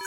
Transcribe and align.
Hej 0.00 0.06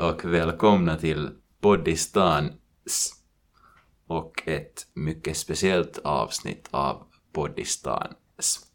och 0.00 0.24
välkomna 0.24 0.96
till 0.96 1.30
Poddistans 1.60 2.52
och 4.06 4.48
ett 4.48 4.86
mycket 4.94 5.36
speciellt 5.36 5.98
avsnitt 5.98 6.68
av 6.70 7.06
Poddistans. 7.32 8.65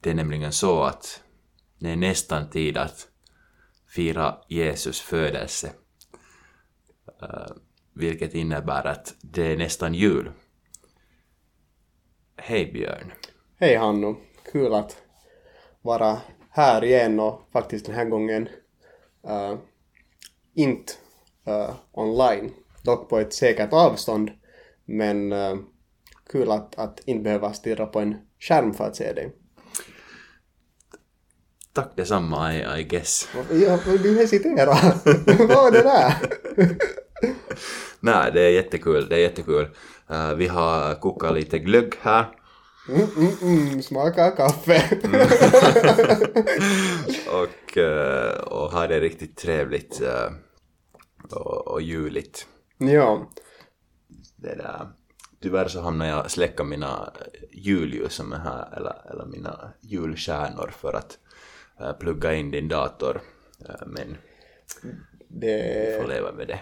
Det 0.00 0.10
är 0.10 0.14
nämligen 0.14 0.52
så 0.52 0.82
att 0.82 1.22
det 1.78 1.90
är 1.90 1.96
nästan 1.96 2.50
tid 2.50 2.76
att 2.76 3.08
fira 3.86 4.38
Jesus 4.48 5.00
födelse. 5.00 5.72
Uh, 7.22 7.56
vilket 7.94 8.34
innebär 8.34 8.86
att 8.86 9.14
det 9.20 9.52
är 9.52 9.56
nästan 9.56 9.94
jul. 9.94 10.32
Hej 12.36 12.72
Björn. 12.72 13.12
Hej 13.56 13.76
Hannu. 13.76 14.14
Kul 14.52 14.74
att 14.74 15.02
vara 15.82 16.18
här 16.50 16.84
igen 16.84 17.20
och 17.20 17.42
faktiskt 17.52 17.86
den 17.86 17.94
här 17.94 18.04
gången 18.04 18.48
uh, 19.28 19.58
inte 20.54 20.92
uh, 21.48 21.74
online. 21.92 22.54
Dock 22.84 23.08
på 23.08 23.18
ett 23.18 23.32
säkert 23.32 23.72
avstånd. 23.72 24.30
Men 24.84 25.32
uh, 25.32 25.58
kul 26.30 26.50
att, 26.50 26.78
att 26.78 27.00
inte 27.04 27.22
behöva 27.22 27.52
stirra 27.52 27.86
på 27.86 28.00
en 28.00 28.16
skärm 28.38 28.74
för 28.74 28.84
att 28.84 28.96
se 28.96 29.12
dig. 29.12 29.32
Tack 31.78 31.96
detsamma, 31.96 32.54
I, 32.54 32.80
I 32.80 32.82
guess. 32.82 33.28
Ja, 33.50 33.78
du 34.02 34.18
hesiterar. 34.18 34.94
Vad 35.38 35.48
var 35.48 35.70
det 35.70 35.82
där? 35.82 36.14
Nej, 38.00 38.30
det 38.32 38.40
är 38.40 38.50
jättekul, 38.50 39.08
det 39.08 39.16
är 39.16 39.20
jättekul. 39.20 39.68
Uh, 40.10 40.34
vi 40.34 40.46
har 40.46 40.94
kokat 40.94 41.34
lite 41.34 41.58
glögg 41.58 41.94
här. 42.00 42.28
Mm, 42.88 43.06
mm, 43.16 43.32
mm, 43.42 43.82
smaka 43.82 44.30
kaffe. 44.30 44.82
och, 47.32 47.76
uh, 47.76 48.40
och 48.40 48.72
har 48.72 48.88
det 48.88 49.00
riktigt 49.00 49.36
trevligt 49.36 50.00
uh, 50.02 50.32
och, 51.30 51.68
och 51.68 51.82
juligt. 51.82 52.46
ja. 52.78 53.30
Det 54.36 54.54
där. 54.54 54.88
Tyvärr 55.42 55.68
så 55.68 55.80
hamnade 55.80 56.10
jag 56.10 56.30
släcka 56.30 56.64
mina 56.64 57.12
julljus 57.52 58.14
som 58.14 58.32
är 58.32 58.38
här, 58.38 58.76
eller, 58.76 59.10
eller 59.10 59.26
mina 59.26 59.72
julstjärnor 59.80 60.70
för 60.80 60.92
att 60.92 61.18
plugga 62.00 62.34
in 62.34 62.50
din 62.50 62.68
dator. 62.68 63.20
Uh, 63.68 63.86
men 63.86 64.16
Det 65.28 65.96
får 65.98 66.04
är 66.04 66.08
leva 66.14 66.32
med 66.32 66.48
det. 66.48 66.60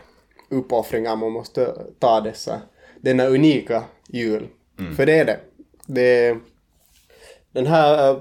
uppoffringar 0.50 1.16
man 1.16 1.32
måste 1.32 1.74
ta 1.98 2.20
dessa, 2.20 2.60
denna 3.00 3.26
unika 3.26 3.84
jul. 4.08 4.48
För 4.96 5.06
det 5.06 5.18
är 5.18 5.24
det. 5.24 5.40
det 5.86 6.36
den 7.52 7.66
här 7.66 8.10
eh, 8.10 8.20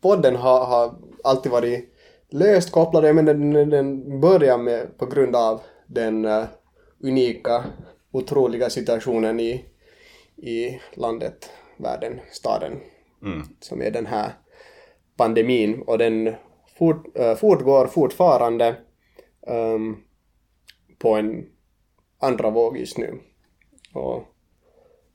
podden 0.00 0.36
har, 0.36 0.64
har 0.66 0.94
alltid 1.24 1.52
varit 1.52 1.94
löst 2.30 2.70
kopplad, 2.72 3.14
men 3.14 3.24
den, 3.24 3.70
den 3.70 4.20
börjar 4.20 4.58
med 4.58 4.98
på 4.98 5.06
grund 5.06 5.36
av 5.36 5.60
den 5.86 6.26
unika, 7.00 7.64
otroliga 8.12 8.70
situationen 8.70 9.40
i, 9.40 9.64
i 10.36 10.80
landet, 10.94 11.50
världen, 11.76 12.20
staden, 12.32 12.72
Mm. 13.22 13.42
som 13.60 13.82
är 13.82 13.90
den 13.90 14.06
här 14.06 14.32
pandemin 15.16 15.82
och 15.82 15.98
den 15.98 16.34
fort, 16.78 17.18
äh, 17.18 17.34
fortgår 17.34 17.86
fortfarande 17.86 18.76
ehm, 19.46 19.96
på 20.98 21.14
en 21.14 21.46
andra 22.20 22.50
våg 22.50 22.78
just 22.78 22.98
nu. 22.98 23.20
Och 23.94 24.24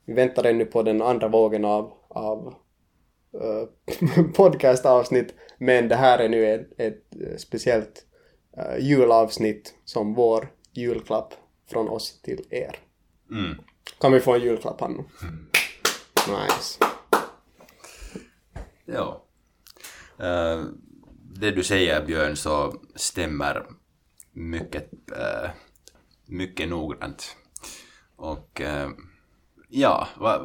vi 0.04 0.12
väntar 0.12 0.44
ännu 0.44 0.64
på 0.64 0.82
den 0.82 1.02
andra 1.02 1.28
vågen 1.28 1.64
av, 1.64 1.92
av 2.08 2.54
äh, 3.34 4.24
podcastavsnitt 4.36 5.34
men 5.58 5.88
det 5.88 5.96
här 5.96 6.18
är 6.18 6.28
nu 6.28 6.46
ett, 6.46 6.80
ett 6.80 7.16
eh, 7.20 7.36
speciellt 7.36 8.06
äh, 8.56 8.78
julavsnitt 8.78 9.74
som 9.84 10.14
vår 10.14 10.52
julklapp 10.72 11.34
från 11.70 11.88
oss 11.88 12.22
till 12.22 12.46
er. 12.50 12.76
Mm. 13.30 13.58
Kan 14.00 14.12
vi 14.12 14.20
få 14.20 14.34
en 14.34 14.40
julklapp 14.40 14.80
Hanno? 14.80 15.04
Nice. 16.28 16.84
Ja. 18.84 19.22
Eh, 20.22 20.64
det 21.34 21.50
du 21.50 21.62
säger 21.62 22.06
Björn 22.06 22.36
så 22.36 22.74
stämmer 22.94 23.66
mycket, 24.32 24.90
uh, 25.10 25.50
mycket 26.26 26.68
noggrant. 26.68 27.36
Och 28.16 28.60
uh, 28.64 28.90
ja, 29.68 30.08
vad 30.16 30.40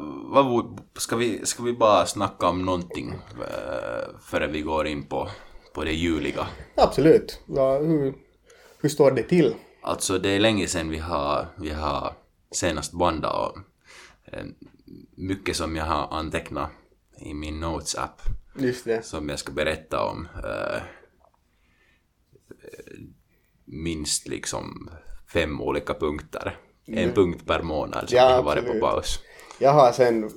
va, 0.46 0.76
ska, 0.96 1.16
vi, 1.16 1.46
ska 1.46 1.62
vi 1.62 1.72
bara 1.72 2.06
snacka 2.06 2.48
om 2.48 2.64
någonting 2.64 3.12
uh, 3.12 4.18
före 4.20 4.46
vi 4.46 4.60
går 4.60 4.86
in 4.86 5.06
på, 5.06 5.28
på 5.74 5.84
det 5.84 5.92
juliga? 5.92 6.46
Absolut. 6.76 7.40
Ja, 7.46 7.78
hur, 7.78 8.14
hur 8.80 8.88
står 8.88 9.10
det 9.10 9.22
till? 9.22 9.54
Alltså 9.82 10.18
det 10.18 10.28
är 10.28 10.40
länge 10.40 10.66
sedan 10.66 10.90
vi 10.90 10.98
har, 10.98 11.46
vi 11.56 11.70
har 11.70 12.12
senast 12.50 12.92
bandat 12.92 13.34
och 13.34 13.58
mycket 15.16 15.56
som 15.56 15.76
jag 15.76 15.84
har 15.84 16.18
antecknat 16.18 16.70
i 17.20 17.34
min 17.34 17.64
Notes-app 17.64 18.20
Just 18.60 18.84
det. 18.84 19.04
som 19.04 19.28
jag 19.28 19.38
ska 19.38 19.52
berätta 19.52 20.04
om 20.04 20.28
eh, 20.44 20.82
minst 23.64 24.28
liksom 24.28 24.90
fem 25.32 25.60
olika 25.60 25.94
punkter. 25.94 26.56
En 26.86 27.12
punkt 27.12 27.46
per 27.46 27.62
månad 27.62 28.08
som 28.08 28.16
Ja, 28.18 28.28
vi 28.28 28.32
har 28.34 28.42
varit 28.42 28.64
på 28.64 28.70
absolut. 28.70 28.82
paus. 28.82 29.20
Jag 29.58 29.72
har 29.72 29.92
sen 29.92 30.30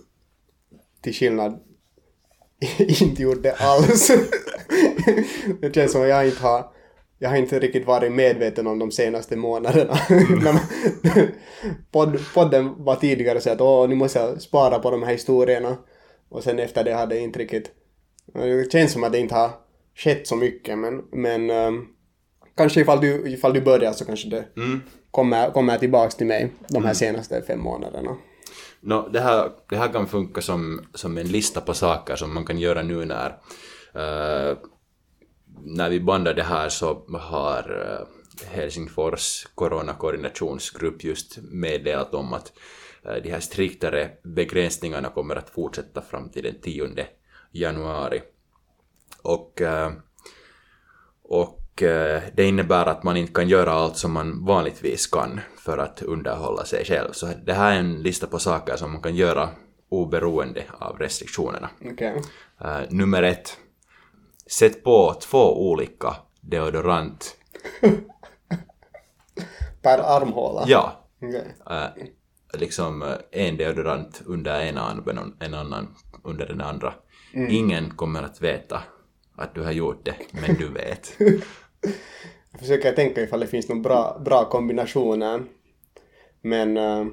till 1.01 1.13
skillnad 1.13 1.59
inte 3.01 3.21
gjort 3.21 3.43
det 3.43 3.53
alls. 3.53 4.07
det 5.61 5.75
känns 5.75 5.91
som 5.91 6.01
jag 6.01 6.27
inte 6.27 6.41
har 6.43 6.71
jag 7.19 7.29
har 7.29 7.37
inte 7.37 7.59
riktigt 7.59 7.87
varit 7.87 8.11
medveten 8.11 8.67
om 8.67 8.79
de 8.79 8.91
senaste 8.91 9.35
månaderna. 9.35 9.97
Podd, 11.91 12.19
podden 12.33 12.83
var 12.83 12.95
tidigare 12.95 13.41
så 13.41 13.49
att 13.49 13.61
åh, 13.61 13.89
nu 13.89 13.95
måste 13.95 14.19
jag 14.19 14.41
spara 14.41 14.79
på 14.79 14.91
de 14.91 15.03
här 15.03 15.11
historierna. 15.11 15.77
Och 16.29 16.43
sen 16.43 16.59
efter 16.59 16.83
det 16.83 16.93
hade 16.93 17.15
jag 17.15 17.23
inte 17.23 17.39
riktigt... 17.39 17.71
Det 18.33 18.71
känns 18.71 18.91
som 18.91 19.03
att 19.03 19.11
det 19.11 19.19
inte 19.19 19.35
har 19.35 19.51
skett 19.95 20.27
så 20.27 20.35
mycket 20.35 20.77
men, 20.77 21.03
men 21.11 21.49
ehm, 21.49 21.87
kanske 22.57 22.81
ifall 22.81 23.01
du, 23.01 23.29
ifall 23.29 23.53
du 23.53 23.61
börjar 23.61 23.93
så 23.93 24.05
kanske 24.05 24.29
det 24.29 24.45
kommer, 25.11 25.51
kommer 25.51 25.77
tillbaks 25.77 26.15
till 26.15 26.27
mig 26.27 26.51
de 26.67 26.85
här 26.85 26.93
senaste 26.93 27.41
fem 27.41 27.59
månaderna. 27.59 28.17
Nå, 28.79 29.07
det, 29.07 29.19
här, 29.19 29.51
det 29.69 29.77
här 29.77 29.87
kan 29.87 30.07
funka 30.07 30.41
som, 30.41 30.81
som 30.93 31.17
en 31.17 31.27
lista 31.27 31.61
på 31.61 31.73
saker 31.73 32.15
som 32.15 32.33
man 32.33 32.45
kan 32.45 32.59
göra 32.59 32.81
nu 32.81 33.05
när 33.05 33.29
eh, 33.93 34.57
när 35.63 35.89
vi 35.89 35.99
bandar 35.99 36.33
det 36.33 36.43
här 36.43 36.69
så 36.69 37.05
har 37.13 37.97
eh, 37.99 38.07
Helsingfors 38.47 39.47
coronakoordinationsgrupp 39.55 41.03
just 41.03 41.37
meddelat 41.41 42.13
om 42.13 42.33
att 42.33 42.53
eh, 43.05 43.15
de 43.23 43.31
här 43.31 43.39
striktare 43.39 44.09
begränsningarna 44.23 45.09
kommer 45.09 45.35
att 45.35 45.49
fortsätta 45.49 46.01
fram 46.01 46.29
till 46.29 46.43
den 46.43 46.61
10 46.61 47.05
januari. 47.51 48.21
Och, 49.21 49.61
eh, 49.61 49.91
och 51.23 51.83
eh, 51.83 52.21
det 52.33 52.43
innebär 52.43 52.85
att 52.85 53.03
man 53.03 53.17
inte 53.17 53.33
kan 53.33 53.49
göra 53.49 53.71
allt 53.71 53.97
som 53.97 54.11
man 54.11 54.45
vanligtvis 54.45 55.07
kan 55.07 55.39
för 55.57 55.77
att 55.77 56.01
underhålla 56.01 56.65
sig 56.65 56.85
själv. 56.85 57.11
Så 57.11 57.27
det 57.45 57.53
här 57.53 57.71
är 57.71 57.79
en 57.79 58.01
lista 58.01 58.27
på 58.27 58.39
saker 58.39 58.75
som 58.75 58.91
man 58.91 59.01
kan 59.01 59.15
göra 59.15 59.49
oberoende 59.89 60.63
av 60.79 60.97
restriktionerna. 60.97 61.69
Okej. 61.91 62.21
Eh, 62.61 62.81
nummer 62.89 63.23
ett. 63.23 63.57
Sätt 64.47 64.83
på 64.83 65.13
två 65.21 65.71
olika 65.71 66.15
deodorant. 66.41 67.37
Per 69.81 69.99
armhåla? 69.99 70.63
Ja, 70.67 71.07
eh, 71.69 71.87
liksom 72.53 73.15
en 73.31 73.57
deodorant 73.57 74.21
under 74.25 74.61
ena 74.61 74.81
armen 74.81 75.17
och 75.17 75.43
en 75.43 75.53
annan 75.53 75.95
under 76.23 76.45
den 76.47 76.61
andra. 76.61 76.93
Ingen 77.33 77.89
kommer 77.89 78.23
att 78.23 78.41
veta 78.41 78.83
att 79.35 79.55
du 79.55 79.61
har 79.61 79.71
gjort 79.71 80.05
det, 80.05 80.15
men 80.31 80.55
du 80.55 80.69
vet. 80.69 81.15
Jag 82.51 82.59
försöker 82.59 82.91
tänka 82.91 83.21
ifall 83.21 83.39
det 83.39 83.47
finns 83.47 83.69
någon 83.69 83.81
bra, 83.81 84.21
bra 84.25 84.49
kombinationer. 84.49 85.43
Men 86.41 86.77
eh, 86.77 87.05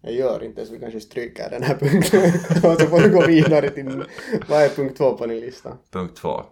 jag 0.00 0.12
gör 0.12 0.44
inte 0.44 0.66
så 0.66 0.72
vi 0.72 0.78
kanske 0.78 1.00
stryker 1.00 1.50
den 1.50 1.62
här 1.62 1.76
punkten. 1.76 2.22
och 2.70 2.80
så 2.80 2.86
får 2.86 3.00
du 3.00 3.10
gå 3.10 3.26
vidare 3.26 3.70
till 3.70 4.04
vad 4.48 4.62
är 4.62 4.68
punkt 4.68 4.96
två 4.96 5.16
på 5.16 5.26
din 5.26 5.40
lista? 5.40 5.78
Punkt 5.90 6.16
två. 6.16 6.42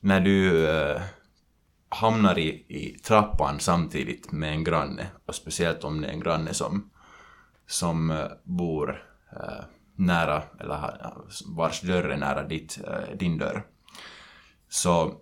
När 0.00 0.20
du 0.20 0.68
eh, 0.68 1.02
hamnar 1.88 2.38
i, 2.38 2.48
i 2.68 2.98
trappan 2.98 3.60
samtidigt 3.60 4.32
med 4.32 4.50
en 4.50 4.64
granne, 4.64 5.06
och 5.26 5.34
speciellt 5.34 5.84
om 5.84 6.00
det 6.00 6.08
är 6.08 6.12
en 6.12 6.20
granne 6.20 6.54
som, 6.54 6.90
som 7.66 8.10
eh, 8.10 8.26
bor 8.44 9.02
nära, 9.96 10.42
eller 10.60 10.92
vars 11.56 11.80
dörr 11.80 12.04
är 12.04 12.16
nära 12.16 12.42
ditt, 12.42 12.78
eh, 12.86 13.16
din 13.16 13.38
dörr. 13.38 13.66
Så, 14.68 15.14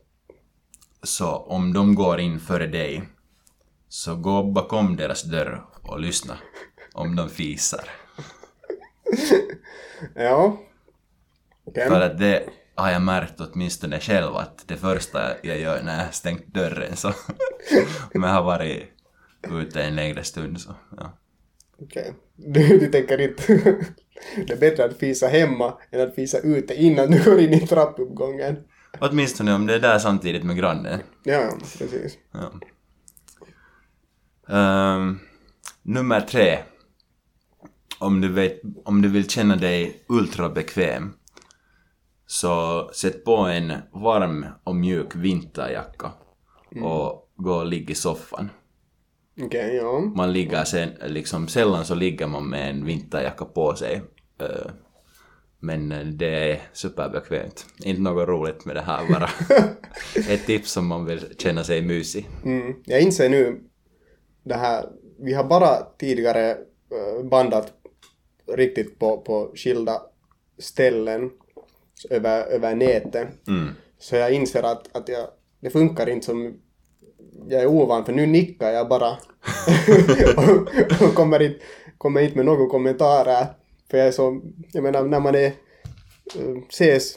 så 1.03 1.37
om 1.37 1.73
de 1.73 1.95
går 1.95 2.21
in 2.21 2.41
före 2.41 2.67
dig, 2.67 3.09
så 3.89 4.17
gå 4.17 4.43
bakom 4.43 4.97
deras 4.97 5.23
dörr 5.23 5.65
och 5.83 6.01
lyssna 6.01 6.39
om 6.93 7.17
de 7.17 7.29
fisar. 7.29 7.85
Ja. 10.15 10.59
Okej. 11.65 11.89
För 11.89 12.01
att 12.01 12.19
det 12.19 12.49
har 12.75 12.91
jag 12.91 13.03
märkt 13.03 13.41
åtminstone 13.41 14.01
själv 14.01 14.37
att 14.37 14.69
det 14.69 14.77
första 14.77 15.21
jag 15.43 15.59
gör 15.59 15.83
när 15.83 16.05
jag 16.05 16.15
stängt 16.15 16.47
dörren 16.47 16.97
så 16.97 17.09
om 18.15 18.23
jag 18.23 18.31
har 18.31 18.43
varit 18.43 18.91
ute 19.43 19.83
en 19.83 19.97
längre 19.97 20.25
stund 20.25 20.61
så 20.61 20.75
ja. 20.97 21.13
Okej. 21.83 22.15
Du, 22.37 22.79
du 22.79 22.87
tänker 22.87 23.21
inte... 23.21 23.53
det 24.47 24.53
är 24.53 24.57
bättre 24.57 24.85
att 24.85 24.99
fisa 24.99 25.27
hemma 25.27 25.79
än 25.91 26.01
att 26.01 26.15
fisa 26.15 26.39
ute 26.39 26.75
innan 26.75 27.11
du 27.11 27.25
går 27.25 27.41
in 27.41 27.53
i 27.53 27.67
trappuppgången. 27.67 28.57
Åtminstone 29.01 29.55
om 29.55 29.67
det 29.67 29.75
är 29.75 29.81
där 29.81 29.99
samtidigt 29.99 30.45
med 30.45 30.57
grannen. 30.57 31.01
Ja, 31.23 31.51
precis. 31.79 32.19
Ja. 32.33 32.53
Ehm, 34.49 35.19
nummer 35.83 36.21
tre. 36.21 36.59
Om 37.99 38.21
du, 38.21 38.33
vet, 38.33 38.61
om 38.85 39.03
du 39.03 39.09
vill 39.09 39.31
känna 39.31 39.57
dig 39.57 40.05
ultra 40.09 40.49
bekväm 40.49 41.13
så 42.27 42.91
sätt 42.95 43.25
på 43.25 43.37
en 43.37 43.73
varm 43.93 44.47
och 44.65 44.77
mjuk 44.77 45.17
vinterjacka 45.17 46.13
och 46.83 47.33
gå 47.37 47.55
och 47.55 47.67
ligga 47.67 47.93
i 47.93 47.95
soffan. 47.95 48.51
Okej, 49.43 49.75
ja. 49.77 50.01
Man 50.01 50.33
ligger 50.33 50.65
sen, 50.65 50.91
liksom 51.07 51.49
sällan 51.49 51.85
så 51.85 51.95
ligger 51.95 52.27
man 52.27 52.49
med 52.49 52.71
en 52.71 52.85
vinterjacka 52.85 53.45
på 53.45 53.75
sig. 53.75 54.03
Men 55.59 55.89
det 56.19 56.51
är 56.53 56.61
superbekvämt. 56.73 57.67
Inte 57.85 58.03
något 58.03 58.29
roligt 58.29 58.65
med 58.65 58.77
det 58.77 58.83
här 58.83 59.09
bara. 59.09 59.29
Ett 60.35 60.47
tips 60.47 60.77
om 60.77 60.87
man 60.87 61.05
vill 61.05 61.37
känna 61.39 61.65
sig 61.65 61.83
mysig. 61.83 62.29
Mm. 62.45 62.75
Jag 62.85 63.01
inser 63.01 63.29
nu 63.29 63.61
det 64.43 64.55
här, 64.55 64.87
vi 65.19 65.33
har 65.33 65.45
bara 65.45 65.83
tidigare 65.99 66.57
bandat 67.31 67.73
riktigt 68.53 68.99
på, 68.99 69.21
på 69.21 69.53
skilda 69.55 70.03
ställen 70.59 71.31
över, 72.11 72.47
över 72.47 72.75
nätet. 72.75 73.29
Mm. 73.49 73.69
Så 73.99 74.17
jag 74.17 74.33
inser 74.33 74.63
att, 74.63 74.97
att 74.97 75.09
jag, 75.09 75.29
det 75.61 75.71
funkar 75.71 76.09
inte 76.09 76.27
som 76.27 76.61
jag 77.49 77.63
är 77.63 77.67
ovan 77.67 78.05
för 78.05 78.13
nu 78.13 78.27
nickar 78.27 78.71
jag 78.71 78.89
bara 78.89 79.11
och, 80.37 81.03
och 81.09 81.15
kommer, 81.15 81.43
inte, 81.43 81.59
kommer 81.99 82.21
inte 82.21 82.37
med 82.37 82.47
några 82.47 82.67
kommentarer. 82.67 83.47
För 83.91 83.99
jag 83.99 84.07
är 84.07 84.13
så, 84.13 84.41
jag 84.73 84.83
menar 84.83 85.05
när 85.05 85.21
man 85.21 85.35
är, 85.35 85.47
eh, 85.47 86.57
ses 86.69 87.15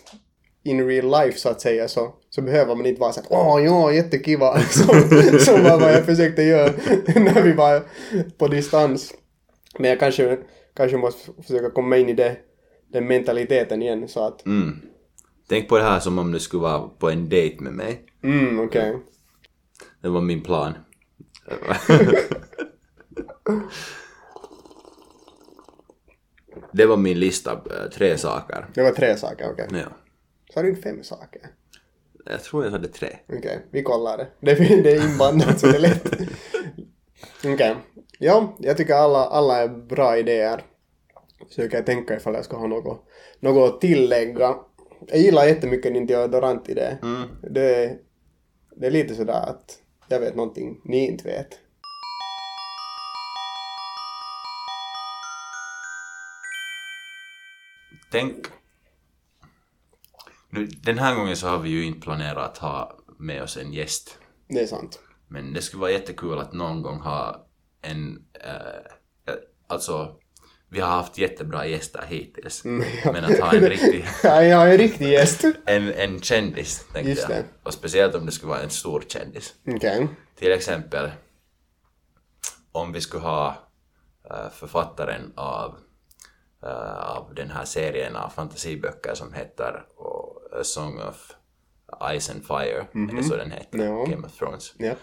in 0.64 0.88
real 0.88 1.06
life 1.06 1.40
så 1.40 1.50
att 1.50 1.62
säga 1.62 1.88
så, 1.88 2.14
så 2.30 2.42
behöver 2.42 2.76
man 2.76 2.86
inte 2.86 3.02
vara 3.02 3.14
så 3.14 3.20
att 3.20 3.28
åh 3.30 3.64
ja 3.64 3.94
jättekiva 3.94 4.60
som, 4.60 5.02
som 5.40 5.64
var 5.64 5.80
vad 5.80 5.94
jag 5.94 6.06
försökte 6.06 6.44
göra 6.44 6.68
när 7.16 7.42
vi 7.42 7.54
var 7.54 7.84
på 8.38 8.48
distans. 8.48 9.14
Men 9.80 9.90
jag 9.90 10.00
kanske, 10.00 10.38
kanske 10.76 10.98
måste 10.98 11.32
försöka 11.42 11.70
komma 11.70 11.98
in 11.98 12.10
i 12.10 12.14
det, 12.14 12.38
den 12.92 13.08
mentaliteten 13.08 13.82
igen 13.82 14.08
så 14.08 14.28
att 14.28 14.46
Mm. 14.46 14.82
Tänk 15.50 15.70
på 15.70 15.78
det 15.78 15.84
här 15.84 16.00
som 16.00 16.20
om 16.20 16.32
du 16.32 16.40
skulle 16.40 16.62
vara 16.62 16.80
på 16.80 17.10
en 17.10 17.30
dejt 17.30 17.64
med 17.64 17.74
mig. 17.74 18.02
mm 18.24 18.60
okej. 18.60 18.96
Det 20.02 20.10
var 20.10 20.22
min 20.22 20.44
plan. 20.44 20.74
Det 26.72 26.86
var 26.86 26.98
min 26.98 27.20
lista, 27.20 27.52
eh, 27.52 27.90
tre 27.94 28.18
saker. 28.18 28.66
Det 28.74 28.84
var 28.84 28.92
tre 28.92 29.18
saker, 29.18 29.50
okej. 29.52 29.68
Ja. 29.72 29.88
Sa 30.54 30.62
du 30.62 30.70
inte 30.70 30.82
fem 30.82 31.04
saker? 31.04 31.42
Jag 32.26 32.44
tror 32.44 32.64
jag 32.64 32.72
hade 32.72 32.88
tre. 32.88 33.18
Okej, 33.30 33.66
vi 33.72 33.84
kollar 33.84 34.18
det. 34.18 34.28
Det 34.40 34.52
är, 34.52 35.12
inbandat 35.12 35.60
så 35.60 35.68
det 35.68 35.76
är 35.76 35.80
lätt. 35.80 36.14
Okej. 37.46 37.76
Ja, 38.20 38.56
jag 38.60 38.78
tycker 38.78 38.94
alla, 38.94 39.26
alla 39.26 39.58
är 39.58 39.68
bra 39.68 40.18
idéer. 40.18 40.62
Försöker 41.48 41.84
tänka 41.84 42.16
ifall 42.16 42.34
jag 42.34 42.46
ska 42.46 42.58
ha 42.58 42.68
något, 42.68 43.08
något 43.40 43.74
att 43.74 43.82
tillägga. 43.82 44.56
Jag 45.08 45.20
gillar 45.20 45.46
jättemycket 45.46 45.94
din 45.94 46.06
deodorant-idé. 46.06 46.98
Mm. 47.02 47.30
Det, 47.42 47.98
det 48.76 48.88
är 48.88 48.92
lite 48.92 49.16
sådär 49.16 49.50
att 49.50 49.80
jag 50.08 50.20
vet 50.20 50.36
någonting 50.36 50.82
ni 50.84 51.08
inte 51.08 51.24
vet. 51.24 51.60
Tänk... 58.12 58.46
Nu, 60.50 60.66
den 60.66 60.98
här 60.98 61.16
gången 61.16 61.36
så 61.36 61.48
har 61.48 61.60
vi 61.60 61.70
ju 61.70 61.86
inte 61.86 62.00
planerat 62.00 62.52
att 62.52 62.58
ha 62.58 62.98
med 63.18 63.44
oss 63.44 63.58
en 63.58 63.74
gäst. 63.74 64.20
Det 64.48 64.60
är 64.60 64.68
sant. 64.68 65.00
Men 65.28 65.54
det 65.54 65.62
skulle 65.62 65.82
vara 65.82 65.92
jättekul 65.92 66.40
att 66.40 66.54
någon 66.54 66.82
gång 66.82 67.00
ha 67.00 67.48
en... 67.82 68.26
Eh, 68.34 69.34
alltså, 69.68 70.20
vi 70.70 70.80
har 70.80 70.88
haft 70.90 71.18
jättebra 71.18 71.68
gäster 71.68 72.04
hittills. 72.08 72.64
Men 72.64 73.26
att 73.26 73.40
ha 73.40 73.54
en 73.54 73.70
riktig... 73.70 74.06
ja, 74.24 74.44
jag 74.44 74.72
en 74.72 74.78
riktig 74.78 75.08
gäst. 75.12 75.44
En, 75.66 75.94
en 75.94 76.22
kändis, 76.22 76.86
tänkte 76.94 77.10
Just 77.10 77.22
jag. 77.22 77.32
det. 77.32 77.46
Och 77.64 77.74
speciellt 77.74 78.16
om 78.16 78.26
det 78.26 78.32
skulle 78.32 78.50
vara 78.50 78.62
en 78.62 78.70
stor 78.70 79.04
kändis. 79.08 79.54
Okej. 79.68 80.08
Till 80.36 80.52
exempel 80.52 81.12
om 82.72 82.92
vi 82.92 83.02
skulle 83.02 83.24
ha 83.24 83.56
eh, 84.30 84.50
författaren 84.52 85.34
av, 85.36 85.78
eh, 86.64 87.10
av 87.18 87.34
den 87.36 87.52
här 87.52 87.66
serien 87.66 88.16
av 88.16 88.30
fantasiböcker 88.30 89.14
som 89.16 89.34
heter 89.34 89.86
A 90.52 90.64
Song 90.64 91.00
of 91.00 91.32
Ice 92.20 92.30
and 92.30 92.46
Fire, 92.48 92.88
är 92.94 93.16
det 93.16 93.24
så 93.24 93.36
den 93.36 93.52
heter? 93.52 93.78
Ja. 93.78 94.06
Game 94.06 94.28
of 94.28 94.38
Thrones. 94.38 94.74
Ja. 94.78 94.94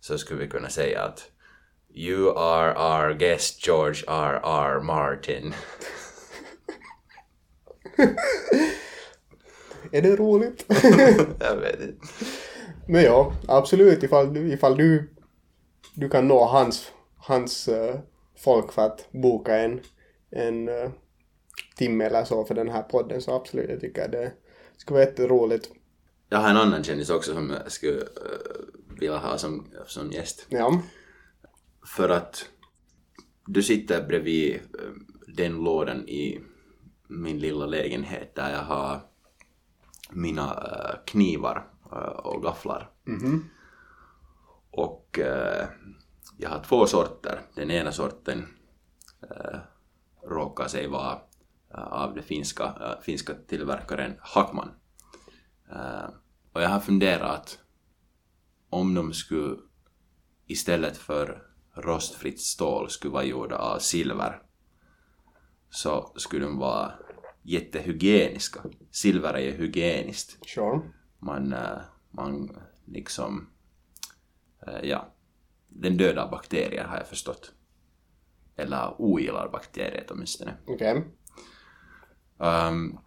Så 0.00 0.18
skulle 0.18 0.40
vi 0.40 0.48
kunna 0.48 0.68
säga 0.68 1.02
att 1.02 1.30
You 1.94 2.30
are 2.38 2.74
our 2.74 3.14
guest 3.14 3.66
George 3.66 4.02
R. 4.08 4.40
R. 4.44 4.80
Martin. 4.80 5.54
Är 9.92 10.02
det 10.02 10.16
roligt? 10.16 10.64
jag 11.40 11.56
vet 11.56 11.80
inte. 11.80 12.06
Men 12.88 13.02
ja, 13.02 13.32
absolut 13.48 14.02
ifall, 14.02 14.34
du- 14.34 14.52
ifall 14.52 14.76
du, 14.76 15.10
du 15.94 16.08
kan 16.08 16.28
nå 16.28 16.44
hans, 16.44 16.92
hans 17.16 17.68
eh, 17.68 17.96
folk 18.38 18.72
för 18.72 18.82
att 18.82 19.08
boka 19.12 19.56
en, 19.58 19.80
en 20.30 20.68
eh, 20.68 20.90
timme 21.76 22.04
eller 22.04 22.24
så 22.24 22.44
för 22.44 22.54
den 22.54 22.68
här 22.68 22.82
podden 22.82 23.20
så 23.22 23.34
absolut, 23.34 23.70
jag 23.70 23.80
tycker 23.80 24.08
det 24.08 24.32
skulle 24.76 24.94
vara 24.98 25.04
jätteroligt. 25.08 25.68
Jag 26.28 26.38
har 26.38 26.50
en 26.50 26.56
annan 26.56 26.84
kändis 26.84 27.10
också 27.10 27.34
som 27.34 27.50
jag 27.50 27.72
skulle 27.72 28.00
eh, 28.00 28.06
vilja 29.00 29.16
ha 29.16 29.38
som, 29.38 29.66
som 29.86 30.10
gäst. 30.12 30.46
Ja, 30.48 30.82
För 31.86 32.08
att 32.08 32.50
du 33.46 33.62
sitter 33.62 34.06
bredvid 34.06 34.54
eh, 34.54 34.60
den 35.26 35.64
lådan 35.64 36.08
i 36.08 36.40
min 37.08 37.38
lilla 37.38 37.66
lägenhet 37.66 38.34
där 38.34 38.50
jag 38.52 38.62
har 38.62 39.00
mina 40.12 40.42
eh, 40.42 41.04
knivar 41.06 41.66
eh, 41.92 41.98
och 41.98 42.42
gafflar. 42.42 42.90
Och 44.70 45.18
eh, 45.18 45.68
jag 46.36 46.50
har 46.50 46.62
två 46.62 46.86
sorter. 46.86 47.40
Den 47.54 47.70
ena 47.70 47.92
sorten 47.92 48.46
råkar 50.22 50.68
sig 50.68 50.88
vara 50.88 51.18
av 51.74 52.14
den 52.14 52.24
finska, 52.24 52.96
finska 53.02 53.34
tillverkaren 53.46 54.14
Hackman. 54.20 54.70
Och 56.52 56.62
jag 56.62 56.68
har 56.68 56.80
funderat 56.80 57.58
om 58.70 58.94
de 58.94 59.12
skulle 59.12 59.56
istället 60.46 60.96
för 60.96 61.42
rostfritt 61.74 62.40
stål 62.40 62.90
skulle 62.90 63.12
vara 63.12 63.24
gjorda 63.24 63.56
av 63.56 63.78
silver 63.78 64.42
så 65.70 66.12
skulle 66.16 66.44
de 66.44 66.58
vara 66.58 66.92
jättehygieniska. 67.42 68.60
Silver 68.90 69.34
är 69.34 69.40
ju 69.40 69.50
hygieniskt. 69.50 70.48
sure. 70.48 70.80
Man, 71.18 71.52
eh, 71.52 71.78
man 72.10 72.56
liksom, 72.84 73.48
eh, 74.66 74.80
ja, 74.82 75.14
den 75.68 75.96
dödar 75.96 76.30
bakterier 76.30 76.84
har 76.84 76.96
jag 76.96 77.06
förstått. 77.06 77.52
Eller 78.56 78.94
ogillar 78.98 79.48
bakterier 79.48 80.06
åtminstone. 80.10 80.54
Okej. 80.66 81.04
Um, 82.36 82.98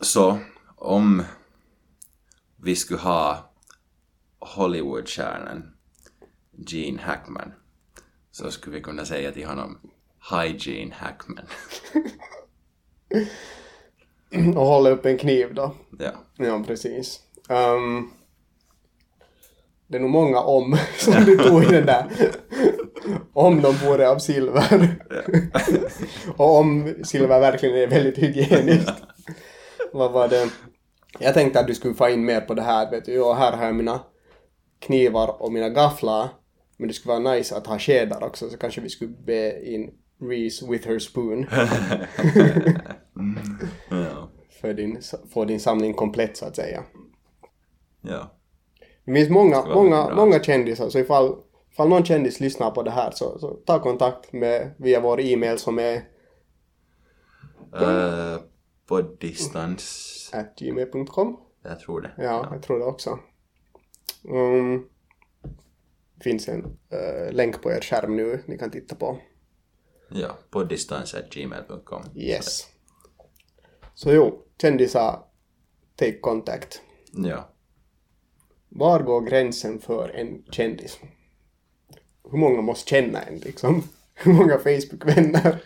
så 0.00 0.38
om 0.76 1.22
vi 2.56 2.76
skulle 2.76 3.00
ha 3.00 3.52
Hollywoodstjärnan 4.38 5.75
Gene 6.58 7.02
Hackman 7.02 7.52
så 8.30 8.50
skulle 8.50 8.76
vi 8.76 8.82
kunna 8.82 9.04
säga 9.04 9.32
till 9.32 9.46
honom 9.46 9.78
Hi 10.30 10.56
Gene 10.58 10.94
Hackman. 10.94 11.46
Och 14.56 14.66
hålla 14.66 14.90
upp 14.90 15.06
en 15.06 15.18
kniv 15.18 15.54
då. 15.54 15.74
ja. 15.98 16.10
Ja, 16.36 16.64
precis. 16.66 17.20
Ehm, 17.48 18.10
det 19.86 19.96
är 19.96 20.00
nog 20.00 20.10
många 20.10 20.40
om 20.40 20.78
som 20.98 21.24
du 21.24 21.36
tog 21.38 21.64
i 21.64 21.66
den 21.66 21.86
där. 21.86 22.06
om 23.32 23.62
de 23.62 23.74
vore 23.74 24.08
av 24.08 24.18
silver. 24.18 24.96
och 26.36 26.56
om 26.58 26.94
silver 27.04 27.40
verkligen 27.40 27.76
är 27.76 27.86
väldigt 27.86 28.18
hygieniskt. 28.18 29.02
Vad 29.92 30.12
var 30.12 30.28
det? 30.28 30.50
Jag 31.18 31.34
tänkte 31.34 31.60
att 31.60 31.66
du 31.66 31.74
skulle 31.74 31.94
få 31.94 32.08
in 32.08 32.24
mer 32.24 32.40
på 32.40 32.54
det 32.54 32.62
här, 32.62 32.90
vet 32.90 33.04
du. 33.04 33.20
Och 33.20 33.36
här 33.36 33.52
har 33.56 33.64
jag 33.64 33.74
mina 33.74 34.00
knivar 34.78 35.42
och 35.42 35.52
mina 35.52 35.68
gafflar. 35.68 36.28
Men 36.76 36.88
det 36.88 36.94
skulle 36.94 37.14
vara 37.14 37.34
nice 37.34 37.56
att 37.56 37.66
ha 37.66 37.78
skedar 37.78 38.24
också, 38.24 38.50
så 38.50 38.56
kanske 38.56 38.80
vi 38.80 38.88
skulle 38.88 39.14
be 39.26 39.66
in 39.66 39.90
Reese 40.20 40.66
with 40.70 40.88
her 40.88 40.98
spoon. 40.98 41.46
ja. 43.90 44.28
för 44.60 44.74
din, 44.74 45.00
få 45.32 45.44
din 45.44 45.60
samling 45.60 45.94
komplett 45.94 46.36
så 46.36 46.46
att 46.46 46.56
säga. 46.56 46.84
ja. 48.00 48.32
Det 49.04 49.14
finns 49.14 49.30
många, 49.30 49.62
vara 49.62 49.74
många, 49.74 50.14
många 50.14 50.42
kändisar, 50.42 50.88
så 50.88 50.98
ifall, 50.98 51.36
ifall 51.72 51.88
någon 51.88 52.04
kändis 52.04 52.40
lyssnar 52.40 52.70
på 52.70 52.82
det 52.82 52.90
här 52.90 53.10
så, 53.10 53.38
så 53.38 53.54
ta 53.66 53.78
kontakt 53.78 54.32
med 54.32 54.70
via 54.78 55.00
vår 55.00 55.20
e-mail 55.20 55.58
som 55.58 55.78
är 55.78 56.02
Eh, 57.80 58.40
på 58.86 59.00
distans. 59.00 60.30
at 60.34 60.58
gmail.com. 60.58 61.40
Jag 61.62 61.80
tror 61.80 62.00
det. 62.00 62.10
Ja, 62.16 62.48
jag 62.52 62.62
tror 62.62 62.78
det 62.78 62.84
också. 62.84 63.18
Um, 64.28 64.78
det 64.78 64.95
finns 66.20 66.48
en 66.48 66.78
eh, 66.90 67.32
länk 67.32 67.62
på 67.62 67.72
er 67.72 67.80
skärm 67.80 68.16
nu 68.16 68.42
ni 68.46 68.58
kan 68.58 68.70
titta 68.70 68.94
på. 68.94 69.18
Ja, 70.10 70.38
på 70.50 70.64
distans.gmail.com. 70.64 72.02
Yes. 72.14 72.66
Så 73.94 74.12
jo, 74.12 74.42
kändisar, 74.60 75.22
take 75.96 76.18
contact. 76.18 76.80
Ja. 77.12 77.48
Var 78.68 79.02
går 79.02 79.20
gränsen 79.20 79.78
för 79.78 80.08
en 80.08 80.44
kändis? 80.50 80.98
Hur 82.30 82.38
många 82.38 82.60
måste 82.62 82.90
känna 82.90 83.22
en 83.22 83.38
liksom? 83.38 83.82
Hur 84.14 84.32
många 84.32 84.58
Facebook-vänner? 84.58 85.62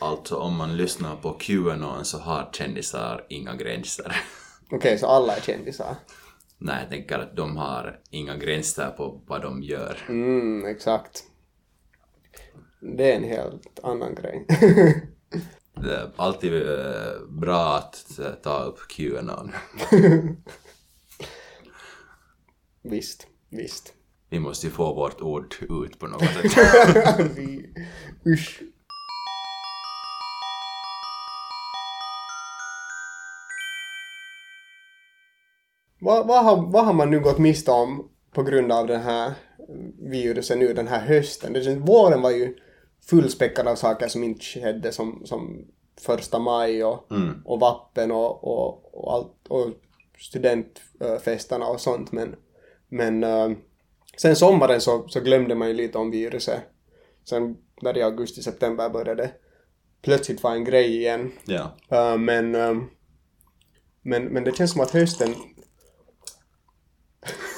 Alltså 0.00 0.36
om 0.36 0.56
man 0.56 0.76
lyssnar 0.76 1.16
på 1.16 1.32
Qanon 1.32 2.04
så 2.04 2.18
har 2.18 2.50
kändisar 2.52 3.26
inga 3.28 3.54
gränser. 3.54 4.16
Okej, 4.70 4.98
så 4.98 5.06
alla 5.06 5.36
är 5.36 5.40
kändisar? 5.40 5.96
Nej, 6.58 6.80
jag 6.80 6.90
tänker 6.90 7.18
att 7.18 7.36
de 7.36 7.56
har 7.56 8.00
inga 8.10 8.36
gränser 8.36 8.90
på 8.90 9.22
vad 9.26 9.42
de 9.42 9.62
gör. 9.62 9.98
Mm, 10.08 10.66
exakt. 10.66 11.24
Det 12.80 13.12
är 13.12 13.16
en 13.16 13.24
helt 13.24 13.80
annan 13.82 14.14
grej. 14.14 14.46
Det 15.82 15.94
är 15.94 16.10
alltid 16.16 16.54
eh, 16.54 17.20
bra 17.28 17.76
att 17.76 18.18
eh, 18.18 18.32
ta 18.32 18.62
upp 18.62 18.78
Qanon. 18.88 19.52
visst, 22.82 23.26
visst. 23.48 23.92
Vi 24.28 24.40
måste 24.40 24.66
ju 24.66 24.72
få 24.72 24.94
vårt 24.94 25.22
ord 25.22 25.54
ut 25.60 25.98
på 25.98 26.06
något 26.06 26.24
sätt. 26.24 27.30
Vi, 27.36 27.74
usch. 28.26 28.62
Vad, 35.98 36.26
vad, 36.26 36.44
har, 36.44 36.70
vad 36.70 36.84
har 36.84 36.92
man 36.92 37.10
nu 37.10 37.20
gått 37.20 37.38
miste 37.38 37.70
om 37.70 38.08
på 38.32 38.42
grund 38.42 38.72
av 38.72 38.86
den 38.86 39.00
här 39.00 39.32
virusen 39.98 40.58
nu 40.58 40.74
den 40.74 40.88
här 40.88 41.00
hösten? 41.00 41.52
Det 41.52 41.62
känns, 41.62 41.88
våren 41.88 42.22
var 42.22 42.30
ju 42.30 42.56
fullspäckad 43.06 43.68
av 43.68 43.74
saker 43.74 44.08
som 44.08 44.24
inte 44.24 44.44
skedde 44.44 44.92
som, 44.92 45.22
som 45.24 45.64
första 46.00 46.38
maj 46.38 46.84
och, 46.84 47.08
och 47.44 47.60
vappen 47.60 48.12
och, 48.12 48.44
och, 48.44 48.94
och, 48.94 49.12
allt, 49.12 49.46
och 49.48 49.66
studentfesterna 50.18 51.66
och 51.66 51.80
sånt 51.80 52.12
men, 52.12 52.34
men 52.88 53.24
eh, 53.24 53.50
sen 54.16 54.36
sommaren 54.36 54.80
så, 54.80 55.08
så 55.08 55.20
glömde 55.20 55.54
man 55.54 55.68
ju 55.68 55.74
lite 55.74 55.98
om 55.98 56.10
viruset. 56.10 56.60
Sen 57.28 57.56
där 57.80 57.98
i 57.98 58.02
augusti-september 58.02 58.88
började 58.88 59.30
plötsligt 60.02 60.42
vara 60.42 60.54
en 60.54 60.64
grej 60.64 60.96
igen. 60.96 61.32
Uh, 61.92 62.16
men, 62.16 62.54
um, 62.54 62.90
men, 64.02 64.24
men 64.24 64.44
det 64.44 64.56
känns 64.56 64.72
som 64.72 64.80
att 64.80 64.90
hösten... 64.90 65.34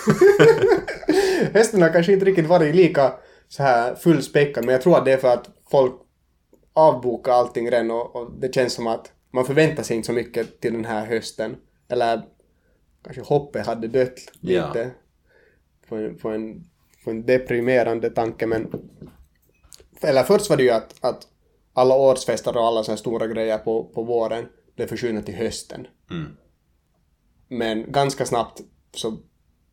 har 1.83 1.93
kanske 1.93 2.13
inte 2.13 2.25
riktigt 2.25 2.47
varit 2.47 2.75
lika 2.75 3.13
så 3.49 3.63
här 3.63 3.95
fullspäckad, 3.95 4.65
men 4.65 4.73
jag 4.73 4.83
tror 4.83 4.99
att 4.99 5.05
det 5.05 5.13
är 5.13 5.17
för 5.17 5.35
att 5.35 5.51
folk 5.71 5.95
avbokar 6.73 7.33
allting 7.33 7.71
redan 7.71 7.91
och, 7.91 8.17
och 8.17 8.33
det 8.41 8.55
känns 8.55 8.73
som 8.73 8.87
att 8.87 9.13
man 9.31 9.45
förväntar 9.45 9.83
sig 9.83 9.97
inte 9.97 10.07
så 10.07 10.13
mycket 10.13 10.61
till 10.61 10.73
den 10.73 10.85
här 10.85 11.07
hösten. 11.07 11.57
Eller 11.89 12.23
kanske 13.05 13.23
hoppet 13.23 13.67
hade 13.67 13.89
dött 13.89 14.19
Ja. 14.41 14.67
lite. 14.67 14.91
På 15.89 15.97
en, 15.97 16.19
på, 16.19 16.29
en, 16.29 16.65
på 17.05 17.11
en 17.11 17.27
deprimerande 17.27 18.11
tanke, 18.11 18.47
men... 18.47 18.73
Eller 20.01 20.23
först 20.23 20.51
var 20.51 20.57
det 20.57 20.63
ju 20.63 20.71
att, 20.71 20.95
att 21.01 21.27
alla 21.73 21.95
årsfester 21.95 22.57
och 22.57 22.67
alla 22.67 22.85
så 22.85 22.93
här 22.93 22.97
stora 22.97 23.27
grejer 23.27 23.59
på, 23.59 23.85
på 23.85 24.03
våren 24.03 24.47
blev 24.77 24.87
försvunna 24.87 25.23
till 25.23 25.35
hösten. 25.35 25.87
Mm. 26.11 26.37
Men 27.49 27.93
ganska 27.93 28.27
snabbt 28.27 28.61
så 28.95 29.17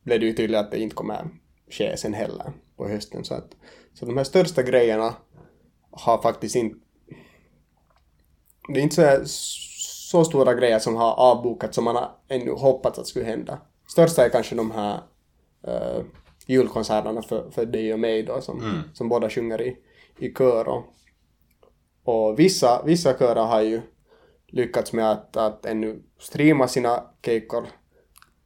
blev 0.06 0.20
det 0.20 0.26
ju 0.26 0.32
tydligt 0.32 0.58
att 0.58 0.70
det 0.70 0.78
inte 0.78 0.96
kommer 0.96 1.28
ske 1.70 1.96
sen 1.96 2.14
heller 2.14 2.52
på 2.76 2.88
hösten. 2.88 3.24
Så, 3.24 3.34
att, 3.34 3.56
så 3.94 4.06
de 4.06 4.16
här 4.16 4.24
största 4.24 4.62
grejerna 4.62 5.14
har 5.90 6.22
faktiskt 6.22 6.56
inte... 6.56 6.78
Det 8.68 8.80
är 8.80 8.82
inte 8.82 9.26
så, 9.26 9.28
så 10.10 10.24
stora 10.24 10.54
grejer 10.54 10.78
som 10.78 10.96
har 10.96 11.14
avbokats 11.14 11.74
som 11.74 11.84
man 11.84 11.96
har 11.96 12.10
ännu 12.28 12.50
hoppats 12.50 12.98
att 12.98 13.06
skulle 13.06 13.24
hända. 13.24 13.60
Största 13.88 14.24
är 14.24 14.28
kanske 14.28 14.54
de 14.54 14.70
här 14.70 15.00
uh, 15.68 16.04
julkonserterna 16.46 17.22
för, 17.22 17.50
för 17.50 17.66
dig 17.66 17.92
och 17.92 18.00
mig 18.00 18.22
då 18.22 18.40
som, 18.40 18.82
som 18.94 19.08
båda 19.08 19.30
sjunger 19.30 19.62
i, 19.62 19.76
i 20.18 20.34
kör. 20.34 20.68
Och, 20.68 20.84
och 22.04 22.38
vissa, 22.38 22.82
vissa 22.84 23.18
körer 23.18 23.44
har 23.44 23.60
ju 23.60 23.80
lyckats 24.46 24.92
med 24.92 25.10
att, 25.10 25.36
att 25.36 25.66
ännu 25.66 26.02
streama 26.18 26.68
sina 26.68 27.04
keikkor. 27.22 27.66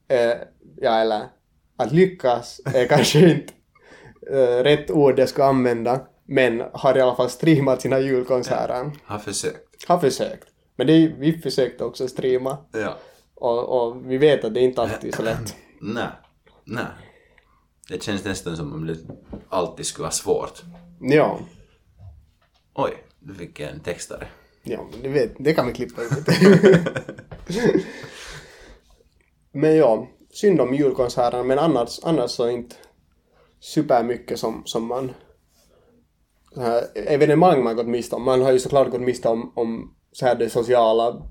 Eh, 0.08 0.36
ja, 0.76 0.94
eller 0.94 1.39
att 1.80 1.92
lyckas 1.92 2.60
är 2.74 2.86
kanske 2.86 3.30
inte 3.30 3.52
eh, 4.30 4.62
rätt 4.62 4.90
ord 4.90 5.18
jag 5.18 5.28
ska 5.28 5.44
använda. 5.44 6.06
Men 6.26 6.62
har 6.72 6.98
i 6.98 7.00
alla 7.00 7.16
fall 7.16 7.30
streamat 7.30 7.82
sina 7.82 7.98
julkonserter. 7.98 8.90
Har 9.04 9.18
försökt. 9.18 9.88
Har 9.88 9.98
försökt. 9.98 10.48
Men 10.76 10.86
det 10.86 11.12
vi 11.18 11.38
försökte 11.38 11.84
också 11.84 12.08
streama. 12.08 12.58
Ja. 12.72 12.98
Och, 13.34 13.68
och 13.68 14.10
vi 14.10 14.18
vet 14.18 14.44
att 14.44 14.54
det 14.54 14.60
inte 14.60 14.82
alltid 14.82 15.12
är 15.12 15.16
så 15.16 15.22
lätt. 15.22 15.56
Nej. 15.80 16.08
Nej. 16.64 16.84
Det 17.88 18.02
känns 18.02 18.24
nästan 18.24 18.56
som 18.56 18.74
om 18.74 18.86
det 18.86 18.96
alltid 19.48 19.86
skulle 19.86 20.02
vara 20.02 20.12
svårt. 20.12 20.62
Ja. 21.00 21.40
Oj, 22.74 22.90
du 23.18 23.34
fick 23.34 23.60
en 23.60 23.80
textare. 23.80 24.26
Ja, 24.62 24.86
men 24.92 25.02
det, 25.02 25.08
vet, 25.08 25.34
det 25.38 25.54
kan 25.54 25.66
vi 25.66 25.72
klippa 25.72 26.02
ut. 26.02 26.10
men 29.52 29.76
ja, 29.76 30.08
synd 30.32 30.60
om 30.60 30.74
julkonserterna, 30.74 31.42
men 31.42 31.58
annars, 31.58 32.00
annars 32.02 32.30
så 32.30 32.48
inte 32.50 32.76
supermycket 33.60 34.38
som, 34.38 34.62
som 34.64 34.86
man... 34.86 35.12
Så 36.54 36.60
här, 36.60 36.84
evenemang 36.94 37.64
man 37.64 37.76
gått 37.76 37.86
miste 37.86 38.16
om. 38.16 38.22
Man 38.24 38.42
har 38.42 38.52
ju 38.52 38.58
såklart 38.58 38.90
gått 38.90 39.00
miste 39.00 39.28
om, 39.28 39.52
om 39.56 39.94
så 40.12 40.26
här 40.26 40.34
det 40.34 40.50
sociala 40.50 41.22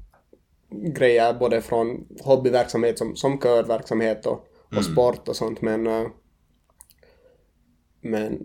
grejer, 0.96 1.34
både 1.34 1.62
från 1.62 2.08
hobbyverksamhet 2.24 2.98
som, 2.98 3.16
som 3.16 3.40
körverksamhet 3.40 4.26
och, 4.26 4.48
och 4.78 4.86
sport 4.86 5.28
och 5.28 5.36
sånt, 5.36 5.62
men... 5.62 5.88
eh, 5.88 6.08
Men, 8.02 8.44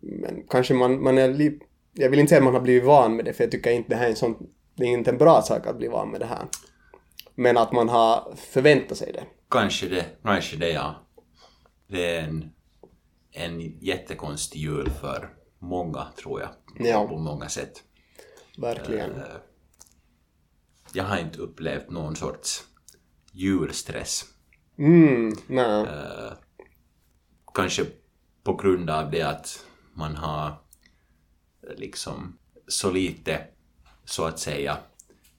men 0.00 0.46
kanske 0.48 0.74
man, 0.74 1.02
man 1.02 1.18
är 1.18 1.28
li, 1.28 1.58
Jag 1.92 2.10
vill 2.10 2.18
inte 2.18 2.28
säga 2.28 2.38
att 2.38 2.44
man 2.44 2.54
har 2.54 2.60
blivit 2.60 2.84
van 2.84 3.16
med 3.16 3.24
det, 3.24 3.32
för 3.32 3.44
jag 3.44 3.50
tycker 3.50 3.70
inte 3.70 3.88
det 3.88 3.96
här 3.96 4.04
är 4.06 4.10
en 4.10 4.16
sån... 4.16 4.36
Det 4.76 4.84
är 4.84 4.88
inte 4.88 5.10
en 5.10 5.18
bra 5.18 5.42
sak 5.42 5.66
att 5.66 5.78
bli 5.78 5.88
van 5.88 6.10
med 6.10 6.20
det 6.20 6.26
här. 6.26 6.46
Men 7.34 7.56
att 7.56 7.72
man 7.72 7.88
har 7.88 8.34
förväntat 8.36 8.98
sig 8.98 9.12
det. 9.12 9.24
Kanske 9.50 9.88
det, 9.88 10.06
kanske 10.22 10.56
det 10.56 10.70
ja. 10.70 11.06
Det 11.86 12.16
är 12.16 12.22
en, 12.22 12.52
en 13.32 13.60
jättekonstig 13.80 14.60
jul 14.60 14.90
för 14.90 15.34
många 15.58 16.06
tror 16.18 16.40
jag. 16.40 16.50
Ja. 16.86 17.08
På 17.08 17.18
många 17.18 17.48
sätt. 17.48 17.82
Verkligen. 18.58 19.10
Eh, 19.16 19.36
Jag 20.92 21.04
har 21.04 21.18
inte 21.18 21.38
upplevt 21.38 21.90
någon 21.90 22.16
sorts 22.16 22.64
julstress. 23.32 24.24
Mm, 24.78 25.32
nej. 25.46 25.80
Eh, 25.82 26.32
Kanske 27.54 27.86
på 28.42 28.54
grund 28.54 28.90
av 28.90 29.10
det 29.10 29.22
att 29.22 29.66
man 29.94 30.16
har 30.16 30.54
liksom 31.76 32.38
så 32.68 32.90
lite, 32.90 33.46
så 34.04 34.24
att 34.24 34.38
säga, 34.38 34.78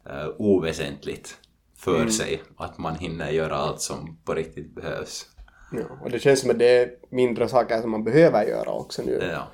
eh, 0.05 0.27
oväsentligt 0.37 1.37
för 1.77 2.07
sig 2.07 2.41
att 2.57 2.77
man 2.77 2.95
hinner 2.95 3.31
göra 3.31 3.55
allt 3.55 3.81
som 3.81 4.17
på 4.25 4.33
riktigt 4.33 4.75
behövs. 4.75 5.25
Ja, 5.71 5.83
och 6.03 6.11
det 6.11 6.19
känns 6.19 6.39
som 6.39 6.49
att 6.49 6.59
det 6.59 6.77
är 6.77 6.91
mindre 7.09 7.49
saker 7.49 7.81
som 7.81 7.91
man 7.91 8.03
behöver 8.03 8.45
göra 8.45 8.71
också 8.71 9.01
nu. 9.01 9.19
Ja. 9.31 9.47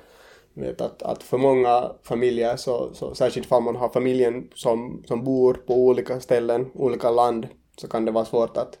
Vet 0.54 0.80
att, 0.80 1.02
att 1.02 1.22
för 1.22 1.38
många 1.38 1.92
familjer, 2.02 2.56
så, 2.56 2.94
så, 2.94 3.14
särskilt 3.14 3.52
om 3.52 3.64
man 3.64 3.76
har 3.76 3.88
familjen 3.88 4.50
som, 4.54 5.02
som 5.06 5.24
bor 5.24 5.54
på 5.54 5.74
olika 5.74 6.20
ställen, 6.20 6.70
olika 6.74 7.10
land, 7.10 7.48
så 7.76 7.88
kan 7.88 8.04
det 8.04 8.12
vara 8.12 8.24
svårt 8.24 8.56
att, 8.56 8.78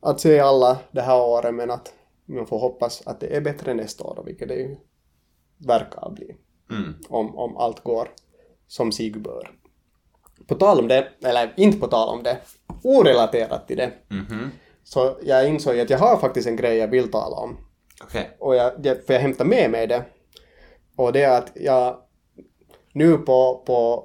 att 0.00 0.20
se 0.20 0.40
alla 0.40 0.78
det 0.90 1.02
här 1.02 1.20
året, 1.20 1.54
men 1.54 1.70
att 1.70 1.92
man 2.26 2.46
får 2.46 2.58
hoppas 2.58 3.02
att 3.06 3.20
det 3.20 3.36
är 3.36 3.40
bättre 3.40 3.74
nästa 3.74 4.04
år, 4.04 4.22
vilket 4.26 4.48
det 4.48 4.54
ju 4.54 4.76
verkar 5.66 6.10
bli. 6.10 6.36
Mm. 6.70 6.94
Om, 7.08 7.38
om 7.38 7.56
allt 7.56 7.80
går 7.80 8.08
som 8.66 8.92
sig 8.92 9.10
bör. 9.10 9.57
På 10.48 10.54
tal 10.54 10.78
om 10.78 10.88
det, 10.88 11.08
eller 11.24 11.52
inte 11.56 11.78
på 11.78 11.86
tal 11.86 12.08
om 12.08 12.22
det, 12.22 12.38
orelaterat 12.84 13.68
till 13.68 13.76
det, 13.76 13.90
Mhm. 14.10 14.50
så 14.84 15.16
jag 15.22 15.48
insåg 15.48 15.80
att 15.80 15.90
jag 15.90 15.98
har 15.98 16.16
faktiskt 16.16 16.48
en 16.48 16.56
grej 16.56 16.76
jag 16.76 16.88
vill 16.88 17.10
tala 17.10 17.36
om. 17.36 17.56
Okej. 18.04 18.36
Och 18.40 18.54
jag, 18.56 18.72
för 19.06 19.12
jag 19.12 19.20
hämtar 19.20 19.44
med 19.44 19.70
mig 19.70 19.86
det. 19.86 20.02
Och 20.96 21.12
det 21.12 21.22
är 21.22 21.38
att 21.38 21.52
jag 21.54 21.96
nu 22.92 23.18
på, 23.18 23.62
på 23.66 24.04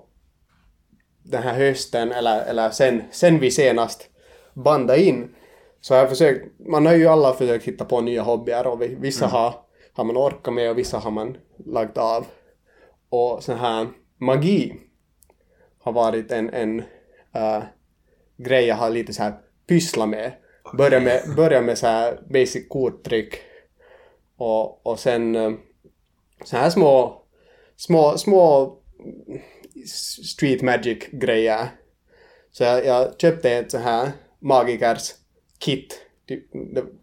den 1.24 1.44
här 1.44 1.54
hösten, 1.54 2.12
eller, 2.12 2.46
eller 2.46 2.70
sen, 2.70 3.04
sen 3.12 3.40
vi 3.40 3.52
senast 3.52 4.10
bandade 4.54 5.04
in, 5.04 5.36
så 5.82 5.94
har 5.94 6.00
jag 6.00 6.10
försökt, 6.10 6.60
man 6.60 6.86
har 6.86 6.94
ju 6.94 7.08
alla 7.08 7.34
försökt 7.34 7.66
hitta 7.66 7.86
på 7.86 8.02
nya 8.02 8.22
hobbyer 8.22 8.68
och 8.68 8.82
vi- 8.82 8.96
vissa 8.96 9.28
har, 9.28 9.56
har 9.94 10.04
man 10.04 10.18
orkat 10.18 10.54
med 10.54 10.70
och 10.70 10.78
vissa 10.78 10.98
har 10.98 11.12
man 11.12 11.38
lagt 11.66 11.98
av. 11.98 12.26
Och 13.10 13.44
sån 13.44 13.58
här 13.58 13.88
magi 14.18 14.74
har 15.84 15.92
varit 15.92 16.32
en, 16.32 16.50
en 16.50 16.80
äh, 17.36 17.63
grej 18.38 18.66
jag 18.66 18.75
har 18.75 18.90
lite 18.90 19.13
så 19.13 19.24
här 19.24 19.34
pysslat 19.68 20.10
med. 20.10 20.32
Börja 20.78 21.00
med, 21.00 21.22
börja 21.36 21.62
med 21.62 21.78
så 21.78 21.88
här 21.88 22.20
basic 22.30 22.68
korttryck 22.70 23.34
och, 24.38 24.88
och 24.88 25.00
sen 25.00 25.36
eh, 25.36 25.52
så 26.46 26.58
här 26.58 26.70
små, 26.70 27.22
små, 27.75 28.18
små 28.18 28.78
street 30.25 30.62
magic 30.62 30.98
grejer. 31.12 31.68
Så 32.52 32.63
jag, 32.63 32.86
jag 32.86 33.20
köpte 33.20 33.52
ett 33.52 33.72
så 33.72 33.78
här 33.78 34.12
magikers 34.40 35.13
kit, 35.60 36.00
typ 36.28 36.46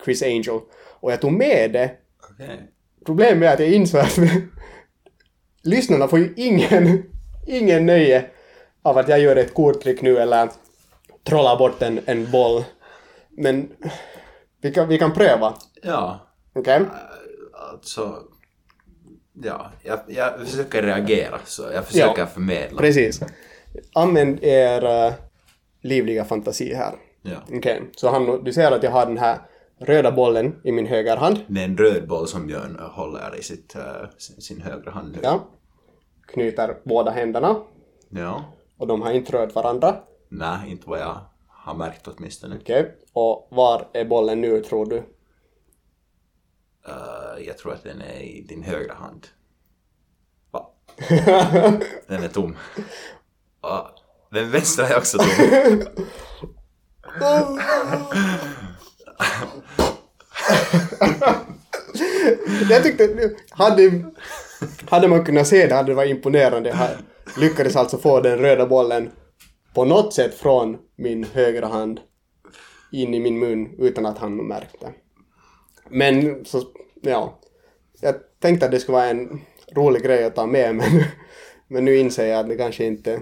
Chris 0.05 0.23
Angel, 0.23 0.61
och 1.01 1.13
jag 1.13 1.21
tog 1.21 1.33
med 1.33 1.73
det. 1.73 1.97
Okej. 2.31 2.63
Problemet 3.07 3.49
är 3.49 3.55
att 3.55 3.61
jag 3.61 3.73
insåg 3.73 4.01
att 4.01 4.19
lyssnarna 5.63 6.09
får 6.09 6.19
ju 6.19 6.35
ingen, 6.37 7.03
ingen 7.47 7.87
nöje 7.87 8.31
av 8.83 8.99
att 8.99 9.09
jag 9.09 9.21
gör 9.21 9.37
ett 9.37 9.55
korttryck 9.55 10.03
nu 10.03 10.19
eller 10.19 10.49
trollar 11.25 11.57
bort 11.59 11.83
en, 11.83 12.01
en 12.07 12.31
boll. 12.31 12.65
Men 13.31 13.69
vi 14.61 14.73
kan, 14.73 14.89
vi 14.89 14.99
kan 14.99 15.13
pröva, 15.13 15.55
Ja, 15.83 16.21
okej? 16.55 16.81
alltså... 17.73 18.23
Ja, 19.43 19.71
jag, 19.83 20.01
jag 20.09 20.41
försöker 20.41 20.83
reagera, 20.83 21.39
så 21.45 21.63
jag 21.75 21.85
försöker 21.87 22.21
Ja. 22.23 22.27
förmedla. 22.27 22.79
Precis. 22.81 23.21
Använd 23.95 24.39
er 24.45 24.85
eh, 25.07 25.13
livliga 25.83 26.25
fantasi 26.25 26.75
här. 26.75 26.93
Ja. 27.23 27.37
Okej, 27.53 27.83
så 27.97 28.09
han, 28.11 28.45
du 28.45 28.53
ser 28.53 28.73
att 28.73 28.83
jag 28.83 28.91
har 28.91 29.07
den 29.07 29.19
här 29.19 29.39
röda 29.79 30.13
bollen 30.13 30.61
i 30.65 30.73
min 30.73 30.87
höger 30.87 31.17
hand. 31.17 31.41
Det 31.49 31.61
är 31.61 31.65
en 31.65 31.77
röd 31.77 32.09
boll 32.09 32.29
som 32.29 32.47
Björn 32.47 32.79
håller 32.81 33.37
i 33.39 33.43
sitt, 33.43 33.75
eh, 33.77 33.83
sin, 34.19 34.41
sin 34.41 34.61
högra 34.63 34.91
hand 34.91 35.13
nu. 35.13 35.19
Ja. 35.23 35.41
Knyter 36.27 36.77
båda 36.85 37.11
händerna. 37.11 37.57
Ja. 38.11 38.45
Och 38.81 38.87
de 38.87 39.03
har 39.03 39.13
inte 39.13 39.33
rört 39.33 39.55
varandra. 39.55 39.97
Nej, 40.29 40.71
inte 40.71 40.89
vad 40.89 41.01
jag 41.01 41.21
har 41.49 41.75
märkt 41.75 42.09
åtminstone. 42.09 42.57
Okej. 42.61 42.95
Och 43.13 43.49
var 43.51 43.89
är 43.93 44.05
bollen 44.05 44.41
nu 44.41 44.61
tror 44.61 44.87
du? 44.87 44.97
Eh, 46.87 47.47
jag 47.47 47.59
tror 47.59 47.73
att 47.73 47.83
den 47.85 48.01
är 48.01 48.21
i 48.21 48.45
din 48.49 48.63
högra 48.63 48.95
hand. 48.95 49.27
Va? 50.51 50.71
Den 52.07 52.23
är 52.23 52.29
tom. 52.29 52.57
Ja, 53.63 53.95
den 54.31 54.51
vänstra 54.51 54.89
är 54.89 54.97
också 54.99 55.19
tom. 55.19 55.89
jag 62.71 62.83
tyckte, 62.83 63.35
hade, 63.51 64.05
hade 64.89 65.09
man 65.09 65.25
kunnat 65.25 65.47
se 65.47 65.67
det 65.67 65.75
hade 65.75 65.91
det 65.91 65.95
varit 65.97 66.11
imponerande. 66.11 66.97
Lyckades 67.37 67.77
alltså 67.77 67.99
få 67.99 68.21
den 68.21 68.39
röda 68.39 68.67
bollen 68.67 69.11
på 69.75 69.85
något 69.85 70.15
sätt 70.15 70.35
från 70.35 70.79
min 70.97 71.25
högra 71.25 71.67
hand 71.67 72.01
in 72.93 73.15
i 73.15 73.21
min 73.21 73.39
mun 73.39 73.75
utan 73.79 74.07
att 74.07 74.19
han 74.19 74.37
märkte. 74.37 74.93
Men 75.89 76.45
så, 76.45 76.63
ja. 77.03 77.39
Jag 78.01 78.15
tänkte 78.41 78.67
att 78.67 78.73
det 78.73 78.81
skulle 78.81 78.97
vara 78.99 79.09
en 79.11 79.41
rolig 79.77 80.03
grej 80.03 80.25
att 80.25 80.35
ta 80.35 80.47
med 80.47 80.75
men, 80.77 81.05
men 81.69 81.85
nu 81.85 81.97
inser 81.97 82.27
jag 82.27 82.41
att 82.41 82.49
det 82.49 82.57
kanske 82.57 82.85
inte... 82.85 83.21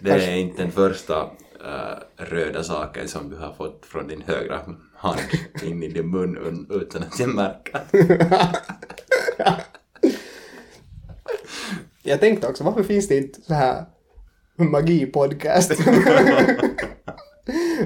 Det 0.00 0.10
är 0.10 0.36
inte 0.36 0.62
den 0.62 0.72
första 0.72 1.20
eh, 1.64 1.98
röda 2.16 2.62
saken 2.62 3.08
som 3.08 3.30
du 3.30 3.36
har 3.36 3.52
fått 3.52 3.86
från 3.86 4.08
din 4.08 4.22
högra 4.22 4.60
hand 4.94 5.20
in 5.62 5.82
i 5.82 5.88
din 5.88 6.10
mun 6.10 6.38
un- 6.38 6.82
utan 6.82 7.02
att 7.02 7.20
jag 7.20 7.34
märker. 7.34 7.80
Jag 12.02 12.20
tänkte 12.20 12.48
också, 12.48 12.64
varför 12.64 12.82
finns 12.82 13.08
det 13.08 13.16
inte 13.16 13.40
så 13.42 13.54
här 13.54 13.84
magi-podcast? 14.56 15.86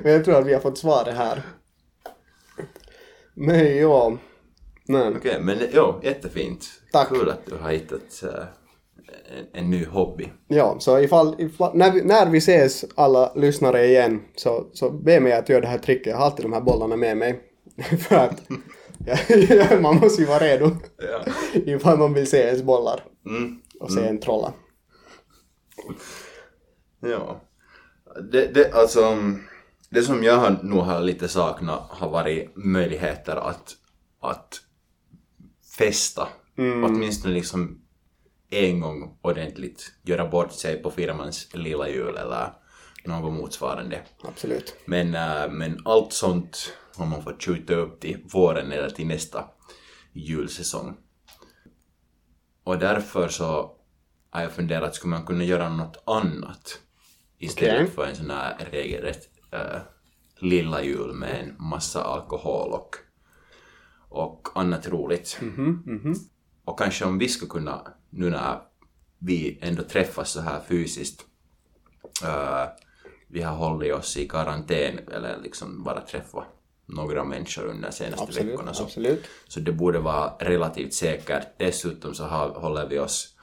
men 0.03 0.12
jag 0.12 0.24
tror 0.24 0.38
att 0.38 0.46
vi 0.46 0.53
har 0.55 0.61
fått 0.61 0.79
svaret 0.79 1.14
här. 1.16 1.42
Men 3.35 3.77
ja. 3.77 4.16
Men, 4.88 5.16
Okej, 5.16 5.40
men 5.40 5.59
jo, 5.72 6.00
jättefint. 6.03 6.64
Tack. 6.92 7.09
Kul 7.09 7.31
att 7.31 7.46
du 7.46 7.57
har 7.57 7.70
hittat 7.72 8.22
eh, 8.22 8.29
en, 9.38 9.64
en 9.64 9.70
ny 9.70 9.85
hobby. 9.85 10.29
ja, 10.48 10.77
så 10.81 10.98
ifall, 10.98 11.35
ifall 11.40 11.77
när, 11.77 11.92
vi, 11.92 12.03
när 12.03 12.31
vi 12.31 12.38
ses 12.38 12.85
alla 12.94 13.33
lyssnare 13.35 13.87
igen 13.87 14.22
så, 14.37 14.66
så 14.72 14.90
be 14.90 15.20
mig 15.20 15.33
att 15.33 15.48
göra 15.48 15.61
det 15.61 15.66
här 15.66 15.79
tricket. 15.79 16.07
Jag 16.07 16.16
har 16.16 16.24
alltid 16.24 16.44
de 16.44 16.53
här 16.53 16.61
bollarna 16.61 16.96
med 16.96 17.16
mig. 17.16 17.40
För 18.09 18.16
att 18.16 18.42
ja, 19.48 19.81
man 19.81 19.96
måste 19.96 20.22
ju 20.22 20.29
vara 20.29 20.44
redo 20.44 20.70
Ja. 20.98 21.33
ifall 21.55 21.98
man 21.98 22.14
vill 22.14 22.27
se 22.27 22.38
ens 22.38 22.62
bollar 22.62 23.00
Mm. 23.27 23.61
Och 23.80 23.92
se 23.92 24.06
en 24.06 24.20
trolla. 24.20 24.52
Ja. 27.00 27.40
Det, 28.32 28.46
det, 28.54 28.72
alltså, 28.72 29.16
det 29.90 30.02
som 30.02 30.22
jag 30.24 30.37
har, 30.37 30.58
nog 30.62 30.80
har 30.80 31.00
lite 31.00 31.28
saknat 31.28 31.82
har 31.90 32.10
varit 32.10 32.56
möjligheter 32.56 33.37
att, 33.37 33.76
att 34.20 34.60
festa. 35.78 36.28
Åtminstone 36.56 37.34
liksom 37.34 37.80
en 38.50 38.80
gång 38.80 39.18
ordentligt 39.22 39.92
göra 40.02 40.28
bort 40.28 40.52
sig 40.52 40.82
på 40.82 40.90
firmans 40.90 41.48
lilla 41.54 41.88
jul 41.88 42.16
eller 42.16 42.52
något 43.04 43.32
motsvarande. 43.32 44.02
Absolut. 44.22 44.74
Men, 44.84 45.14
äh, 45.14 45.50
men 45.50 45.82
allt 45.84 46.12
sånt 46.12 46.72
har 46.96 47.06
man 47.06 47.22
fått 47.22 47.42
skjuta 47.42 47.74
upp 47.74 48.00
till 48.00 48.18
våren 48.32 48.72
eller 48.72 48.90
till 48.90 49.06
nästa 49.06 49.44
julsäsong. 50.12 50.96
Och 52.64 52.79
därför 52.79 53.29
så 53.29 53.77
har 54.31 54.42
jag 54.42 54.53
funderat, 54.53 54.94
skulle 54.94 55.11
man 55.11 55.27
kunna 55.27 55.44
göra 55.44 55.68
något 55.68 56.03
annat 56.07 56.81
istället 57.38 57.74
Okej. 57.74 57.90
för 57.90 58.07
en 58.07 58.16
sån 58.16 58.31
här 58.31 58.68
regelrätt 58.70 59.29
äh, 59.53 59.81
lilla 60.38 60.83
jul 60.83 61.12
med 61.12 61.40
en 61.40 61.55
massa 61.59 62.05
alkohol 62.05 62.72
och, 62.72 62.96
och 64.09 64.48
annat 64.55 64.88
roligt. 64.88 65.40
Och 66.64 66.79
kanske 66.79 67.05
om 67.05 67.18
vi 67.18 67.29
skulle 67.29 67.50
kunna, 67.50 67.92
nu 68.11 68.31
när 68.31 68.61
vi 69.18 69.59
ändå 69.62 69.83
träffas 69.83 70.31
så 70.31 70.40
här 70.40 70.61
fysiskt, 70.68 71.24
äh, 72.24 72.64
vi 73.29 73.42
har 73.42 73.57
hållit 73.57 73.94
oss 73.94 74.16
i 74.16 74.29
karantän 74.29 74.98
eller 74.98 75.38
liksom 75.42 75.83
bara 75.83 76.00
träffat 76.00 76.46
några 76.87 77.25
människor 77.25 77.64
under 77.66 77.88
de 77.88 77.94
senaste 77.94 78.25
Absolut. 78.25 78.53
veckorna. 78.53 78.75
Så, 78.75 78.85
Absolut. 78.85 79.25
så 79.49 79.61
det 79.61 79.73
borde 79.73 79.99
vara 79.99 80.37
relativt 80.40 80.94
säkert. 80.94 81.47
Dessutom 81.59 82.14
så 82.14 82.25
har, 82.25 82.49
håller 82.49 82.88
vi 82.88 82.99
oss 82.99 83.37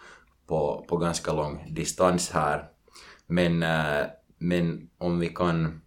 på, 0.47 0.85
på 0.89 0.97
ganska 0.97 1.33
lång 1.33 1.73
distans 1.73 2.29
här. 2.29 2.69
Men, 3.27 3.63
äh, 3.63 4.05
men 4.37 4.89
om 4.97 5.19
vi 5.19 5.29
kan... 5.29 5.81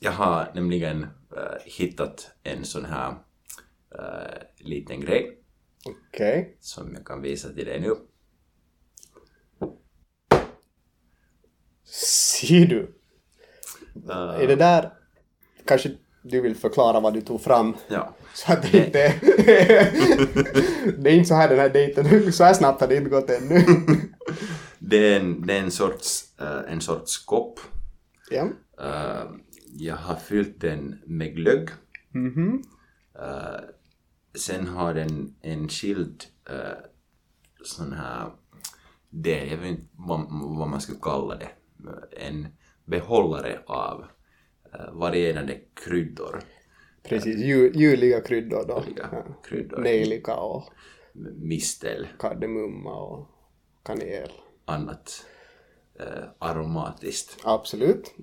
Jag 0.00 0.12
har 0.12 0.50
nämligen 0.54 1.02
äh, 1.02 1.58
hittat 1.64 2.30
en 2.42 2.64
sån 2.64 2.84
här 2.84 3.14
äh, 3.98 4.66
liten 4.66 5.00
grej 5.00 5.38
Okej. 5.84 6.56
som 6.60 6.94
jag 6.94 7.06
kan 7.06 7.22
visa 7.22 7.48
till 7.48 7.66
dig 7.66 7.80
nu. 7.80 7.94
Ser 11.84 12.66
du? 12.66 13.00
Äh, 14.10 14.42
Är 14.42 14.46
det 14.46 14.56
där... 14.56 14.92
Kanske 15.68 15.90
du 16.22 16.40
vill 16.40 16.56
förklara 16.56 17.00
vad 17.00 17.14
du 17.14 17.20
tog 17.20 17.40
fram? 17.40 17.76
ja. 17.88 18.14
Så 18.34 18.52
att 18.52 18.72
det 18.72 18.86
inte... 18.86 19.14
det 20.98 21.10
är 21.10 21.14
inte 21.14 21.28
så 21.28 21.34
här 21.34 21.48
den 21.48 21.58
här 21.58 21.68
dejten... 21.68 22.32
Så 22.32 22.44
här 22.44 22.54
snabbt 22.54 22.80
har 22.80 22.88
det 22.88 22.96
inte 22.96 23.10
gått 23.10 23.30
ännu. 23.30 23.64
Det 24.78 24.96
är 24.96 25.20
en, 25.20 25.46
det 25.46 25.54
är 25.54 25.62
en 25.62 25.70
sorts, 25.70 26.24
äh, 26.40 26.72
en 26.72 26.80
sorts 26.80 27.24
kopp. 27.24 27.60
ja. 28.30 28.48
Äh, 28.80 29.30
jag 29.72 29.96
har 29.96 30.14
fyllt 30.16 30.60
den 30.60 30.98
med 31.06 31.34
glögg. 31.34 31.68
Mhm. 32.10 32.62
Eh, 33.18 33.60
sen 34.34 34.66
har 34.66 34.94
den 34.94 35.34
en 35.42 35.68
skild 35.68 36.24
uh, 36.50 36.56
sån 37.64 37.92
här 37.92 38.30
del, 39.10 39.50
jag 39.50 39.58
vet 39.58 39.70
inte 39.70 39.86
vad, 39.92 40.26
vad 40.30 40.68
man 40.68 40.80
skulle 40.80 40.98
kalla 41.02 41.34
det, 41.34 41.50
en 42.16 42.46
behållare 42.84 43.58
av 43.66 44.00
uh, 44.00 44.06
varierande 44.92 45.58
kryddor. 45.84 46.40
Precis. 47.02 47.36
Ju, 47.36 47.72
juliga 47.74 48.20
kryddor 48.20 48.64
då. 48.68 48.84
Juliga 48.88 49.08
Ja. 49.12 49.40
kryddor. 49.48 49.78
Nejlika 49.78 50.34
och 50.36 50.64
mistel, 51.36 52.08
kardemumma 52.18 52.94
och 53.02 53.28
kanel. 53.84 54.30
annat 54.64 55.26
eh, 56.00 56.24
aromatiskt. 56.38 57.36
Absolut. 57.44 58.14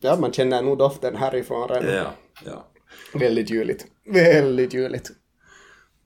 Ja, 0.00 0.16
man 0.20 0.32
känner 0.32 0.62
nog 0.62 0.78
doften 0.78 1.16
härifrån 1.16 1.68
redan. 1.68 1.94
Ja, 1.94 2.12
ja. 2.44 2.66
Väldigt 3.14 3.50
juligt. 3.50 3.86
Väldigt 4.04 4.74
juligt. 4.74 5.10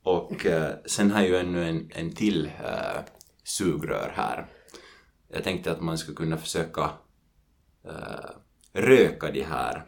Och 0.02 0.46
eh, 0.46 0.70
sen 0.86 1.10
har 1.10 1.20
jag 1.20 1.28
ju 1.28 1.36
ännu 1.36 1.64
en, 1.68 1.90
en 1.94 2.12
till 2.14 2.46
eh, 2.46 3.00
sugrör 3.44 4.12
här. 4.14 4.46
Jag 5.28 5.44
tänkte 5.44 5.72
att 5.72 5.80
man 5.80 5.98
skulle 5.98 6.16
kunna 6.16 6.36
försöka 6.36 6.90
eh, 7.84 8.30
röka 8.72 9.30
de 9.30 9.42
här 9.42 9.84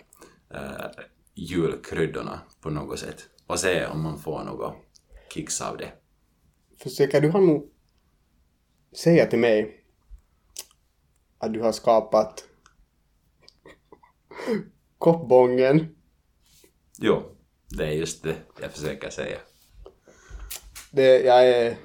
eh, 0.55 1.05
julkryddorna 1.35 2.40
på 2.61 2.70
något 2.70 2.99
sätt 2.99 3.29
och 3.47 3.61
se 3.61 3.87
om 3.87 4.03
man 4.03 4.18
får 4.18 4.44
något 4.44 4.75
kicks 5.35 5.61
av 5.61 5.77
det. 5.77 5.92
Försöker 6.79 7.20
du 7.20 7.31
ha 7.31 7.40
nog 7.40 7.70
säga 8.92 9.27
till 9.27 9.38
mig 9.38 9.85
att 11.38 11.53
du 11.53 11.61
har 11.61 11.73
skapat 11.73 12.44
koppbången? 14.99 15.97
Jo, 16.99 17.23
det 17.68 17.85
är 17.85 17.92
just 17.92 18.23
det 18.23 18.37
jag 18.61 18.73
försöker 18.73 19.11
säga. 19.11 19.38
Det, 20.90 21.20
jag 21.20 21.49
är 21.49 21.77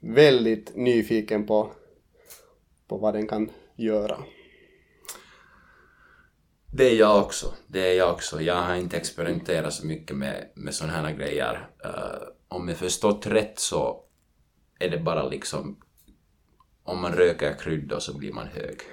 väldigt 0.00 0.76
nyfiken 0.76 1.46
på, 1.46 1.72
på 2.88 2.98
vad 2.98 3.14
den 3.14 3.28
kan 3.28 3.50
göra. 3.76 4.18
Det 6.74 6.90
är 6.90 6.94
jag 6.94 7.22
också. 7.22 7.54
Det 7.66 7.92
är 7.92 7.98
jag 7.98 8.12
också. 8.12 8.40
Jag 8.40 8.54
har 8.54 8.74
inte 8.74 8.96
experimenterat 8.96 9.72
så 9.72 9.86
mycket 9.86 10.16
med, 10.16 10.48
med 10.54 10.74
sådana 10.74 10.92
här 10.92 11.14
grejer. 11.14 11.68
Eh, 11.84 12.28
om 12.48 12.68
jag 12.68 12.76
förstått 12.76 13.26
rätt 13.26 13.58
så 13.58 14.04
är 14.78 14.90
det 14.90 14.98
bara 14.98 15.28
liksom 15.28 15.78
om 16.84 17.00
man 17.00 17.12
röker 17.12 17.54
kryddor 17.58 17.98
så 17.98 18.18
blir 18.18 18.32
man 18.32 18.46
hög. 18.46 18.80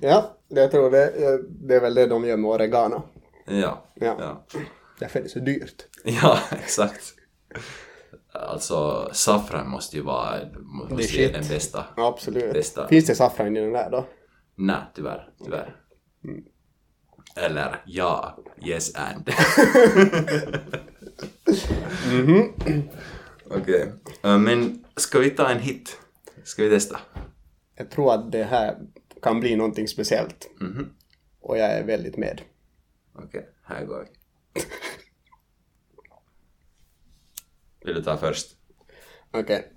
Ja, 0.00 0.38
det 0.48 0.60
jag 0.60 0.70
tror 0.70 0.90
det, 0.90 1.12
det 1.48 1.74
är 1.74 1.80
väl 1.80 1.94
det 1.94 2.06
de 2.06 2.24
gör 2.24 2.36
med 2.36 2.50
oregano. 2.50 3.02
Ja. 3.46 3.84
Ja. 3.94 4.16
Ja, 4.18 4.44
Därför 4.98 5.18
är 5.18 5.22
det 5.22 5.28
så 5.28 5.38
dyrt. 5.38 5.86
ja 6.04 6.38
exakt. 6.50 7.14
Alltså 8.32 9.10
saffran 9.12 9.68
måste 9.68 9.96
ju 9.96 10.02
vara 10.02 10.36
måste 10.88 11.16
Det 11.16 11.32
den 11.32 11.48
bästa. 11.48 11.84
Absolut. 11.96 12.52
Bästa. 12.52 12.88
Finns 12.88 13.06
det 13.06 13.14
saffran 13.14 13.56
i 13.56 13.60
den 13.60 13.72
där 13.72 13.90
då? 13.90 14.06
Nej, 14.54 14.82
tyvärr. 14.94 15.30
Tyvärr. 15.44 15.76
Eller 17.36 17.82
ja, 17.86 18.38
yes 18.64 18.94
and. 18.94 19.30
Okej. 23.50 23.92
Eh, 24.22 24.38
men 24.38 24.84
ska 24.96 25.18
vi 25.18 25.30
ta 25.30 25.48
en 25.50 25.58
hit? 25.58 25.98
Ska 26.44 26.62
vi 26.62 26.70
testa? 26.70 27.00
Jag 27.74 27.90
tror 27.90 28.14
att 28.14 28.32
det 28.32 28.44
här 28.44 28.78
kan 29.22 29.40
bli 29.40 29.56
någonting 29.56 29.88
speciellt. 29.88 30.50
Mhm. 30.60 30.90
Och 31.40 31.58
jag 31.58 31.72
är 31.72 31.84
väldigt 31.84 32.16
med. 32.16 32.42
Okej, 33.14 33.48
här 33.64 33.84
går 33.84 34.00
vi. 34.00 34.08
Vill 37.84 37.94
du 37.94 38.02
ta 38.02 38.16
först? 38.16 38.56
Okej. 39.30 39.72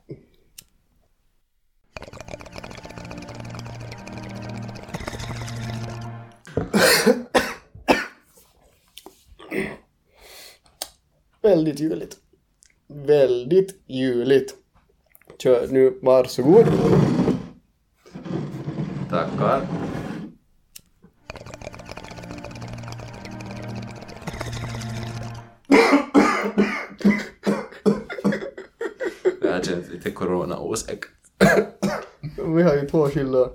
Väldigt 11.41 11.79
juligt. 11.79 12.17
Väldigt 12.87 13.81
juligt. 13.87 14.55
Kör 15.43 15.67
nu, 15.67 15.99
varsågod. 16.01 16.65
Tackar. 19.09 19.67
Det 29.41 29.51
här 29.51 29.63
känns 29.63 29.89
lite 29.89 30.11
corona-osäkert. 30.11 31.09
Vi 32.55 32.63
har 32.63 32.75
ju 32.75 32.87
två 32.89 33.09
skilda 33.09 33.49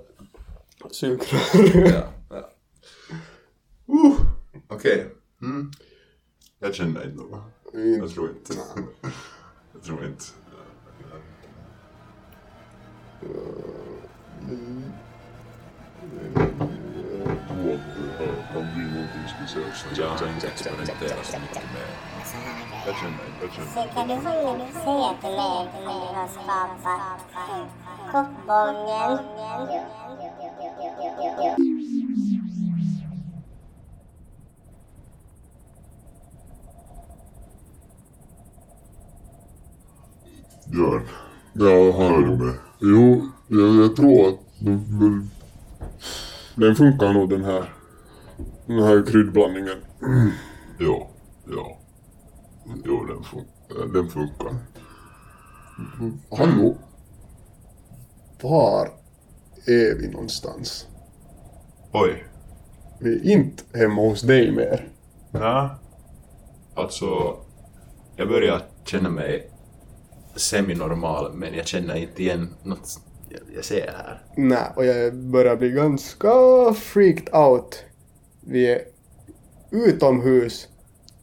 sugrör. 0.91 1.91
Ja, 1.93 2.03
Okej. 4.77 5.09
Mm. 5.41 5.71
Jag 6.59 6.75
känner 6.75 7.05
inte 7.05 7.23
något. 7.23 7.43
Jag 7.73 8.09
tror 8.11 8.29
inte. 8.29 8.53
Jag 9.73 9.83
tror 9.83 10.05
inte. 10.05 10.23
Jag 18.53 18.65
att 18.65 18.93
någonting 18.93 19.27
speciellt. 19.37 20.19
Har 20.21 20.27
inte 20.27 20.47
experimenterat 20.47 21.25
så 21.25 21.39
mycket 21.39 21.63
med 21.73 21.87
Jag 22.85 22.95
känner. 22.95 23.25
Jag 23.41 23.51
känner 23.51 23.93
kan 23.93 24.07
du 24.07 24.15
säga 24.23 25.13
till 25.21 25.29
mig 25.29 25.67
om 25.67 25.93
du 25.93 26.15
har 26.15 26.27
skapat 26.27 27.21
koppbången? 28.11 29.27
Björn. 40.71 41.01
Ja, 41.53 41.91
hör 41.91 42.21
du 42.21 42.37
mig? 42.37 42.55
Jo, 42.79 43.29
jag, 43.47 43.75
jag 43.75 43.95
tror 43.95 44.27
att 44.29 44.39
den, 44.59 45.29
den 46.55 46.75
funkar 46.75 47.13
nog 47.13 47.29
den 47.29 47.43
här. 47.43 47.73
Den 48.65 48.83
här 48.83 49.03
kryddblandningen. 49.07 49.77
Ja, 50.79 51.07
ja. 51.51 51.77
Jo, 52.85 53.05
den, 53.05 53.17
fun- 53.17 53.93
den 53.93 54.09
funkar. 54.09 54.55
Hallå? 56.37 56.75
Var 58.41 58.85
är 59.65 59.95
vi 59.99 60.07
någonstans? 60.07 60.87
Oj. 61.91 62.23
Vi 62.99 63.15
är 63.33 63.37
inte 63.37 63.63
hemma 63.79 64.01
hos 64.01 64.21
dig 64.21 64.51
mer. 64.51 64.87
Nej. 65.31 65.69
Alltså, 66.75 67.37
jag 68.15 68.27
börjar 68.27 68.61
känna 68.85 69.09
mig 69.09 69.51
semi-normal 70.37 71.33
men 71.33 71.53
jag 71.53 71.67
känner 71.67 71.95
inte 71.95 72.23
igen 72.23 72.49
något 72.63 72.99
jag, 73.55 73.65
ser 73.65 73.91
här. 73.97 74.21
Nej, 74.35 74.71
och 74.75 74.85
jag 74.85 75.15
börjar 75.15 75.55
bli 75.55 75.69
ganska 75.69 76.29
freaked 76.73 77.35
out. 77.35 77.83
Vi 78.41 78.71
är 78.71 78.81
utomhus. 79.71 80.67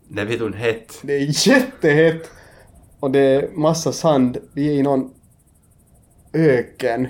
Det 0.08 0.20
är 0.20 0.26
vitun 0.26 0.52
hett. 0.52 0.98
Det 1.02 1.14
är 1.14 1.48
jättehett. 1.48 2.30
Och 3.00 3.10
det 3.10 3.20
är 3.20 3.48
massa 3.52 3.92
sand. 3.92 4.38
Vi 4.52 4.68
är 4.68 4.72
i 4.72 4.82
någon 4.82 5.14
öken. 6.32 7.08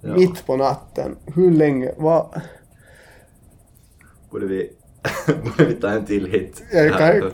Ja. 0.00 0.14
Mitt 0.14 0.46
på 0.46 0.56
natten. 0.56 1.16
Hur 1.34 1.50
länge? 1.50 1.94
Vad? 1.96 2.40
Borde 4.30 4.46
vi, 4.46 4.72
borde 5.26 5.64
vi 5.64 5.74
ta 5.74 5.90
en 5.90 6.06
till 6.06 6.26
hit? 6.26 6.62
Jag 6.72 6.98
kan-. 6.98 7.20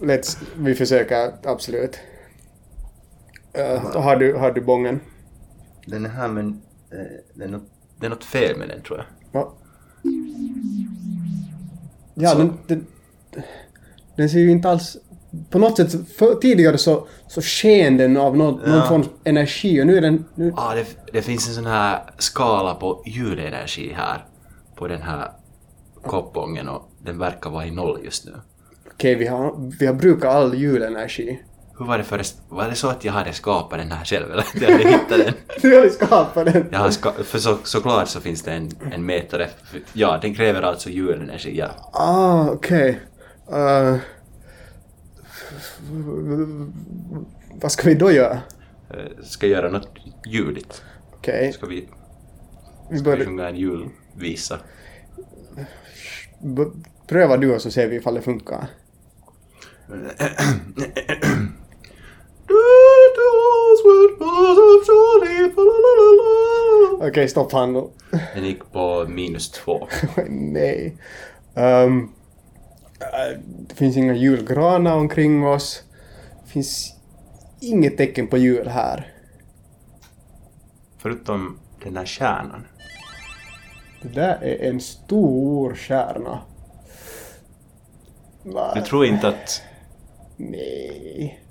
Let's, 0.00 0.38
vi 0.56 0.74
försöker 0.74 1.32
absolut. 1.44 1.98
Uh, 3.58 4.00
har, 4.02 4.16
du, 4.16 4.34
har 4.34 4.50
du 4.52 4.60
bången? 4.60 5.00
Den 5.86 6.04
är 6.04 6.08
här 6.08 6.28
men 6.28 6.48
eh, 6.92 6.98
det, 7.34 7.44
är 7.44 7.48
något, 7.48 7.70
det 8.00 8.06
är 8.06 8.10
något 8.10 8.24
fel 8.24 8.58
med 8.58 8.68
den 8.68 8.82
tror 8.82 8.98
jag. 8.98 9.06
Ja, 12.14 12.30
Så. 12.30 12.38
den, 12.38 12.58
den, 12.66 12.86
den 14.16 14.28
ser 14.30 14.38
ju 14.38 14.50
inte 14.50 14.68
alls... 14.70 14.96
På 15.50 15.58
något 15.58 15.76
sätt, 15.76 16.08
för, 16.18 16.34
tidigare 16.34 16.78
så, 16.78 17.06
så 17.28 17.40
sken 17.42 17.96
den 17.96 18.16
av 18.16 18.36
någon, 18.36 18.54
någon 18.54 18.78
Ja. 18.78 18.86
form 18.88 19.00
av 19.00 19.08
energi 19.24 19.82
och 19.82 19.86
nu 19.86 19.96
är 19.96 20.00
den... 20.00 20.24
Nu, 20.34 20.52
Ah, 20.56 20.74
det, 20.74 20.86
det 21.12 21.22
finns 21.22 21.48
en 21.48 21.54
sån 21.54 21.66
här 21.66 22.00
skala 22.18 22.74
på 22.74 23.02
ljudenergi 23.06 23.92
här 23.96 24.24
på 24.76 24.88
den 24.88 25.02
här 25.02 25.30
koppången 26.02 26.68
och 26.68 26.90
den 27.02 27.18
verkar 27.18 27.50
vara 27.50 27.66
i 27.66 27.70
noll 27.70 28.00
just 28.04 28.26
nu. 28.26 28.32
Okej, 28.94 29.14
vi, 29.14 29.26
har, 29.26 29.70
vi 29.80 29.86
har 29.86 29.94
brukat 29.94 30.34
all 30.34 30.54
julenergi. 30.54 31.42
Hur 31.82 31.88
var 31.88 31.98
det 31.98 32.04
förrest? 32.04 32.36
Var 32.48 32.68
det 32.68 32.74
så 32.74 32.88
att 32.88 33.04
jag 33.04 33.12
hade 33.12 33.32
skapat 33.32 33.78
den 33.78 33.92
här 33.92 34.04
själv 34.04 34.30
eller 34.32 34.42
att 34.42 34.54
jag 34.60 34.70
hade 34.70 34.88
hittat 34.88 35.08
den? 35.08 35.34
Du 35.62 35.76
har 35.78 35.88
skapat 35.88 36.34
den. 36.52 36.68
Jag 36.72 36.78
har 36.78 36.90
ska, 36.90 37.12
för 37.12 37.38
så, 37.38 37.58
såklart 37.64 38.08
så 38.08 38.20
finns 38.20 38.42
det 38.42 38.52
en, 38.52 38.70
en 38.92 39.06
mätare. 39.06 39.48
Ja, 39.92 40.18
den 40.22 40.34
kräver 40.34 40.62
alltså 40.62 40.90
julenergi, 40.90 41.58
ja. 41.58 41.68
Ah, 41.92 42.48
okej. 42.50 43.00
Eh, 43.52 43.96
vad 47.62 47.72
ska 47.72 47.88
vi 47.88 47.94
då 47.94 48.10
göra? 48.10 48.32
Eh, 48.90 49.22
Ska 49.22 49.46
göra 49.46 49.70
något 49.70 49.88
ljudligt. 50.26 50.82
Okej, 51.12 51.52
Ska 51.52 51.66
vi, 51.66 51.88
vi 52.90 52.98
ska 52.98 53.10
vi 53.16 53.24
sjunga 53.24 53.48
en 53.48 53.56
julvisa? 53.56 54.58
Pröva 57.06 57.36
du 57.36 57.54
och 57.54 57.62
så 57.62 57.70
ser 57.70 57.88
vi 57.88 57.96
ifall 57.96 58.14
det 58.14 58.22
funkar. 58.22 58.66
Okej, 67.08 67.28
stopp 67.28 67.52
han 67.52 67.72
nu. 67.72 67.88
Den 68.34 68.44
gick 68.44 68.72
på 68.72 69.06
minus 69.08 69.50
två. 69.50 69.88
Nej. 70.28 70.96
Äh, 71.54 71.88
det 73.68 73.74
finns 73.74 73.96
inga 73.96 74.14
julgranar 74.14 74.96
omkring 74.96 75.46
oss. 75.46 75.82
Det 76.44 76.50
finns 76.50 76.94
inget 77.60 77.96
tecken 77.96 78.26
på 78.26 78.36
jul 78.36 78.68
här. 78.68 79.12
Förutom 80.98 81.58
den 81.84 81.96
här 81.96 82.04
kärnan. 82.04 82.66
Det 84.02 84.08
där 84.08 84.38
är 84.42 84.68
en 84.70 84.80
stor. 84.80 85.78
Va? 88.42 88.72
Du 88.74 88.80
tror 88.82 89.06
inte 89.06 89.28
att... 89.28 89.62
Nej. 90.36 91.41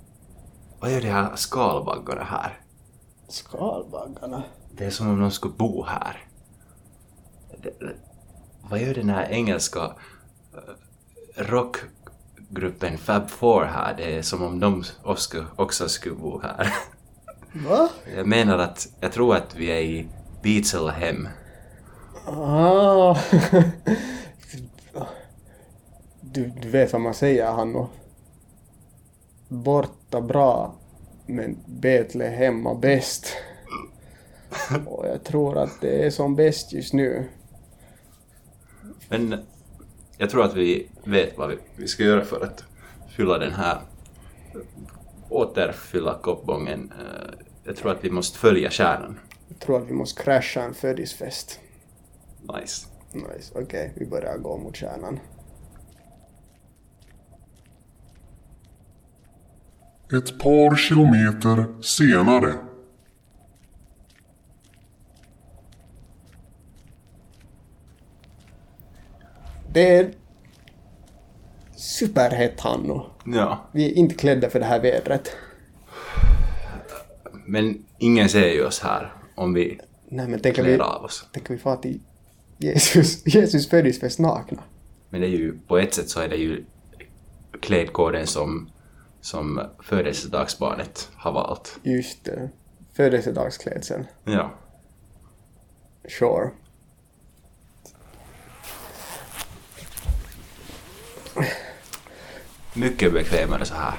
Vad 0.81 0.91
gör 0.91 1.01
de 1.01 1.09
här 1.09 1.35
skalbaggarna 1.35 2.23
här? 2.23 2.59
Skalbaggarna. 3.27 4.43
Det 4.71 4.85
är 4.85 4.89
som 4.89 5.09
om 5.09 5.19
de 5.19 5.31
skulle 5.31 5.53
bo 5.53 5.83
här. 5.83 6.27
Det, 7.63 7.79
det, 7.79 7.95
vad 8.61 8.79
gör 8.81 8.93
den 8.93 9.09
här 9.09 9.31
engelska 9.31 9.79
eh, 9.79 11.43
rockgruppen 11.43 12.97
Fab 12.97 13.29
Four 13.29 13.63
här? 13.63 13.93
Det 13.97 14.17
är 14.17 14.21
som 14.21 14.43
om 14.43 14.59
de 14.59 14.83
också, 15.03 15.45
också 15.55 15.89
skulle 15.89 16.15
bo 16.15 16.41
här. 16.41 16.73
Va? 17.69 17.89
Jag 18.15 18.27
menar 18.27 18.57
att 18.57 18.87
jag 18.99 19.11
tror 19.11 19.35
att 19.35 19.55
vi 19.55 19.71
är 19.71 19.81
i 19.81 20.07
Beatles-hem. 20.43 21.27
Ah. 22.27 23.17
Du, 26.33 26.47
du 26.61 26.69
vet 26.69 26.93
vad 26.93 27.01
man 27.01 27.13
säger, 27.13 27.51
Hanno. 27.51 27.89
Borta 29.51 30.21
bra, 30.21 30.75
men 31.25 31.57
Betlehem 31.65 32.79
bäst. 32.81 33.35
Och 34.85 35.07
jag 35.07 35.23
tror 35.23 35.57
att 35.57 35.81
det 35.81 36.05
är 36.05 36.09
som 36.09 36.35
bäst 36.35 36.73
just 36.73 36.93
nu. 36.93 37.29
Men 39.09 39.35
jag 40.17 40.29
tror 40.29 40.43
att 40.45 40.55
vi 40.55 40.87
vet 41.03 41.37
vad 41.37 41.49
vi, 41.49 41.57
vi 41.75 41.87
ska 41.87 42.03
göra 42.03 42.25
för 42.25 42.43
att 42.43 42.63
fylla 43.09 43.37
den 43.37 43.51
här 43.51 43.81
återfylla 45.29 46.19
koppbången. 46.21 46.93
Eh, 46.99 47.33
Jag 47.63 47.75
tror 47.75 47.91
att 47.91 48.03
vi 48.05 48.09
måste 48.11 48.37
följa 48.39 48.69
kärnan. 48.69 49.19
Jag 49.47 49.59
tror 49.59 49.81
att 49.81 49.87
vi 49.89 49.93
måste 49.93 50.23
crasha 50.23 50.61
en 50.61 50.73
födelsedagsfest. 50.73 51.59
Nice. 52.41 52.87
Nice, 53.13 53.53
okej, 53.55 53.93
vi 53.95 54.05
börjar 54.05 54.37
gå 54.37 54.57
mot 54.57 54.75
kärnan. 54.75 55.19
Ett 60.17 60.39
par 60.39 60.75
kilometer 60.75 61.81
senare. 61.81 62.53
Det 69.73 69.95
är 69.95 70.13
superhett, 71.75 72.59
Hanno. 72.59 73.05
Ja, 73.25 73.69
Vi 73.71 73.91
är 73.91 73.95
inte 73.95 74.15
klädda 74.15 74.49
för 74.49 74.59
det 74.59 74.65
här 74.65 74.79
vädret. 74.81 75.31
men 77.45 77.85
ingen 77.97 78.29
ser 78.29 78.47
ju 78.49 78.65
oss 78.65 78.79
här 78.79 79.13
om 79.35 79.53
vi 79.53 79.79
Nej, 80.09 80.27
men 80.27 80.39
tänk 80.39 80.57
om 80.57 80.63
klär 80.63 80.73
vi, 80.73 80.79
av 80.79 81.03
oss. 81.03 81.25
tänk 81.31 81.49
om 81.49 81.55
vi 81.55 81.61
far 81.61 81.75
till 81.75 81.99
Jesus, 82.57 83.25
Jesus 83.35 83.69
födelsedagsfest 83.69 84.19
nakna. 84.19 84.63
Men 85.09 85.21
det 85.21 85.27
är 85.27 85.31
ju, 85.31 85.59
på 85.67 85.77
ett 85.77 85.93
sätt 85.93 86.09
så 86.09 86.19
är 86.19 86.29
det 86.29 86.35
ju 86.35 86.63
klädkoden 87.59 88.27
som, 88.27 88.69
som 89.21 89.61
födelsedagsbarnet 89.79 91.09
har 91.15 91.31
valt. 91.31 91.79
Just 91.83 92.25
det. 92.25 92.49
Födelsedagsklädseln. 92.93 94.05
Ja. 94.23 94.51
Sure. 96.07 96.49
Mycket 102.73 103.13
bekvämare 103.13 103.65
så 103.65 103.73
här. 103.73 103.93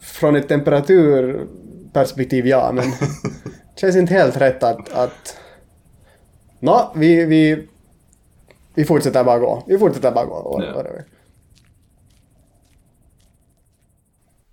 Från 0.00 0.36
ett 0.36 0.48
temperaturperspektiv, 0.48 2.46
ja, 2.46 2.72
men 2.74 2.84
känns 3.76 3.96
inte 3.96 4.14
helt 4.14 4.36
rätt 4.36 4.62
att... 4.62 4.92
att... 4.92 5.36
Nå, 6.60 6.92
vi, 6.94 7.24
vi, 7.24 7.68
vi 8.74 8.84
fortsätter 8.84 9.24
bara 9.24 9.38
gå. 9.38 9.62
Vi 9.66 9.78
fortsätter 9.78 10.12
bara 10.12 10.24
gå. 10.24 10.60
Ja. 10.62 10.84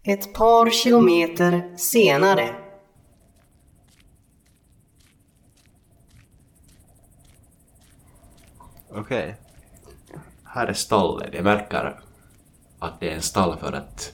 Ett 0.08 0.34
par 0.34 0.70
kilometer 0.70 1.78
senare. 1.78 2.56
Okej. 8.89 9.36
Här 10.44 10.68
är 10.68 10.74
stallet. 10.74 11.34
Jag 11.34 11.44
märker 11.44 12.00
att 12.80 13.00
det 13.00 13.10
är 13.10 13.15
en 13.15 13.22
stall 13.22 13.58
för 13.58 13.74
att 13.74 14.13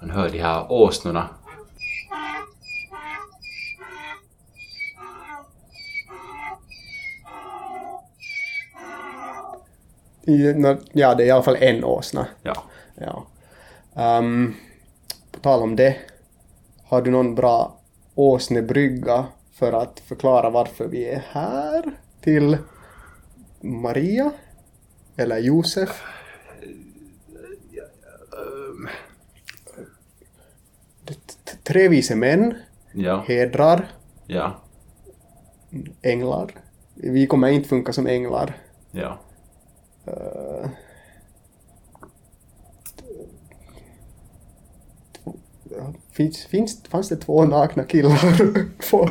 man 0.00 0.10
hör 0.10 0.28
de 0.28 0.38
här 0.38 0.72
åsnorna. 0.72 1.28
Ja, 10.92 11.14
det 11.14 11.22
är 11.22 11.26
i 11.26 11.30
alla 11.30 11.42
fall 11.42 11.56
en 11.56 11.84
åsna. 11.84 12.26
Ja. 12.42 12.64
Ja. 12.94 13.26
Ehm, 13.96 14.54
på 15.32 15.40
tal 15.40 15.62
om 15.62 15.76
det. 15.76 15.96
Har 16.84 17.02
du 17.02 17.10
någon 17.10 17.34
bra 17.34 17.80
åsnebrygga 18.14 19.24
för 19.52 19.72
att 19.72 20.00
förklara 20.00 20.50
varför 20.50 20.86
vi 20.88 21.04
är 21.08 21.22
här? 21.30 21.92
Till 22.20 22.58
Maria? 23.60 24.32
Eller 25.16 25.38
Josef? 25.38 26.02
Tre 31.62 31.88
vise 31.88 32.14
män, 32.16 32.54
Ja. 32.92 33.24
hedrar, 33.28 33.88
Ja. 34.26 34.60
änglar. 36.02 36.50
Vi 36.94 37.26
kommer 37.26 37.48
inte 37.48 37.68
funka 37.68 37.92
som 37.92 38.06
änglar. 38.06 38.56
Ja. 38.90 39.18
Finns, 46.12 46.44
finns, 46.44 46.82
fanns 46.88 47.08
det 47.08 47.16
två 47.16 47.44
nakna 47.44 47.84
killar 47.84 48.36
på, 48.90 49.10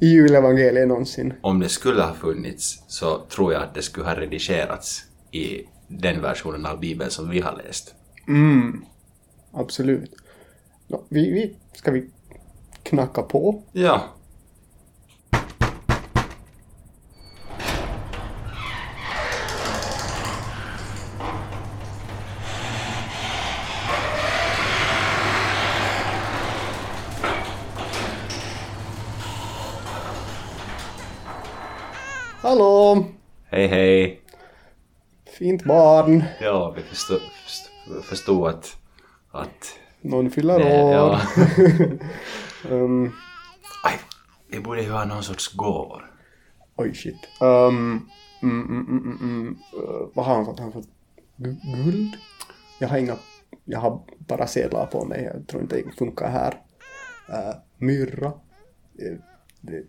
i 0.00 0.06
julevangeliet 0.06 0.88
någonsin? 0.88 1.34
Om 1.40 1.60
det 1.60 1.68
skulle 1.68 2.02
ha 2.02 2.14
funnits 2.14 2.82
så 2.88 3.18
tror 3.18 3.52
jag 3.52 3.62
att 3.62 3.74
det 3.74 3.82
skulle 3.82 4.06
ha 4.06 4.14
redigerats 4.14 5.04
i 5.30 5.62
den 5.88 6.22
versionen 6.22 6.66
av 6.66 6.80
Bibeln 6.80 7.10
som 7.10 7.30
vi 7.30 7.40
har 7.40 7.56
läst. 7.56 7.94
Mm, 8.28 8.84
absolut. 9.52 10.10
Nå, 10.88 11.04
vi, 11.08 11.32
vi, 11.32 11.56
ska 11.72 11.90
vi 11.90 12.10
knacka 12.82 13.22
på? 13.22 13.62
Ja. 13.72 14.02
Hallå! 32.42 33.04
Hej 33.50 33.66
hej. 33.66 34.20
Fint 35.42 35.64
barn. 35.64 36.24
Ja, 36.40 36.70
vi 36.76 36.82
förstod, 36.82 37.20
förstod, 38.02 38.48
att, 38.48 38.76
att 39.30 39.78
Någon 40.00 40.30
fyller 40.30 40.58
det, 40.58 40.82
år. 40.82 40.92
ja. 40.92 41.20
um, 42.70 43.12
Aj, 43.84 43.98
vi 44.48 44.60
borde 44.60 44.82
ju 44.82 44.90
ha 44.90 45.04
någon 45.04 45.22
sorts 45.22 45.52
gåvor. 45.52 46.10
oj, 46.76 46.94
shit. 46.94 47.16
Um, 47.40 48.08
mm, 48.42 48.66
mm, 48.66 48.68
mm, 48.70 48.98
mm, 48.98 49.18
mm. 49.22 49.56
Uh, 49.76 50.08
vad 50.14 50.24
har 50.24 50.34
han 50.34 50.46
fått? 50.46 50.60
Han 50.60 50.72
fått 50.72 50.88
gu- 51.36 51.84
guld? 51.84 52.16
Jag 52.78 52.88
har 52.88 52.98
inga... 52.98 53.16
Jag 53.64 53.78
har 53.80 54.00
bara 54.18 54.46
sedlar 54.46 54.86
på 54.86 55.04
mig. 55.04 55.30
Jag 55.34 55.46
tror 55.46 55.62
inte 55.62 55.76
det 55.76 55.92
funkar 55.98 56.30
här. 56.30 56.52
Uh, 57.28 57.54
myrra. 57.78 58.26
Uh, 58.28 59.18
det, 59.60 59.82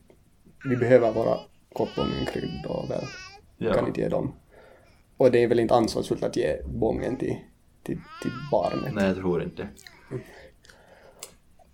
vi 0.66 0.76
behöver 0.76 1.12
våra 1.12 1.38
koppbångenkryddor 1.74 2.88
väl. 2.90 3.06
Ja. 3.58 3.74
Kan 3.74 3.88
inte 3.88 4.02
ge 4.02 4.10
dem. 4.10 4.34
Och 5.24 5.32
det 5.32 5.44
är 5.44 5.48
väl 5.48 5.60
inte 5.60 5.76
ansvarsfullt 5.76 6.24
att 6.24 6.36
ge 6.36 6.58
bången 6.66 7.18
till, 7.18 7.36
till, 7.84 8.02
till 8.22 8.32
barnet. 8.52 8.94
Nej, 8.94 9.08
jag 9.08 9.16
tror 9.16 9.44
inte. 9.44 9.68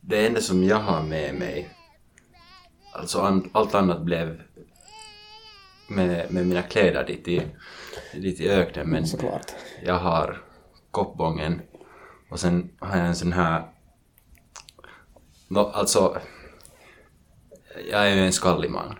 Det 0.01 0.27
enda 0.27 0.41
som 0.41 0.63
jag 0.63 0.79
har 0.79 1.03
med 1.03 1.35
mig, 1.35 1.69
alltså 2.93 3.41
allt 3.51 3.75
annat 3.75 4.01
blev 4.01 4.41
med, 5.87 6.31
med 6.31 6.47
mina 6.47 6.61
kläder 6.61 7.05
dit 7.07 7.27
i, 7.27 7.41
dit 8.13 8.39
i 8.39 8.49
öknen, 8.49 8.89
men 8.89 9.07
Såklart. 9.07 9.51
jag 9.83 9.99
har 9.99 10.41
koppbången 10.91 11.61
och 12.29 12.39
sen 12.39 12.69
har 12.79 12.97
jag 12.97 13.07
en 13.07 13.15
sån 13.15 13.33
här 13.33 13.63
Nå, 15.47 15.65
alltså, 15.69 16.17
jag 17.91 18.09
är 18.09 18.15
ju 18.15 18.21
en 18.21 18.33
skallig 18.33 18.71
man. 18.71 18.99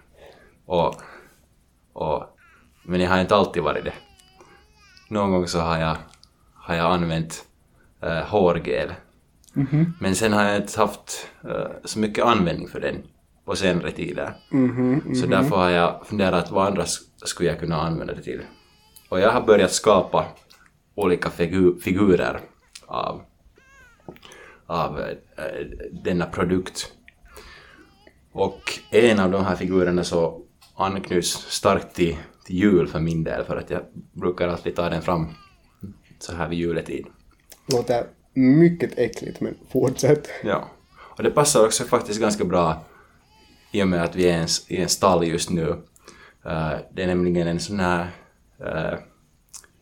Och, 0.65 0.95
och, 1.93 2.23
men 2.83 3.01
jag 3.01 3.09
har 3.09 3.21
inte 3.21 3.35
alltid 3.35 3.63
varit 3.63 3.85
det. 3.85 3.93
Någon 5.09 5.31
gång 5.31 5.47
så 5.47 5.59
har 5.59 5.77
jag, 5.79 5.97
har 6.53 6.75
jag 6.75 6.91
använt 6.91 7.45
äh, 8.03 8.17
hårgel. 8.17 8.93
Men 9.99 10.15
sen 10.15 10.33
har 10.33 10.43
jag 10.43 10.55
inte 10.57 10.79
haft 10.79 11.27
eh, 11.43 11.67
så 11.85 11.99
mycket 11.99 12.25
användning 12.25 12.67
för 12.67 12.79
den 12.79 12.95
på 13.45 13.55
senare 13.55 13.91
tider. 13.91 14.33
Så 15.15 15.25
därför 15.25 15.55
har 15.55 15.69
jag 15.69 16.07
funderat 16.07 16.51
vad 16.51 16.67
andra 16.67 16.83
sk- 16.83 17.01
skulle 17.25 17.49
jag 17.49 17.59
kunna 17.59 17.81
använda 17.81 18.13
det 18.13 18.21
till. 18.21 18.41
Och 19.09 19.19
jag 19.19 19.31
har 19.31 19.41
börjat 19.41 19.71
skapa 19.71 20.25
olika 20.95 21.29
figu- 21.29 21.79
figurer 21.79 22.39
av, 22.87 23.21
av 24.65 24.99
eh, 24.99 25.65
denna 26.03 26.25
produkt. 26.25 26.91
Och 28.31 28.79
en 28.91 29.19
av 29.19 29.31
de 29.31 29.45
här 29.45 29.55
figurerna 29.55 30.03
så 30.03 30.41
anknyts 30.75 31.27
starkt 31.49 31.95
till, 31.95 32.17
till 32.49 32.57
jul 32.57 32.87
för 32.87 32.99
min 32.99 33.23
del 33.23 33.43
för 33.45 33.57
att 33.57 33.69
jag 33.69 33.81
brukar 34.13 34.47
alltid 34.47 34.75
ta 34.75 34.89
den 34.89 35.01
fram 35.01 35.27
så 36.19 36.33
här 36.33 36.49
vid 36.49 36.59
juletid. 36.59 37.05
Låter 37.65 38.05
mycket 38.33 38.97
äckligt 38.97 39.41
men 39.41 39.55
fortsätt. 39.69 40.29
Ja. 40.43 40.69
Och 40.91 41.23
det 41.23 41.31
passar 41.31 41.65
också 41.65 41.83
faktiskt 41.83 42.19
ganska 42.19 42.45
bra 42.45 42.85
i 43.71 43.83
och 43.83 43.87
med 43.87 44.03
att 44.03 44.15
vi 44.15 44.29
är 44.29 44.37
en, 44.37 44.47
i 44.67 44.77
en 44.81 44.89
stall 44.89 45.27
just 45.27 45.49
nu. 45.49 45.69
Eh, 46.45 46.73
det 46.93 47.03
är 47.03 47.07
nämligen 47.07 47.47
en 47.47 47.59
sån 47.59 47.79
här 47.79 48.07
uh, 48.61 48.99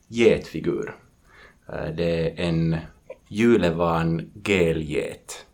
getfigur. 0.08 0.96
Eh, 1.70 1.96
det 1.96 2.30
är 2.30 2.48
en 2.48 2.78
julevan 3.28 4.32
gelget. 4.44 5.46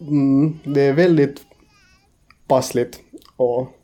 Mm, 0.00 0.58
det 0.64 0.80
är 0.80 0.92
väldigt 0.92 1.42
passligt 2.46 3.00
och 3.36 3.79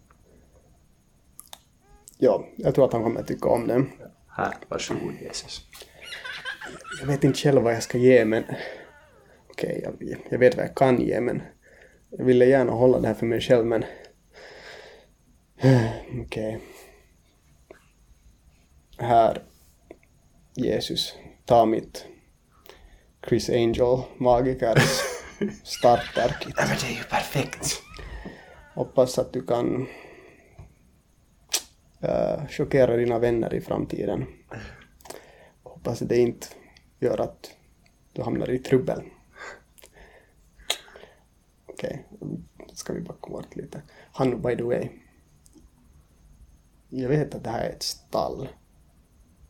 ja, 2.18 2.46
jag 2.57 2.74
tror 2.74 2.85
att 2.85 2.92
han 2.92 3.02
kommer 3.02 3.20
att 3.20 3.26
tycka 3.26 3.48
om 3.48 3.66
den. 3.66 3.90
Här, 4.29 4.55
varsågod 4.68 5.14
Jesus. 5.20 5.61
Jag 7.00 7.07
vet 7.07 7.24
inte 7.24 7.38
själv 7.38 7.62
vad 7.62 7.74
jag 7.74 7.83
ska 7.83 7.98
ge 7.98 8.24
men 8.24 8.44
okej, 9.50 9.81
jag, 9.85 10.16
jag 10.31 10.38
vet 10.38 10.57
vad 10.57 10.64
jag 10.64 10.74
kan 10.74 11.00
ge 11.00 11.20
men 11.20 11.42
jag 12.11 12.24
ville 12.24 12.46
gärna 12.46 12.72
hålla 12.72 13.00
det 13.00 13.09
här 13.09 13.14
för 13.14 13.26
mig 13.26 13.40
själv 13.40 13.66
men 13.66 13.85
okej. 16.24 16.59
Här, 18.98 19.42
Jesus, 20.55 21.14
ta 21.44 21.66
mitt 21.66 22.07
Chris 23.29 23.50
Angel 23.50 24.02
Magikers 24.16 25.00
starterkit. 25.64 26.55
Nej 26.57 26.66
men 26.68 26.76
det 26.81 26.87
är 26.87 26.98
ju 26.98 27.05
perfekt! 27.05 27.83
Hoppas 28.74 29.18
att 29.18 29.33
du 29.33 29.46
kan 29.46 29.87
äh, 32.01 32.47
chockera 32.49 32.97
dina 32.97 33.19
vänner 33.19 33.55
i 33.55 33.61
framtiden. 33.61 34.27
Hoppas 35.63 35.99
det 35.99 36.19
inte 36.19 36.47
gör 36.99 37.21
att 37.21 37.51
du 38.13 38.23
hamnar 38.23 38.51
i 38.51 38.59
trubbel. 38.59 39.03
Okej, 41.67 42.05
ska 42.73 42.93
vi 42.93 43.01
backa 43.01 43.31
bort 43.31 43.57
lite. 43.57 43.83
Han, 44.13 44.43
by 44.43 44.57
the 44.57 44.63
way. 44.63 44.89
Jag 46.89 47.09
vet 47.09 47.35
att 47.35 47.45
det 47.45 47.51
här 47.51 47.65
är 47.65 47.71
ett 47.71 47.83
stall, 47.83 48.49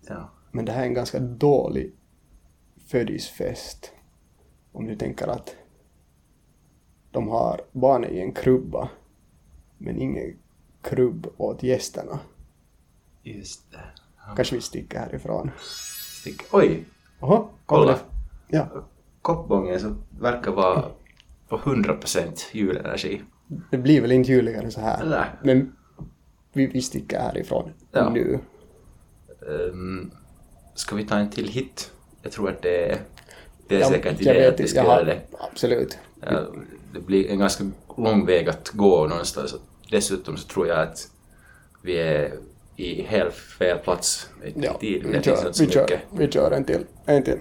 Ja. 0.09 0.31
men 0.53 0.65
det 0.65 0.73
här 0.73 0.83
är 0.83 0.87
en 0.87 0.95
ganska 0.95 1.19
dålig 1.21 1.93
födisfest. 2.87 3.93
Om 4.73 4.87
du 4.87 4.97
tänker 4.97 5.27
att 5.29 5.57
de 7.11 7.29
har 7.29 7.61
barnen 7.73 8.11
i 8.11 8.19
en 8.21 8.33
krubba, 8.33 8.89
men 9.79 10.01
ingen 10.01 10.39
krubb 10.83 11.27
åt 11.37 11.63
gästerna. 11.63 12.21
Just 13.35 13.71
det. 13.73 13.79
Kanske 14.37 14.55
vi 14.55 14.61
sticker 14.61 14.99
härifrån. 14.99 15.51
Stick. 16.21 16.43
Oj! 16.51 16.85
Oho, 17.21 17.49
Kolla! 17.67 17.93
det? 17.93 17.99
Ja, 18.49 18.69
Koppbången 19.23 19.81
så 19.81 19.97
verkar 20.21 20.51
vara 20.51 20.85
på 21.49 21.59
100% 21.59 22.33
julenergi. 22.53 23.23
det 23.71 23.79
blir 23.79 24.01
väl 24.01 24.12
inte 24.12 24.33
juligare 24.33 24.71
så 24.71 24.81
här. 24.81 25.05
Nej. 25.07 25.25
Men 25.43 25.73
vi, 26.53 26.67
vi 26.67 26.83
sticker 26.83 27.21
härifrån 27.21 27.73
Ja. 27.93 28.11
nu. 28.11 28.39
Um, 29.41 30.11
ska 30.75 30.97
vi 30.97 31.05
ta 31.07 31.17
en 31.17 31.31
till 31.31 31.49
hit? 31.49 31.91
Jag 32.23 32.33
tror 32.33 32.51
att 32.51 32.62
det 32.62 32.91
är, 32.91 32.99
det 33.69 33.77
är 33.77 33.81
Ja, 33.81 33.89
säkert 33.89 34.21
idé 34.21 34.47
att 34.47 34.61
vi 34.61 34.69
ska 34.69 34.85
göra 34.85 35.05
det. 35.05 35.21
Absolut. 35.51 35.99
Ja, 36.21 36.41
det 36.93 37.01
blir 37.01 37.31
en 37.31 37.39
ganska 37.39 37.65
lång 37.97 38.27
väg 38.27 38.49
att 38.49 38.69
gå 38.71 39.07
någonstans. 39.07 39.55
Dessutom 39.91 40.37
så 40.37 40.49
tror 40.49 40.67
jag 40.67 40.81
att 40.81 41.11
vi 41.83 41.97
är 41.99 42.33
i 42.77 43.03
helt 43.03 43.35
fel 43.35 43.79
plats 43.79 44.29
i 44.45 44.53
Ja, 44.55 44.73
tid. 44.75 45.03
vi 45.07 45.12
Det 45.12 45.23
finns 45.23 45.25
kör, 45.25 45.47
inte 45.47 45.55
så 45.59 45.65
vi, 45.65 45.71
kör, 45.71 46.01
vi 46.11 46.31
kör 46.31 46.51
en 46.51 46.65
till. 46.65 46.85
En 47.07 47.23
till. 47.23 47.39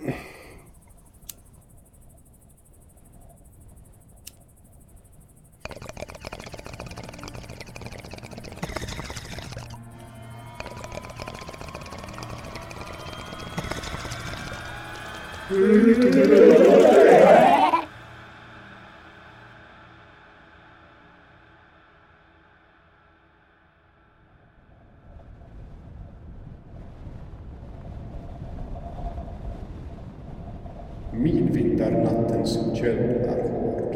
Midvinternattens 31.25 32.59
köld 32.73 32.99
är 33.25 33.49
hård. 33.51 33.95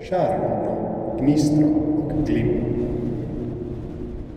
Stjärnorna 0.00 1.18
gnistrar 1.20 1.64
och 1.64 2.12
glimmar. 2.26 2.68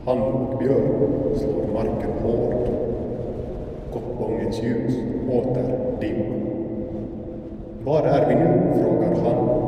Han 0.05 0.21
och 0.21 0.57
björn 0.59 1.35
slår 1.35 1.73
marken 1.73 2.11
hård. 2.23 2.67
Koppångens 3.93 4.63
ljus 4.63 4.95
åter 5.31 5.77
dimma. 6.01 6.35
Var 7.83 8.01
är 8.01 8.27
vi 8.29 8.35
nu? 8.35 8.83
frågar 8.83 9.15
han. 9.23 9.61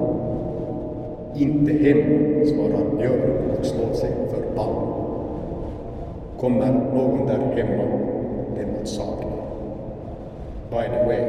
Inte 1.36 1.74
hem, 1.74 2.46
svarar 2.46 2.98
björn 2.98 3.52
och 3.60 3.66
slår 3.66 3.94
sig 3.94 4.12
för 4.30 4.42
pannan. 4.56 4.94
Kommer 6.44 6.72
någon 6.94 7.28
där 7.28 7.38
hemma 7.38 7.84
den 8.56 8.76
att 8.82 8.88
sakna? 8.88 9.32
By 10.70 10.84
the 10.90 11.06
way, 11.06 11.22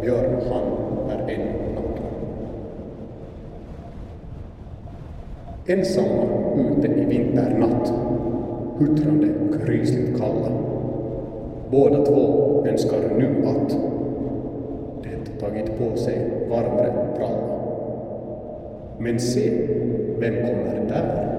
Björn 0.00 0.40
han 0.50 0.62
är 1.10 1.30
en 1.30 1.40
naken. 1.74 2.04
Ensamma 5.66 6.24
ute 6.56 6.86
i 6.86 7.04
vinternatt, 7.04 7.92
huttrande 8.78 9.26
och 9.26 9.66
rysligt 9.66 10.20
kalla. 10.20 10.50
Båda 11.70 12.04
två 12.04 12.64
önskar 12.66 12.98
nu 13.18 13.46
att 13.46 13.78
det 15.02 15.40
tagit 15.40 15.78
på 15.78 15.96
sig 15.96 16.30
varmare 16.50 16.92
bralla. 17.16 17.58
Men 18.98 19.20
se, 19.20 19.50
vem 20.18 20.34
kommer 20.34 20.88
där? 20.88 21.33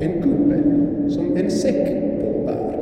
En 0.00 0.20
gubbe 0.20 0.62
som 1.10 1.36
en 1.36 1.50
säck 1.50 1.86
påbär. 2.20 2.78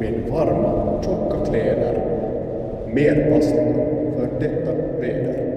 Med 0.00 0.14
varma, 0.30 1.02
tjocka 1.02 1.50
kläder 1.50 2.14
mer 2.94 3.30
passliga 3.30 3.74
för 4.16 4.28
detta 4.40 4.72
väder. 5.00 5.54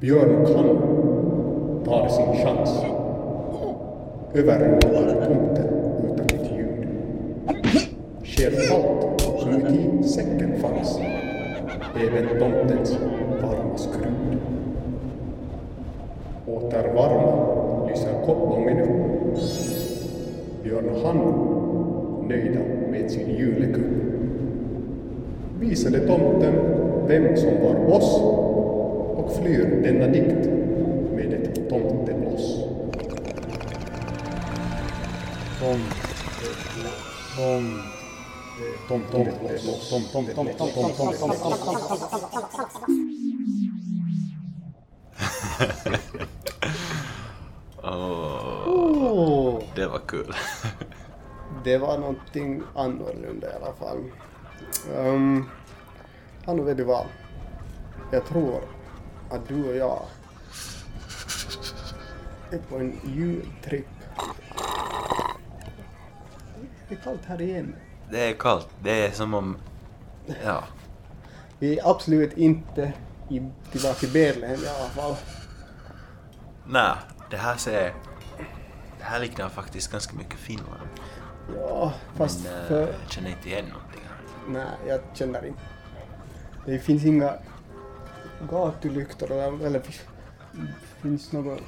Björn 0.00 0.46
han 0.56 0.78
tar 1.84 2.08
sin 2.08 2.44
chans. 2.44 2.82
Överrumplar 4.34 5.26
tomten 5.26 5.68
utan 6.04 6.26
ett 6.26 6.52
ljud. 6.56 6.88
Sker 8.24 8.52
allt 8.74 9.20
som 9.20 9.50
i 9.50 10.02
säcken 10.08 10.58
fanns. 10.60 11.00
Även 11.96 12.28
tomtens 12.38 12.98
varma 13.42 13.76
skrud. 13.76 14.57
Åter 16.58 16.94
varma 16.94 17.88
lyser 17.88 18.22
koppången 18.26 18.80
upp. 18.80 19.38
Björn 20.62 20.88
och 20.88 21.00
han 21.00 21.18
nöjda 22.28 22.60
med 22.90 23.10
sin 23.10 23.30
julekupp. 23.30 23.86
Visade 25.60 26.06
tomten 26.06 26.54
vem 27.06 27.36
som 27.36 27.50
var 27.62 27.96
oss 27.96 28.20
och 29.16 29.32
flyr 29.32 29.82
denna 29.82 30.06
dikt 30.06 30.48
med 31.14 31.32
ett 31.32 31.68
tomtebloss. 31.68 32.64
Tom. 35.60 35.80
Det 49.88 49.92
var 49.92 50.06
kul. 50.06 50.34
det 51.64 51.78
var 51.78 51.98
någonting 51.98 52.62
annorlunda 52.74 53.50
i 53.50 53.52
alla 53.52 53.72
fall. 53.72 54.04
Um, 54.96 55.50
Hannu, 56.46 56.62
vet 56.62 56.76
du 56.76 56.84
vad? 56.84 57.06
Jag 58.12 58.26
tror 58.26 58.60
att 59.30 59.48
du 59.48 59.70
och 59.70 59.76
jag 59.76 60.02
är 62.50 62.58
på 62.58 62.76
en 62.76 63.00
jultripp. 63.04 63.86
Det 66.88 66.94
är 66.94 66.98
kallt 66.98 67.24
här 67.24 67.42
igen. 67.42 67.76
Det 68.10 68.30
är 68.30 68.32
kallt. 68.32 68.68
Det 68.82 69.06
är 69.06 69.10
som 69.10 69.34
om... 69.34 69.56
Ja. 70.44 70.64
Vi 71.58 71.78
är 71.78 71.90
absolut 71.90 72.32
inte 72.32 72.92
i, 73.28 73.42
tillbaka 73.72 74.06
i 74.06 74.10
Betlehem 74.10 74.60
i 74.60 74.68
alla 74.68 74.88
fall. 74.88 75.16
Nej, 76.66 76.94
det 77.30 77.36
här 77.36 77.56
ser... 77.56 77.94
Här 79.08 79.20
liknar 79.20 79.48
faktiskt 79.48 79.92
ganska 79.92 80.16
mycket 80.16 80.38
Finland. 80.38 80.88
Ja, 81.56 81.92
fast 82.16 82.44
Men 82.44 82.52
eh, 82.62 82.68
för... 82.68 82.80
jag 82.80 83.10
känner 83.10 83.30
inte 83.30 83.48
igen 83.48 83.64
någonting 83.64 84.00
här. 84.08 84.18
Nej, 84.48 84.66
jag 84.88 85.00
känner 85.14 85.46
inte. 85.46 85.60
Det 86.66 86.78
finns 86.78 87.04
inga 87.04 87.34
gatulyktor 88.50 89.32
eller, 89.32 89.66
eller 89.66 89.80
fi- 89.80 90.00
finns 91.02 91.32
något... 91.32 91.58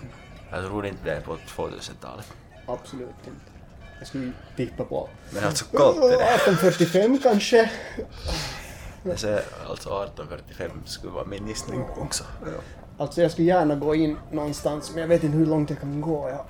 Jag 0.51 0.65
tror 0.65 0.87
inte 0.87 1.05
det 1.05 1.15
är 1.17 1.21
på 1.21 1.37
2000-talet. 1.37 2.33
Absolut 2.67 3.09
inte. 3.09 3.51
Jag 3.99 4.09
skulle 4.09 4.33
tippa 4.57 4.85
på... 4.85 5.09
Men 5.31 5.45
alltså 5.45 5.65
kallt 5.65 5.97
är 5.97 6.01
det. 6.01 6.35
1845 6.35 7.19
kanske? 7.23 7.71
Säger 9.17 9.43
alltså 9.69 9.89
1845 10.05 10.71
skulle 10.85 11.13
vara 11.13 11.25
min 11.25 11.49
gissning 11.49 11.85
också. 11.97 12.25
Alltså 12.99 13.23
jag 13.23 13.31
skulle 13.31 13.47
gärna 13.49 13.75
gå 13.75 13.95
in 13.95 14.17
någonstans 14.33 14.91
men 14.91 15.01
jag 15.01 15.09
vet 15.09 15.25
inte 15.25 15.37
hur 15.39 15.47
långt 15.47 15.71
jag 15.71 15.81
kan 15.81 16.01
gå. 16.01 16.29
Jag, 16.29 16.45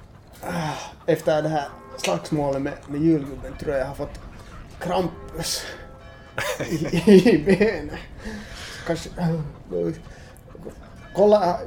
efter 1.07 1.43
det 1.43 1.49
här 1.49 1.68
slagsmålet 1.97 2.62
med, 2.62 2.72
med 2.88 3.01
julgubben 3.01 3.57
tror 3.61 3.72
jag 3.72 3.80
jag 3.80 3.86
har 3.86 3.95
fått 3.95 4.20
krampus 4.80 5.64
i, 6.70 7.30
i 7.30 7.45
benet. 7.45 7.99
Kanske... 8.86 9.11
Kolla, 11.14 11.61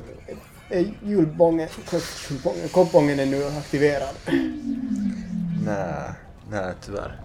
är 0.69 0.93
julbången, 1.03 1.69
julbången, 2.29 2.69
koppbången 2.69 3.19
är 3.19 3.25
nu 3.25 3.45
aktiverad. 3.45 4.15
Nej, 5.65 6.11
nej 6.49 6.73
tyvärr. 6.81 7.21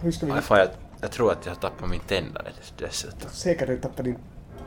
Hur 0.00 0.12
ska 0.12 0.26
vi... 0.26 0.40
Fan, 0.40 0.58
jag, 0.58 0.68
jag 1.00 1.10
tror 1.10 1.32
att 1.32 1.46
jag 1.46 1.52
har 1.52 1.60
tappat 1.60 1.90
min 1.90 2.00
tändare 2.00 2.48
dessutom. 2.78 3.30
Säkert 3.30 3.68
du 3.68 3.78
tappade 3.78 4.02
din 4.02 4.18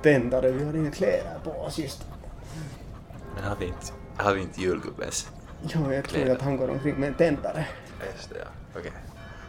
tändare, 0.03 0.51
vi 0.51 0.63
har 0.63 0.73
inga 0.73 0.91
kläder 0.91 1.39
på 1.43 1.51
oss 1.51 1.79
just. 1.79 2.05
Men 3.35 3.43
har 3.43 3.55
vi 3.55 3.65
inte, 3.65 3.91
har 4.18 4.34
vi 4.34 4.41
inte 4.41 4.61
julgubbens? 4.61 5.32
Ja, 5.74 5.93
jag 5.93 6.09
tror 6.09 6.30
att 6.30 6.41
han 6.41 6.57
går 6.57 6.70
omkring 6.70 6.95
med 6.95 7.09
en 7.09 7.16
tändare. 7.16 7.68
Just 8.16 8.30
det, 8.30 8.36
ja. 8.39 8.80
Okej. 8.80 8.91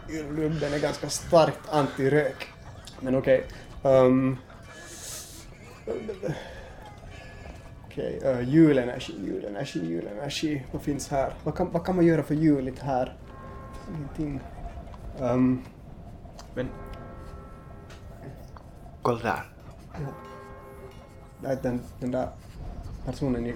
Julgubben 0.08 0.72
är 0.72 0.78
ganska 0.78 1.08
starkt 1.08 1.68
anti-rök. 1.70 2.48
Men 3.00 3.16
okej. 3.16 3.46
ehm, 3.82 4.36
Okej, 7.86 8.20
eh, 8.24 8.40
julenergi, 8.48 9.12
julenergi, 9.26 9.86
julenergi. 9.86 10.64
Vad 10.72 10.82
finns 10.82 11.08
här? 11.08 11.32
Vad 11.44 11.54
kan, 11.56 11.70
vad 11.72 11.84
kan 11.86 11.96
man 11.96 12.06
göra 12.06 12.22
för 12.22 12.34
juligt 12.34 12.78
här? 12.78 13.16
Ingenting. 13.96 14.40
Um, 15.20 15.62
Men... 16.54 16.68
Kolla 19.02 19.18
där. 19.22 19.42
nej, 21.42 21.58
den, 21.62 21.80
den 22.00 22.10
där 22.10 22.28
personen 23.04 23.46
i, 23.46 23.54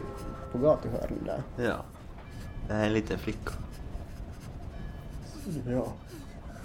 på 0.52 0.58
gatuhörnet 0.58 1.24
där. 1.26 1.42
Ja. 1.64 1.84
Det 2.68 2.74
är 2.74 2.86
en 2.86 2.92
liten 2.92 3.18
flicka. 3.18 3.52
Ja. 5.66 5.86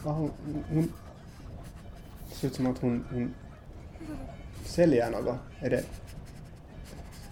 ja 0.06 0.12
hon, 0.12 0.32
hon... 0.70 0.92
Det 2.30 2.36
ser 2.36 2.48
ut 2.48 2.56
som 2.56 2.68
att 2.68 2.78
hon, 2.80 3.06
hon 3.12 3.34
säljer 4.66 5.12
något. 5.12 5.36
Är 5.60 5.70
det 5.70 5.84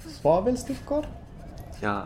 svavelstickor? 0.07 1.05
Ja, 1.79 2.03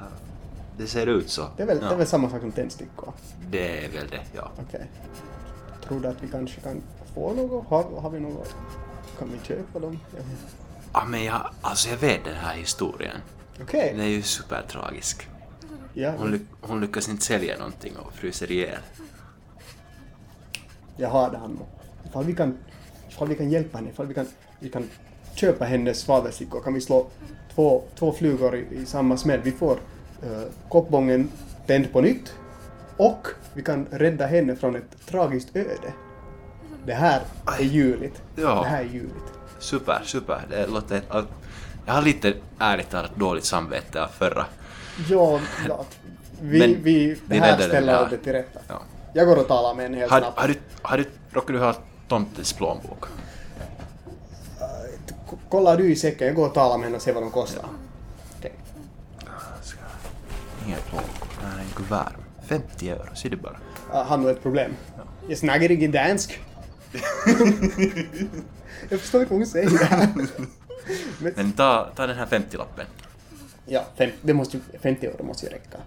det 0.78 0.88
ser 0.88 1.08
ut 1.08 1.30
så. 1.30 1.48
Det 1.58 1.64
är 1.64 1.68
väl, 1.68 1.80
ja. 1.82 1.88
det 1.88 1.94
är 1.94 1.98
väl 1.98 2.08
samma 2.08 2.30
sak 2.30 2.42
som 2.42 2.52
tändstickor? 2.52 3.14
Det 3.50 3.86
är 3.86 3.92
väl 3.92 4.08
det, 4.08 4.22
ja. 4.36 4.52
Okej. 4.68 4.88
Tror 5.84 6.00
du 6.00 6.08
att 6.08 6.24
vi 6.24 6.28
kanske 6.28 6.62
kan 6.62 6.82
få 7.14 7.34
något? 7.34 7.68
Har, 7.68 8.02
har 8.02 8.10
vi 8.10 8.20
något? 8.20 8.56
Kan 9.20 9.32
vi 9.32 9.48
köpa 9.48 9.80
dem? 9.80 10.00
Ja, 10.94 11.06
men 11.06 11.24
jag, 11.24 11.50
alltså 11.62 11.90
jag 11.90 11.98
vet 11.98 12.26
den 12.26 12.36
här 12.36 12.56
historien. 12.56 13.22
Okej. 13.62 13.92
Den 13.92 14.02
är 14.02 14.10
ju 14.10 14.22
supertragisk. 14.22 15.28
Hon, 16.18 16.32
lyck, 16.32 16.42
hon 16.62 16.82
lyckas 16.82 17.10
inte 17.10 17.24
sälja 17.24 17.58
någonting 17.58 17.94
och 17.98 18.14
fryser 18.14 18.52
ihjäl. 18.52 18.82
jag 20.98 21.10
har 21.10 21.34
Hanno. 21.34 21.66
Ifall 22.06 22.26
vi 22.26 22.36
kan, 22.36 22.58
ifall 23.10 23.28
vi 23.28 23.36
kan 23.36 23.50
hjälpa 23.50 23.78
henne, 23.78 23.90
ifall 23.90 24.08
vi 24.08 24.14
kan, 24.14 24.28
vi 24.60 24.70
kan 24.70 24.90
köpa 25.36 25.66
hennes 25.66 26.00
svavelstickor 26.00 26.62
kan 26.62 26.74
vi 26.74 26.82
slå 26.82 27.08
två, 27.56 27.84
två 27.96 28.12
flugor 28.12 28.56
i, 28.56 28.66
i 28.72 28.86
samma 28.86 29.18
smäll. 29.18 29.40
Vi 29.44 29.52
får 29.52 29.74
uh, 29.74 30.44
koppbången 30.70 31.30
tänd 31.68 31.94
på 31.94 32.02
nytt 32.02 32.34
och 32.98 33.28
vi 33.54 33.64
kan 33.64 33.86
rädda 33.92 34.26
henne 34.26 34.56
från 34.56 34.76
ett 34.76 35.06
tragiskt 35.06 35.56
öde. 35.56 35.94
Det 36.86 36.94
här 36.94 37.22
är 37.60 37.64
juligt. 37.64 38.22
Ja. 38.36 38.62
Det 38.64 38.70
här 38.70 38.82
är 38.82 38.88
juligt. 38.88 39.34
Super, 39.60 40.02
super. 40.04 40.42
Det 40.50 40.68
låter... 40.68 41.02
Jag 41.88 41.94
har 41.94 42.02
lite 42.02 42.34
ärligt 42.60 42.90
talat 42.90 43.16
dåligt 43.16 43.46
samvete 43.46 44.04
av 44.04 44.08
förra. 44.08 44.46
Ja, 45.10 45.40
ja. 45.68 45.86
Vi, 46.42 46.60
Men 46.60 46.84
vi, 46.84 47.18
det 47.28 47.40
här 47.40 47.60
ställer 47.62 48.10
det 48.10 48.18
till 48.18 48.32
rätta. 48.34 48.60
Ja. 48.68 48.82
Jag 49.14 49.28
går 49.28 49.38
och 49.38 49.48
talar 49.48 49.74
med 49.74 49.84
henne 49.86 49.98
helt 49.98 50.12
Har, 50.12 50.20
snabbt. 50.20 50.40
har, 50.40 50.48
du, 50.48 50.56
har 50.82 50.98
du... 50.98 51.06
Råkar 51.32 51.54
du 51.54 51.60
ha 51.60 51.76
tomtens 52.08 52.54
plånbok? 52.54 53.06
K- 55.30 55.38
Kollar 55.50 55.78
du 55.78 55.92
i 55.92 55.96
säcken, 55.96 56.28
jag 56.28 56.36
går 56.36 56.48
och 56.48 56.54
talar 56.54 56.78
med 56.78 56.86
henne 56.86 56.96
och 56.96 57.02
ser 57.02 57.14
vad 57.14 57.24
de 57.24 57.32
kostar. 57.32 57.66
Okej. 58.38 58.54
Ska... 59.64 59.80
Ingen 60.66 60.80
plånbok. 60.90 61.28
Nej, 61.44 61.66
en 61.66 61.72
kuvert. 61.76 62.12
50 62.48 62.90
euro, 62.90 63.16
ser 63.16 63.30
du 63.30 63.38
bara. 63.38 63.58
Uh, 63.92 64.04
har 64.04 64.32
ett 64.32 64.44
problem. 64.44 64.72
Jag 65.28 65.38
snackar 65.38 65.72
inte 65.72 65.88
dansk. 66.04 66.40
jag 68.90 69.00
förstår 69.00 69.22
inte 69.22 69.34
vad 69.34 69.40
hon 69.40 69.46
säger. 69.48 69.70
Men, 71.20 71.34
Men 71.36 71.52
ta, 71.52 71.90
ta 71.96 72.08
den 72.08 72.18
här 72.18 72.26
50-lappen. 72.26 72.86
ja, 73.66 73.86
fem, 73.98 74.10
det 74.22 74.34
måste, 74.34 74.58
ju- 74.58 74.80
50 74.82 75.06
euro 75.06 75.24
måste 75.24 75.46
ju 75.46 75.52
räcka. 75.52 75.78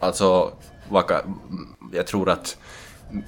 Alltså, 0.00 0.52
vaka, 0.88 1.22
jag 1.92 2.06
tror 2.06 2.30
att 2.30 2.56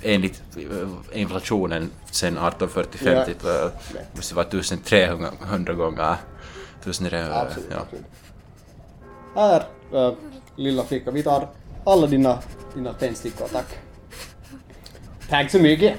enligt 0.02 0.42
eh, 0.56 1.18
inflationen 1.20 1.90
sen 2.10 2.28
1845 2.38 3.14
Ja. 3.14 3.24
typ, 3.24 3.44
eh, 3.44 3.68
måste 4.12 4.34
vara 4.34 4.46
1300 4.46 5.74
gånger 5.74 6.16
1300, 6.80 7.40
Absolut, 7.40 7.68
ja. 7.70 7.76
absolut. 7.76 8.04
Här, 9.34 9.64
äh, 10.08 10.14
lilla 10.56 10.84
flicka, 10.84 11.10
vi 11.10 11.22
tar 11.22 11.48
alla 11.84 12.06
dina, 12.06 12.38
dina 12.74 12.92
tändstickor, 12.92 13.48
tack. 13.52 13.66
Tack 15.28 15.50
så 15.50 15.58
mycket. 15.58 15.94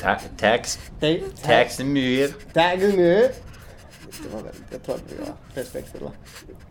Ta, 0.00 0.16
tax, 0.38 0.78
Hej, 1.00 1.24
tax 1.42 1.80
är 1.80 1.84
mycket. 1.84 2.54
Tack 2.54 2.80
så 2.80 2.86
mycket. 2.86 3.42
Det 4.22 4.28
var 4.36 4.42
väl, 4.42 4.54
jag 4.70 4.82
tror 4.82 4.94
att 4.94 5.02
vi 5.12 5.16
var 5.24 5.34
respektfulla. 5.54 6.10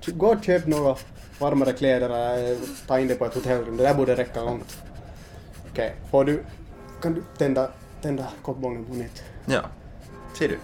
Gå 0.08 0.28
och 0.34 0.44
köp 0.44 0.68
några 0.68 0.96
varmare 1.40 1.74
kläder, 1.74 2.10
eller 2.10 2.58
ta 2.88 3.00
in 3.00 3.08
det 3.08 3.16
på 3.16 3.26
ett 3.26 3.34
hotellrum, 3.36 3.78
det 3.78 3.84
där 3.84 3.94
borde 3.94 4.16
räcka 4.16 4.44
långt. 4.44 4.78
Okej, 5.72 5.96
får 6.12 6.26
du, 6.26 6.44
kan 7.02 7.14
du 7.14 7.24
tända, 7.38 7.70
tända 8.02 8.28
koppbången 8.42 8.86
på 8.86 8.94
nytt? 8.94 9.24
Ja, 9.46 9.62
ser 10.40 10.48
du? 10.48 10.58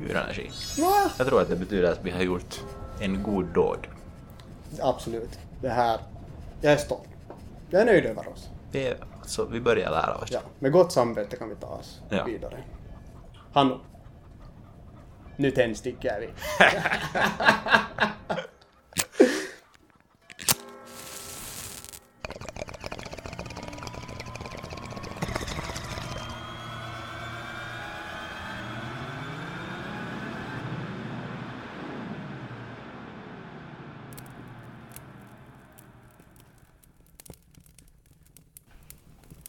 Djurenergi. 0.00 0.50
Va? 0.80 1.10
Jag 1.18 1.26
tror 1.26 1.40
att 1.42 1.48
det 1.48 1.56
betyder 1.56 1.92
att 1.92 2.04
vi 2.04 2.10
har 2.10 2.22
gjort 2.22 2.60
en 3.00 3.22
god 3.22 3.44
dåd. 3.46 3.86
Absolut. 4.80 5.38
Det 5.62 5.68
här, 5.68 6.00
jag 6.60 6.72
är 6.72 6.76
stolt. 6.76 7.08
Jag 7.70 7.80
är 7.82 7.86
nöjd 7.86 8.04
över 8.06 8.28
oss. 8.28 8.48
Vi, 8.72 8.86
är, 8.86 8.96
alltså, 9.20 9.44
vi 9.44 9.60
börjar 9.60 9.90
lära 9.90 10.14
oss. 10.14 10.28
Ja, 10.32 10.40
med 10.58 10.72
gott 10.72 10.92
samvete 10.92 11.36
kan 11.36 11.48
vi 11.48 11.54
ta 11.54 11.66
oss 11.66 12.00
Ja. 12.08 12.24
vidare. 12.24 12.58
Hanno 13.52 13.80
nu 15.38 15.50
tändstickar 15.50 16.20
vi. 16.20 16.28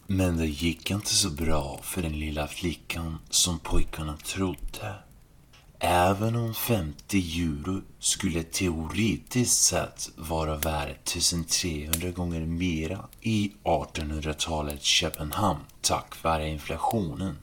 Men 0.07 0.37
det 0.37 0.45
gick 0.45 0.91
inte 0.91 1.15
så 1.15 1.29
bra 1.29 1.79
för 1.83 2.01
den 2.01 2.19
lilla 2.19 2.47
flickan 2.47 3.19
som 3.29 3.59
pojkarna 3.59 4.17
trodde. 4.17 5.09
Även 5.82 6.36
om 6.36 6.53
50 6.53 7.41
euro 7.41 7.82
skulle 7.99 8.43
teoretiskt 8.43 9.61
sett 9.61 10.09
vara 10.15 10.55
värd 10.55 10.89
1300 10.89 12.11
gånger 12.11 12.41
mera 12.45 13.07
i 13.21 13.51
1800-talets 13.63 14.86
Köpenhamn 14.86 15.59
tack 15.82 16.23
vare 16.23 16.49
inflationen 16.49 17.38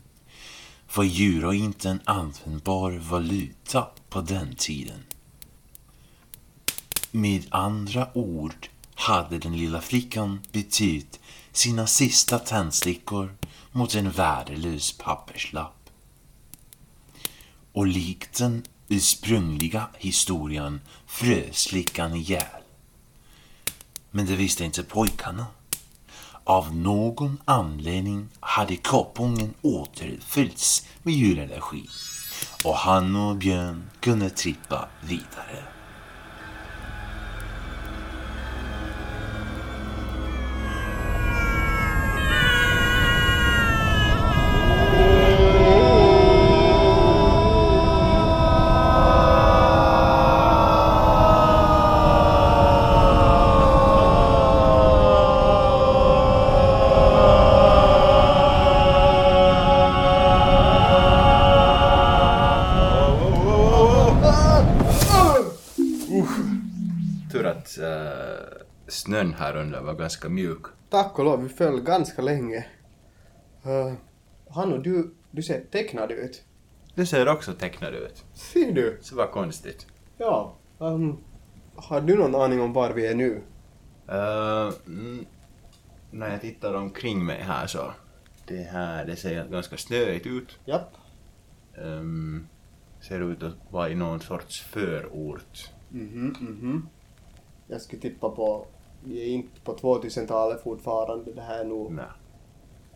var 0.95 1.05
euro 1.05 1.53
inte 1.53 1.91
en 1.91 2.01
användbar 2.05 2.93
valuta 2.93 3.87
på 4.09 4.21
den 4.21 4.55
tiden. 4.55 5.03
Med 7.11 7.47
andra 7.51 8.09
ord 8.15 8.69
hade 8.95 9.39
den 9.39 9.57
lilla 9.57 9.81
flickan 9.81 10.41
bytt 10.53 11.21
sina 11.53 11.87
sista 11.87 12.39
tändstickor 12.39 13.37
mot 13.73 13.95
en 13.95 14.11
värdelös 14.11 14.93
papperslapp. 14.99 15.76
Och 17.77 17.87
likt 17.87 18.39
den 18.39 18.63
ursprungliga 18.89 19.89
historien 19.99 20.81
frös 21.07 21.67
flickan 21.67 22.15
ihjäl. 22.15 22.63
Men 24.11 24.27
det 24.27 24.37
visste 24.37 24.65
inte 24.65 24.83
pojkarna. 24.83 25.47
Av 26.45 26.77
någon 26.77 27.39
anledning 27.45 28.29
hade 28.41 28.77
koppungen 28.77 29.55
återfyllts 29.63 30.87
med 31.03 31.15
djurenergi. 31.15 31.89
och 32.65 32.77
han 32.77 33.17
och 33.17 33.37
Björn 33.37 33.91
kunde 34.01 34.31
trippa 34.31 34.89
vidare. 35.01 35.76
Under 69.57 69.81
var 69.81 69.95
ganska 69.95 70.29
mjuk. 70.29 70.67
Tack 70.91 71.19
och 71.19 71.25
lov, 71.25 71.43
vi 71.43 71.49
föll 71.49 71.81
ganska 71.81 72.23
länge. 72.23 72.67
Uh, 73.67 73.95
Hanno, 74.51 74.79
du, 74.79 75.15
du 75.31 75.43
ser 75.43 75.61
tecknad 75.61 76.13
ut. 76.13 76.45
Det 76.95 77.07
ser 77.07 77.29
också 77.29 77.53
tecknad 77.53 77.95
ut. 77.95 78.25
Ser 78.35 78.73
du? 78.73 78.99
Så 79.01 79.17
var 79.17 79.27
konstigt. 79.27 79.87
Ja. 80.19 80.57
Um, 80.79 81.19
har 81.77 82.01
du 82.01 82.17
någon 82.17 82.35
aning 82.35 82.61
om 82.61 82.73
var 82.73 82.91
vi 82.91 83.07
är 83.07 83.15
nu? 83.15 83.43
Mm, 84.87 85.27
när 86.11 86.31
jag 86.31 86.41
tittar 86.41 86.75
omkring 86.75 87.25
mig 87.25 87.43
här 87.43 87.67
så 87.67 87.93
det 88.47 88.63
här, 88.63 89.05
det 89.05 89.17
ser 89.17 89.49
ganska 89.49 89.77
snöigt 89.77 90.27
ut. 90.27 90.59
Japp. 90.65 90.97
Um, 91.79 92.49
ser 93.01 93.21
ut 93.21 93.43
att 93.43 93.55
vara 93.71 93.91
i 93.91 93.95
någon 93.95 94.21
sorts 94.21 94.63
förort. 94.63 95.71
Mhm, 95.89 96.37
mhm. 96.41 96.89
Jag 97.67 97.81
skulle 97.81 98.03
tippa 98.03 98.31
på, 98.31 98.67
vi 99.07 99.23
är 99.23 99.35
inte 99.35 99.61
på 99.61 99.77
2000-talet 99.77 100.63
fortfarande, 100.63 101.33
det 101.33 101.43
här 101.43 101.59
är 101.59 101.65
nog 101.65 101.93
Nej. 101.93 102.05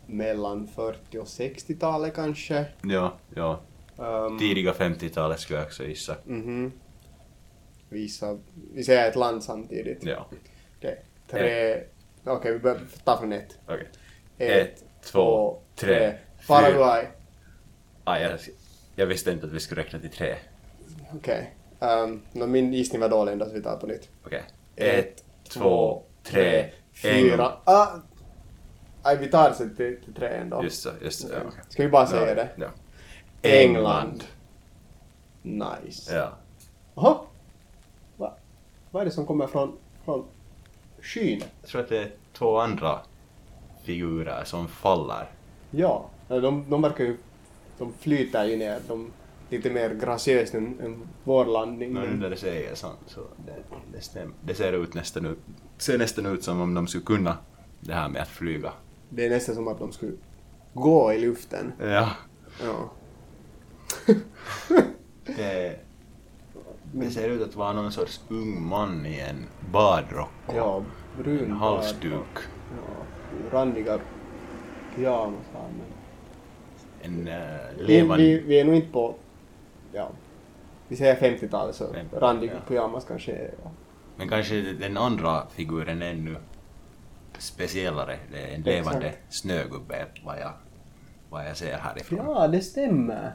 mellan 0.05 0.67
40 0.67 1.17
och 1.19 1.25
60-talet 1.25 2.15
kanske. 2.15 2.65
Ja, 2.81 3.13
ja. 3.35 3.59
Um, 3.97 4.39
Tidiga 4.39 4.73
50-talet 4.73 5.39
skulle 5.39 5.59
jag 5.59 5.65
också 5.65 5.83
gissa. 5.83 6.15
Mhm. 6.25 6.71
Visa, 7.89 8.39
vi 8.73 8.83
säger 8.83 9.09
ett 9.09 9.15
land 9.15 9.43
samtidigt. 9.43 10.03
Ja. 10.03 10.27
Okej. 10.77 11.05
Tre, 11.27 11.83
okej 12.23 12.53
vi 12.53 12.59
börjar 12.59 12.79
ta 13.03 13.17
från 13.17 13.33
ett. 13.33 13.59
Okej. 13.65 13.87
Ett, 14.37 14.83
två, 15.03 15.59
tre, 15.75 16.13
Paraguay. 16.47 17.05
Ah, 18.03 18.17
jag, 18.17 18.39
jag 18.95 19.05
visste 19.05 19.31
inte 19.31 19.45
att 19.45 19.51
vi 19.51 19.59
skulle 19.59 19.81
räkna 19.81 19.99
till 19.99 20.09
tre. 20.09 20.35
Okej. 21.13 21.55
Um, 21.79 22.21
no, 22.31 22.45
min 22.45 22.73
gissning 22.73 23.01
var 23.01 23.09
dålig 23.09 23.31
ändå 23.31 23.45
så 23.45 23.51
vi 23.51 23.63
tar 23.63 23.77
på 23.77 23.87
nytt. 23.87 24.09
Okej. 24.25 24.43
Ett, 24.75 25.23
två, 25.53 26.03
tre, 26.23 26.69
fyra. 26.93 27.53
Ah! 27.63 27.87
Nej, 29.03 29.17
vi 29.17 29.27
tar 29.27 29.49
det 29.49 29.55
sen 29.55 29.75
till, 29.75 30.01
till 30.03 30.13
tre 30.13 30.27
ändå. 30.27 30.63
Just 30.63 30.81
så, 30.81 30.89
just 31.01 31.21
så. 31.21 31.27
Ja, 31.33 31.39
okej. 31.47 31.63
Ska 31.69 31.83
vi 31.83 31.89
bara 31.89 32.07
säga 32.07 32.27
ja, 32.27 32.35
det? 32.35 32.49
Ja. 32.55 32.67
England. 33.41 34.23
Nice. 35.41 36.15
Ja. 36.15 36.31
Jaha. 36.95 37.17
Va? 38.17 38.33
Vad 38.91 39.01
är 39.01 39.05
det 39.05 39.11
som 39.11 39.25
kommer 39.25 39.47
från, 39.47 39.77
från 40.05 40.25
skyn? 41.01 41.43
Jag 41.61 41.69
tror 41.69 41.81
att 41.81 41.89
det 41.89 41.97
är 41.97 42.11
två 42.33 42.57
andra 42.57 42.99
figurer 43.83 44.43
som 44.43 44.67
faller. 44.67 45.29
Ja. 45.71 46.05
De, 46.27 46.69
de 46.69 46.81
verkar 46.81 47.03
ju... 47.03 47.17
De 47.77 47.93
flyter 47.93 48.45
ju 48.45 48.57
ner. 48.57 48.79
De 48.87 49.11
lite 49.51 49.69
mer 49.69 49.93
graciöst 49.93 50.53
än, 50.53 50.79
än 50.79 51.07
vår 51.23 51.45
landning. 51.45 51.93
Men 51.93 52.09
nu 52.09 52.17
när 52.17 52.29
det 52.29 52.37
säger 52.37 52.75
sånt 52.75 52.99
så 53.05 53.19
det, 53.45 53.55
det, 53.93 54.01
stäm, 54.01 54.33
det 54.41 54.53
ser 54.53 54.73
ut 54.73 54.93
nästan 54.93 55.25
ut, 55.25 55.39
ser 55.77 55.97
nästan 55.97 56.25
ut 56.25 56.43
som 56.43 56.61
om 56.61 56.73
de 56.73 56.87
skulle 56.87 57.03
kunna 57.03 57.37
det 57.79 57.93
här 57.93 58.09
med 58.09 58.21
att 58.21 58.27
flyga. 58.27 58.73
Det 59.09 59.25
är 59.25 59.29
nästan 59.29 59.55
som 59.55 59.67
att 59.67 59.79
de 59.79 59.91
skulle 59.91 60.11
gå 60.73 61.13
i 61.13 61.19
luften. 61.19 61.73
Ja. 61.79 62.09
Ja. 62.63 62.91
Det, 65.37 65.79
det 66.93 67.11
ser 67.11 67.29
ut 67.29 67.41
att 67.41 67.55
vara 67.55 67.73
någon 67.73 67.91
sorts 67.91 68.21
ung 68.29 68.67
man 68.67 69.05
i 69.05 69.19
en 69.19 69.45
badrock 69.71 70.29
och 70.47 70.55
Ja, 70.55 70.83
brun 71.17 71.45
en 71.45 71.51
halsduk. 71.51 72.37
Ja, 72.77 73.05
randiga 73.51 73.99
pyjamasar. 74.95 75.69
En 77.01 77.27
uh, 77.27 77.33
Vi, 77.77 77.83
levande... 77.83 78.23
vi, 78.23 78.39
vi 78.39 78.59
är 78.59 78.65
nog 78.65 78.75
inte 78.75 78.91
på... 78.91 79.15
Ja. 79.93 80.09
Vi 80.87 80.95
säger 80.95 81.15
50-talet 81.15 81.75
så 81.75 81.93
Fem- 81.93 82.07
randig 82.13 82.51
ja. 82.53 82.59
pyjamas 82.67 83.05
kanske 83.05 83.31
är... 83.31 83.53
Ja. 83.63 83.71
Men 84.15 84.29
kanske 84.29 84.61
den 84.61 84.97
andra 84.97 85.47
figuren 85.49 86.01
är 86.01 86.11
ännu 86.11 86.35
speciellare. 87.37 88.17
Det 88.31 88.37
är 88.37 88.55
en 88.55 88.61
levande 88.61 89.07
Exakt. 89.07 89.33
snögubbe 89.33 90.05
vad 90.25 90.39
jag, 90.39 90.51
vad 91.29 91.45
jag 91.45 91.57
ser 91.57 91.77
härifrån. 91.77 92.19
ja, 92.25 92.47
det 92.47 92.61
stämmer. 92.61 93.33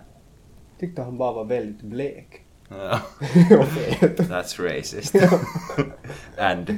Tyckte 0.79 1.03
han 1.03 1.19
bara 1.19 1.33
var 1.33 1.45
väldigt 1.45 1.83
blek. 1.83 2.43
Ja. 2.69 3.01
Och. 3.57 3.67
That's 4.19 4.77
racist. 4.77 5.15
And 6.39 6.71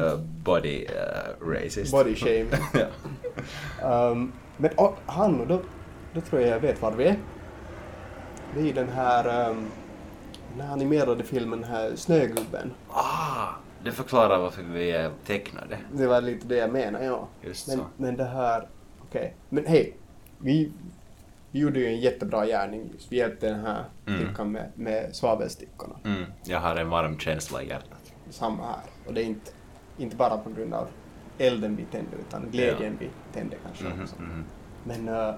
uh, 0.00 0.16
body 0.44 0.86
uh, 0.86 1.48
racist. 1.48 1.92
Body 1.92 2.14
ja. 3.80 4.10
Um, 4.10 4.32
men 4.56 4.70
oh, 4.76 4.92
han, 5.06 5.48
då, 5.48 5.60
då 6.14 6.20
tror 6.20 6.42
jag 6.42 6.50
jag 6.50 6.60
vet 6.60 6.82
var 6.82 6.92
vi 6.92 7.04
är. 7.04 7.16
Det 8.54 8.70
är 8.70 8.74
den 8.74 8.88
här, 8.88 9.50
um, 9.50 9.66
den 10.56 10.66
här 10.66 10.72
animerade 10.72 11.24
filmen, 11.24 11.60
den 11.60 11.70
här 11.70 11.96
Snögubben. 11.96 12.72
Ah, 12.90 13.48
det 13.84 13.92
förklarar 13.92 14.38
varför 14.38 14.62
vi 14.62 14.90
är 14.90 15.10
tecknade. 15.26 15.78
Det 15.92 16.06
var 16.06 16.20
lite 16.20 16.46
det 16.46 16.56
jag 16.56 16.72
menade, 16.72 17.04
ja. 17.04 17.28
Just 17.42 17.68
men, 17.68 17.76
så. 17.78 17.84
men 17.96 18.16
det 18.16 18.24
här, 18.24 18.68
okej. 19.02 19.34
Men 19.48 19.66
hej, 19.66 19.96
vi, 20.38 20.72
vi 21.50 21.58
gjorde 21.60 21.78
ju 21.78 21.86
en 21.86 22.00
jättebra 22.00 22.46
gärning 22.46 22.90
just. 22.92 23.12
Vi 23.12 23.16
hjälpte 23.16 23.50
den 23.50 23.60
här 23.60 23.84
Mm. 24.06 24.20
flickan 24.26 24.52
med, 24.52 24.70
med 24.74 25.16
svavelstickorna. 25.16 25.94
Mm, 26.04 26.24
jag 26.44 26.60
har 26.60 26.76
en 26.76 26.88
varm 26.88 27.18
känsla 27.18 27.62
i 27.62 27.68
hjärtat. 27.68 28.12
Samma 28.30 28.62
här. 28.66 28.80
Och 29.06 29.14
det 29.14 29.20
är 29.22 29.24
inte, 29.24 29.50
inte 29.98 30.16
bara 30.16 30.36
på 30.38 30.50
grund 30.50 30.74
av 30.74 30.88
elden 31.38 31.76
vi 31.76 31.84
tände 31.84 32.16
utan 32.28 32.50
glädjen 32.50 32.96
vi 33.00 33.08
tände 33.32 33.56
kanske 33.66 33.84
Mhm, 33.84 34.02
också. 34.02 34.16
mhm. 34.22 34.44
Men 34.84 35.08
eh, 35.08 35.34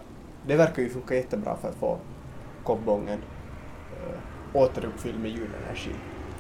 det 0.47 0.57
verkar 0.57 0.83
ju 0.83 0.89
funka 0.91 1.15
jättebra 1.15 1.57
för 1.57 1.69
att 1.69 1.75
få 1.75 1.99
koppbången 2.67 3.19
uh, 3.19 4.57
återuppfylld 4.63 5.21
med 5.21 5.31
julenergi. 5.31 5.91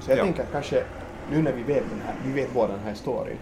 Så 0.01 0.11
jag 0.11 0.19
Ja. 0.19 0.23
tänker 0.25 0.45
kanske, 0.53 0.85
nu 1.31 1.43
när 1.43 1.53
vi 1.53 1.63
vet 1.63 1.91
den 1.91 2.01
här, 2.01 2.15
vi 2.25 2.33
vet 2.33 2.55
båda 2.55 2.73
den 2.73 2.83
här 2.85 2.95
storyn, 2.95 3.37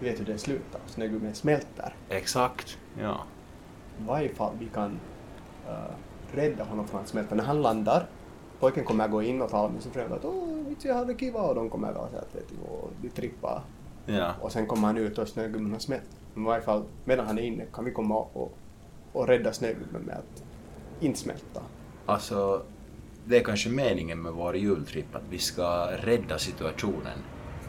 vi 0.00 0.10
vet 0.10 0.20
hur 0.20 0.24
det 0.24 0.38
slutar, 0.38 0.80
snögubben 0.86 1.34
smälter. 1.34 1.94
Exakt, 2.08 2.78
ja. 3.00 3.20
Vad 4.06 4.22
ifall 4.22 4.52
vi 4.58 4.66
kan 4.66 4.90
uh, 5.68 5.94
rädda 6.34 6.64
honom 6.64 6.86
från 6.88 7.00
att 7.00 7.08
smälta 7.08 7.34
när 7.34 7.44
han 7.44 7.62
landar? 7.62 8.06
Pojken 8.60 8.84
kommer 8.84 9.08
gå 9.08 9.22
in 9.22 9.42
och 9.42 9.50
tala 9.50 9.68
med 9.72 9.82
sin 9.82 9.92
fru 9.92 10.02
att 10.02 10.24
åh, 10.24 10.68
vitsi 10.68 10.88
jag 10.88 10.94
hade 10.94 11.14
kiva 11.14 11.40
och 11.40 11.54
de 11.54 11.70
kommer 11.70 11.92
vara 11.92 12.08
så 12.10 12.16
att 12.16 12.34
vet 12.34 12.48
du, 12.48 12.54
och 12.70 12.90
de 13.02 13.08
trippar. 13.08 13.62
ja. 14.06 14.32
Och 14.40 14.52
sen 14.52 14.66
kommer 14.66 14.86
han 14.86 14.96
ut 14.96 15.18
och 15.18 15.28
snögubben 15.28 15.72
har 15.72 15.78
smält. 15.78 16.10
Men 16.34 16.44
i 16.44 16.46
varje 16.46 16.62
fall 16.62 16.82
medan 17.04 17.26
han 17.26 17.38
är 17.38 17.42
inne 17.42 17.64
kan 17.72 17.84
vi 17.84 17.90
komma 17.90 18.14
och, 18.16 18.52
och 19.12 19.28
rädda 19.28 19.52
snögubben 19.52 20.02
med 20.02 20.14
att 20.16 20.42
inte 21.00 21.18
smälta. 21.18 21.62
Alltså, 22.06 22.62
det 23.24 23.36
är 23.38 23.44
kanske 23.44 23.68
meningen 23.68 24.22
med 24.22 24.32
vår 24.32 24.56
jultripp 24.56 25.14
att 25.14 25.22
vi 25.30 25.38
ska 25.38 25.86
rädda 26.02 26.38
situationen 26.38 27.18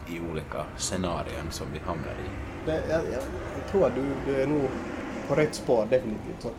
i 0.08 0.20
olika 0.30 0.64
scenarion 0.76 1.50
som 1.50 1.66
vi 1.72 1.78
hamnar 1.78 2.12
i. 2.12 2.70
Jag, 2.70 2.76
jag, 2.76 3.00
jag 3.12 3.70
tror 3.70 3.86
att 3.86 3.94
du, 3.94 4.04
du 4.26 4.42
är 4.42 4.46
nog 4.46 4.60
på 5.28 5.34
rätt 5.34 5.54
spår 5.54 5.86
definitivt. 5.90 6.42
Så, 6.42 6.48
att- 6.48 6.54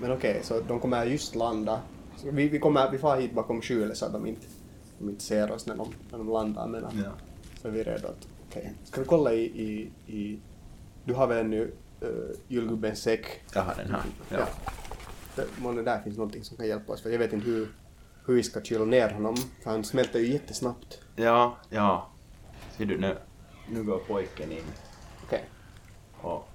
men 0.00 0.12
okej, 0.12 0.40
så 0.42 0.60
de 0.68 0.80
kommer 0.80 1.04
just 1.06 1.34
landa. 1.34 1.80
Så 2.16 2.30
vi, 2.30 2.48
vi, 2.48 2.58
kommer, 2.58 2.90
vi 2.90 2.98
far 2.98 3.20
hit 3.20 3.32
bakom 3.34 3.62
skjulet 3.62 3.96
så 3.96 4.06
att 4.06 4.12
de 4.12 4.26
inte, 4.26 4.46
de 4.98 5.08
inte 5.08 5.22
ser 5.24 5.52
oss 5.52 5.66
när 5.66 5.76
de, 5.76 5.88
när 6.10 6.18
de 6.18 6.28
landar. 6.28 6.66
Men 6.66 6.84
att, 6.84 6.94
Ja. 6.94 7.10
så 7.62 7.68
är 7.68 7.72
vi 7.72 7.82
redo 7.82 8.06
att, 8.08 8.28
okej. 8.50 8.72
Ska 8.84 9.00
vi 9.00 9.06
kolla 9.06 9.32
i, 9.32 9.42
i, 9.42 9.90
i 10.16 10.38
du 11.04 11.14
har 11.14 11.26
väl 11.26 11.38
ännu 11.38 11.70
uh, 12.02 12.08
julgubbens 12.48 12.98
säck? 13.02 13.26
Jag 13.54 13.62
har 13.62 13.74
den 13.74 13.90
här. 13.90 14.02
Ja. 14.30 14.38
Ja. 14.38 14.46
Månne 15.58 15.82
där 15.82 16.02
finns 16.02 16.16
någonting 16.16 16.44
som 16.44 16.56
kan 16.56 16.66
hjälpa 16.66 16.92
oss 16.92 17.02
för 17.02 17.10
jag 17.10 17.18
vet 17.18 17.32
inte 17.32 17.46
hur, 17.46 17.68
hur 18.26 18.34
vi 18.34 18.42
ska 18.42 18.62
kyla 18.62 18.84
ner 18.84 19.10
honom 19.10 19.36
för 19.62 19.70
han 19.70 19.84
smälter 19.84 20.18
ju 20.18 20.32
jättesnabbt. 20.32 20.98
Ja, 21.16 21.56
ja. 21.70 22.10
Ser 22.76 22.84
du 22.84 22.98
nu? 22.98 23.16
Nu 23.68 23.84
går 23.84 23.98
pojken 23.98 24.52
in 24.52 24.64
Okej. 25.24 25.44
och 26.20 26.48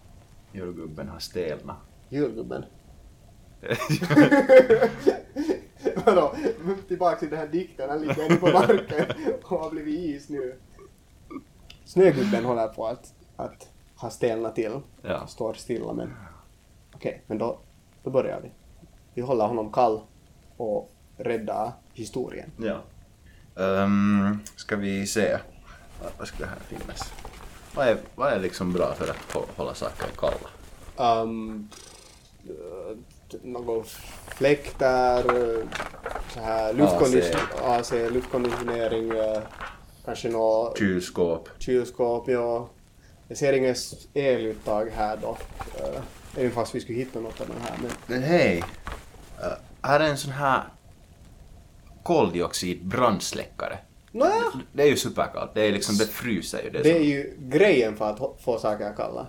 julgubben 0.52 1.08
har 1.08 1.20
stelnat. 1.20 1.78
Julgubben. 2.10 2.66
Vadå? 6.06 6.36
Tillbaka 6.88 7.16
till 7.16 7.30
den 7.30 7.40
här 7.40 7.48
dikten, 7.48 7.90
han 7.90 8.02
ligger 8.02 8.26
inne 8.26 8.36
på 8.36 8.48
marken 8.48 9.06
och 9.44 9.60
har 9.60 9.72
blivit 9.72 10.00
is 10.00 10.30
nu. 10.30 10.60
Snögubben 11.86 12.46
håller 12.46 12.68
på 12.68 12.88
att, 12.88 13.14
att 13.36 13.70
ha 13.96 14.10
stelnat 14.10 14.56
till. 14.56 14.80
Ja. 15.02 15.28
Står 15.28 15.54
stilla 15.54 15.94
men... 15.94 16.14
Okej, 16.96 17.24
men 17.28 17.38
då, 17.38 17.60
då 18.04 18.10
börjar 18.10 18.42
vi. 18.42 18.52
Vi 19.16 19.22
håller 19.22 19.46
honom 19.46 19.72
kall 19.72 20.02
och 20.58 20.92
räddar 21.18 21.72
historien. 21.94 22.52
Ja. 22.58 22.82
Um, 23.56 24.40
ska 24.56 24.76
vi 24.76 25.08
se. 25.08 25.38
Vad- 26.18 26.28
skulle 26.28 26.48
här 26.48 26.58
finnas? 26.68 27.14
Vad 27.76 27.88
är, 27.88 27.98
vad 28.16 28.34
är 28.34 28.40
liksom 28.40 28.74
bra 28.74 28.94
för 28.94 29.08
att 29.08 29.34
hå- 29.34 29.46
hålla 29.58 29.74
saker 29.74 30.08
kalla? 30.18 31.22
Um, 31.22 31.70
uh, 32.50 32.98
någon 33.44 33.84
fläktar, 34.38 35.36
uh, 35.36 35.64
så 36.34 36.40
här 36.40 36.74
luftkonditionering, 38.10 39.12
uh, 39.12 39.40
kanske 40.06 40.30
något 40.30 40.78
Kylskåp. 40.80 41.50
kylskåp, 41.60 42.30
ja. 42.30 42.70
Jag 43.28 43.38
ser 43.38 43.54
inget 43.54 43.78
eluttag 44.14 44.90
här 44.96 45.18
dock. 45.18 45.40
Uh, 45.82 46.02
även 46.38 46.52
fast 46.52 46.76
vi 46.76 46.80
skulle 46.82 46.98
hitta 46.98 47.20
något 47.20 47.42
av 47.42 47.48
den 47.48 47.62
här. 47.62 47.78
Men 47.82 47.92
Men 48.08 48.24
hej! 48.24 48.64
Uh, 49.44 49.54
här 49.82 50.00
är 50.00 50.10
en 50.10 50.18
sån 50.18 50.32
här 50.32 50.64
koldioxid 52.04 52.86
brandsläckare. 52.86 53.78
Nåja, 54.12 54.44
Det 54.74 54.84
är 54.84 54.88
ju 54.88 54.98
superkallt. 54.98 55.52
Det 55.54 55.62
är 55.62 55.72
liksom, 55.72 55.98
det 55.98 56.08
fryser 56.08 56.64
ju. 56.64 56.70
Det 56.70 56.80
är 56.80 56.84
det 56.84 56.90
är 56.92 56.94
som- 56.94 57.04
ju 57.04 57.38
grejen 57.40 57.98
för 57.98 58.10
att 58.10 58.42
få 58.42 58.60
saker 58.60 58.94
kalla. 58.98 59.28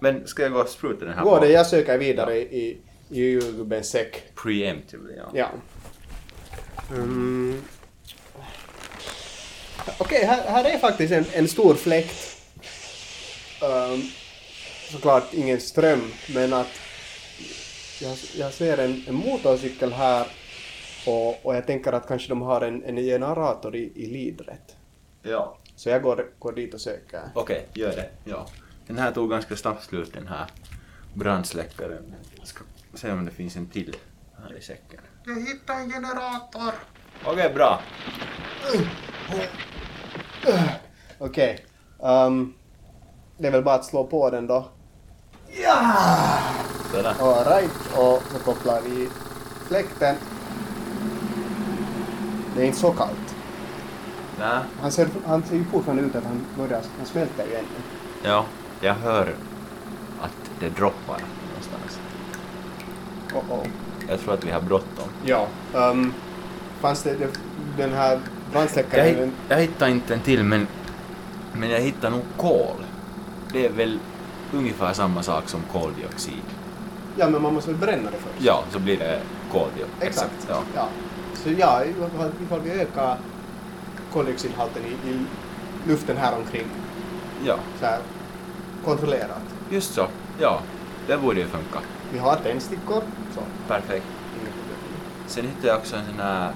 Men 0.00 0.26
ska 0.26 0.42
jag 0.42 0.52
gå 0.52 0.60
och 0.60 0.68
spruta 0.68 1.04
den 1.04 1.14
här 1.14 1.22
på? 1.22 1.40
det, 1.40 1.48
jag 1.48 1.66
söker 1.66 1.98
vidare 1.98 2.36
i, 2.36 2.58
i 2.68 2.78
julgubbens 3.08 3.90
säck. 3.90 4.22
Preemptively, 4.34 5.14
ja. 5.16 5.30
Ja. 5.34 5.48
Mm. 6.90 7.62
Okej, 9.98 10.24
här, 10.24 10.50
här 10.50 10.64
är 10.64 10.78
faktiskt 10.78 11.12
en, 11.12 11.24
en 11.32 11.48
stor 11.48 11.74
fläkt. 11.74 12.36
Ehm, 13.62 14.02
såklart 14.90 15.34
ingen 15.34 15.60
ström, 15.60 16.12
men 16.34 16.52
att 16.52 16.66
jag, 18.02 18.16
jag 18.36 18.52
ser 18.52 18.78
en, 18.78 19.02
en 19.06 19.14
motorcykel 19.14 19.92
här 19.92 20.26
och, 21.06 21.46
och 21.46 21.56
jag 21.56 21.66
tänker 21.66 21.92
att 21.92 22.08
kanske 22.08 22.28
de 22.28 22.42
har 22.42 22.60
en, 22.60 22.84
en 22.84 22.96
generator 22.96 23.76
i, 23.76 23.92
i 23.94 24.06
lidret. 24.06 24.76
Ja. 25.22 25.58
Så 25.76 25.88
jag 25.88 26.02
går, 26.02 26.26
går 26.38 26.52
dit 26.52 26.74
och 26.74 26.80
söker. 26.80 27.20
Okej, 27.34 27.66
gör 27.72 27.90
det. 27.90 28.10
Ja. 28.24 28.46
Den 28.86 28.98
här 28.98 29.12
tog 29.12 29.30
ganska 29.30 29.56
snabbt 29.56 29.84
slut, 29.84 30.12
den 30.12 30.26
här 30.26 30.46
brandsläckaren. 31.14 32.14
Jag 32.38 32.46
ska 32.46 32.64
se 32.94 33.12
om 33.12 33.24
det 33.24 33.30
finns 33.30 33.56
en 33.56 33.66
till 33.66 33.96
här 34.42 34.56
i 34.58 34.60
säcken. 34.60 35.00
Jag 35.26 35.46
hittade 35.46 35.80
en 35.80 35.92
generator! 35.92 36.74
Okej, 37.24 37.54
bra. 37.54 37.80
Okej. 41.18 41.64
ehm, 42.02 42.54
det 43.38 43.46
är 43.46 43.52
väl 43.52 43.62
bara 43.62 43.74
att 43.74 43.84
slå 43.84 44.04
på 44.04 44.30
den 44.30 44.46
då. 44.46 44.68
Sådär. 46.92 47.14
Alright, 47.20 47.70
och 47.96 48.22
så 48.32 48.38
kopplar 48.44 48.80
vi 48.80 49.08
fläkten. 49.68 50.16
Det 52.56 52.62
är 52.62 52.66
inte 52.66 52.78
så 52.78 52.92
kallt. 52.92 53.34
Nä. 54.38 54.60
Han 54.80 54.92
ser, 54.92 55.08
han 55.26 55.42
ser 55.42 55.56
ju 55.56 55.64
fortfarande 55.64 56.02
ut 56.02 56.16
att 56.16 56.24
han 56.24 56.40
börjar, 56.58 56.82
han 56.98 57.06
smälter 57.06 57.44
ju 57.46 57.54
ännu. 57.54 57.66
Ja, 58.22 58.44
jag 58.80 58.94
hör 58.94 59.34
att 60.22 60.50
det 60.60 60.68
droppar 60.68 61.20
någonstans. 61.48 62.00
Oh 63.34 63.52
oh. 63.60 63.66
Jag 64.08 64.20
tror 64.20 64.34
att 64.34 64.44
vi 64.44 64.50
har 64.50 64.60
bråttom. 64.60 65.08
Ja. 65.24 65.46
Um, 65.74 66.14
fanns 66.80 67.02
det, 67.02 67.14
det 67.14 67.28
den 67.76 67.92
här 67.92 68.10
Jag, 68.10 68.20
brandsläckaren? 68.52 69.16
den- 69.16 69.32
jag 69.48 69.56
hittar 69.56 69.88
inte 69.88 70.14
en 70.14 70.20
till, 70.20 70.44
men, 70.44 70.66
men 71.52 71.70
jag 71.70 71.80
hittar 71.80 72.10
nog 72.10 72.22
kol. 72.36 72.84
Det 73.52 73.66
är 73.66 73.72
väl 73.72 73.98
ungefär 74.52 74.92
samma 74.92 75.22
sak 75.22 75.48
som 75.48 75.60
koldioxid. 75.72 76.42
Ja, 77.16 77.28
men 77.28 77.42
man 77.42 77.54
måste 77.54 77.70
väl 77.70 77.80
bränna 77.80 78.10
det 78.10 78.16
först? 78.16 78.44
Ja, 78.44 78.64
så 78.72 78.78
blir 78.78 78.98
det 78.98 79.20
koldioxid. 79.52 80.00
Exakt. 80.00 80.46
Ja. 80.48 80.62
ja. 80.74 80.88
Så 81.34 81.50
ja, 81.50 81.82
ifall, 82.42 82.60
vi 82.60 82.70
ökar 82.70 83.16
koldioxidhalten 84.12 84.82
i, 84.84 85.10
i 85.10 85.20
luften 85.88 86.16
här 86.16 86.36
omkring 86.36 86.66
ja, 87.44 87.56
så 87.80 87.86
här 87.86 87.98
kontrollerat. 88.84 89.42
just 89.70 89.94
så. 89.94 90.06
Ja, 90.40 90.60
det 91.06 91.16
borde 91.16 91.40
ju 91.40 91.46
funka. 91.46 91.78
Vi 92.12 92.18
har 92.18 92.36
tändstickor, 92.36 93.02
så 93.34 93.40
Perfekt. 93.68 94.06
Sen 95.26 95.44
hittade 95.44 95.68
jag 95.68 95.76
också 95.76 95.96
en 95.96 96.04
sån 96.06 96.20
här 96.20 96.52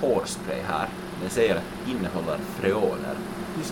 hårspray 0.00 0.60
här. 0.68 0.88
Den 1.20 1.30
säger 1.30 1.54
att 1.56 1.88
innehåller 1.88 2.38
freoner. 2.60 3.14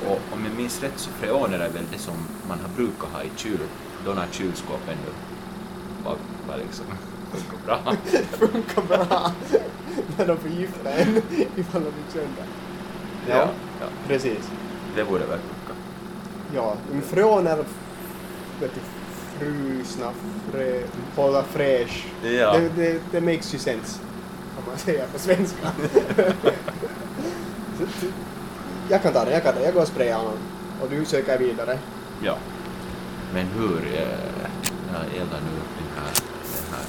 Och 0.07 0.21
om 0.33 0.45
jag 0.45 0.55
minns 0.57 0.83
rätt 0.83 0.93
så 0.99 1.11
freoner 1.11 1.59
är 1.59 1.69
väl 1.69 1.85
det 1.93 1.99
som 1.99 2.15
man 2.49 2.59
har 2.61 2.69
brukat 2.77 3.09
ha 3.13 3.23
i 3.23 3.31
kyl, 3.37 3.59
då 4.05 4.13
när 4.13 4.27
kylskåp 4.31 4.81
ännu 4.89 5.13
var, 6.05 6.17
var 6.49 6.57
liksom 6.57 6.85
funkar 7.33 7.67
bra. 7.67 7.95
Funkar 8.31 8.83
bra 8.83 9.33
när 10.19 10.27
de 10.27 10.37
förgiftar 10.37 10.91
en 10.91 11.17
ifall 11.57 11.83
de 11.83 11.87
gick 11.87 12.13
sönder. 12.13 12.45
ja, 13.29 13.49
ja, 13.81 13.87
precis. 14.07 14.51
det 14.97 15.05
borde 15.05 15.27
väl 15.27 15.39
funka. 15.39 15.81
Ja, 16.55 16.77
men 16.93 17.03
freoner, 17.03 17.57
vet 18.61 18.71
du, 18.75 18.81
frusna, 19.39 20.13
frä, 20.53 20.83
hålla 21.17 21.43
fräsch. 21.43 22.07
Ja. 22.23 22.59
Det, 22.59 22.69
det, 22.77 23.01
det 23.11 23.21
makes 23.21 23.55
ju 23.55 23.59
sense, 23.59 23.99
kan 24.57 24.65
man 24.69 24.79
säga 24.79 25.05
på 25.13 25.19
svenska. 25.19 25.73
Jag 28.89 29.03
kan 29.03 29.13
ta 29.13 29.25
det, 29.25 29.31
jag 29.31 29.43
kan 29.43 29.53
ta 29.55 29.59
det. 29.59 29.65
Jag 29.65 29.75
går 29.75 29.83
och 29.83 29.89
sprayar 29.89 30.17
honom. 30.17 30.39
Och 30.83 30.89
du 30.91 31.05
söker 31.05 31.39
vidare. 31.39 31.79
Ja. 32.23 32.37
Men 33.35 33.47
hur... 33.47 33.95
eh, 33.95 34.03
Jag 34.93 35.21
eldar 35.21 35.41
nu 35.41 35.53
upp 35.61 35.73
den 35.79 36.03
här, 36.05 36.13
den 36.57 36.75
här 36.75 36.85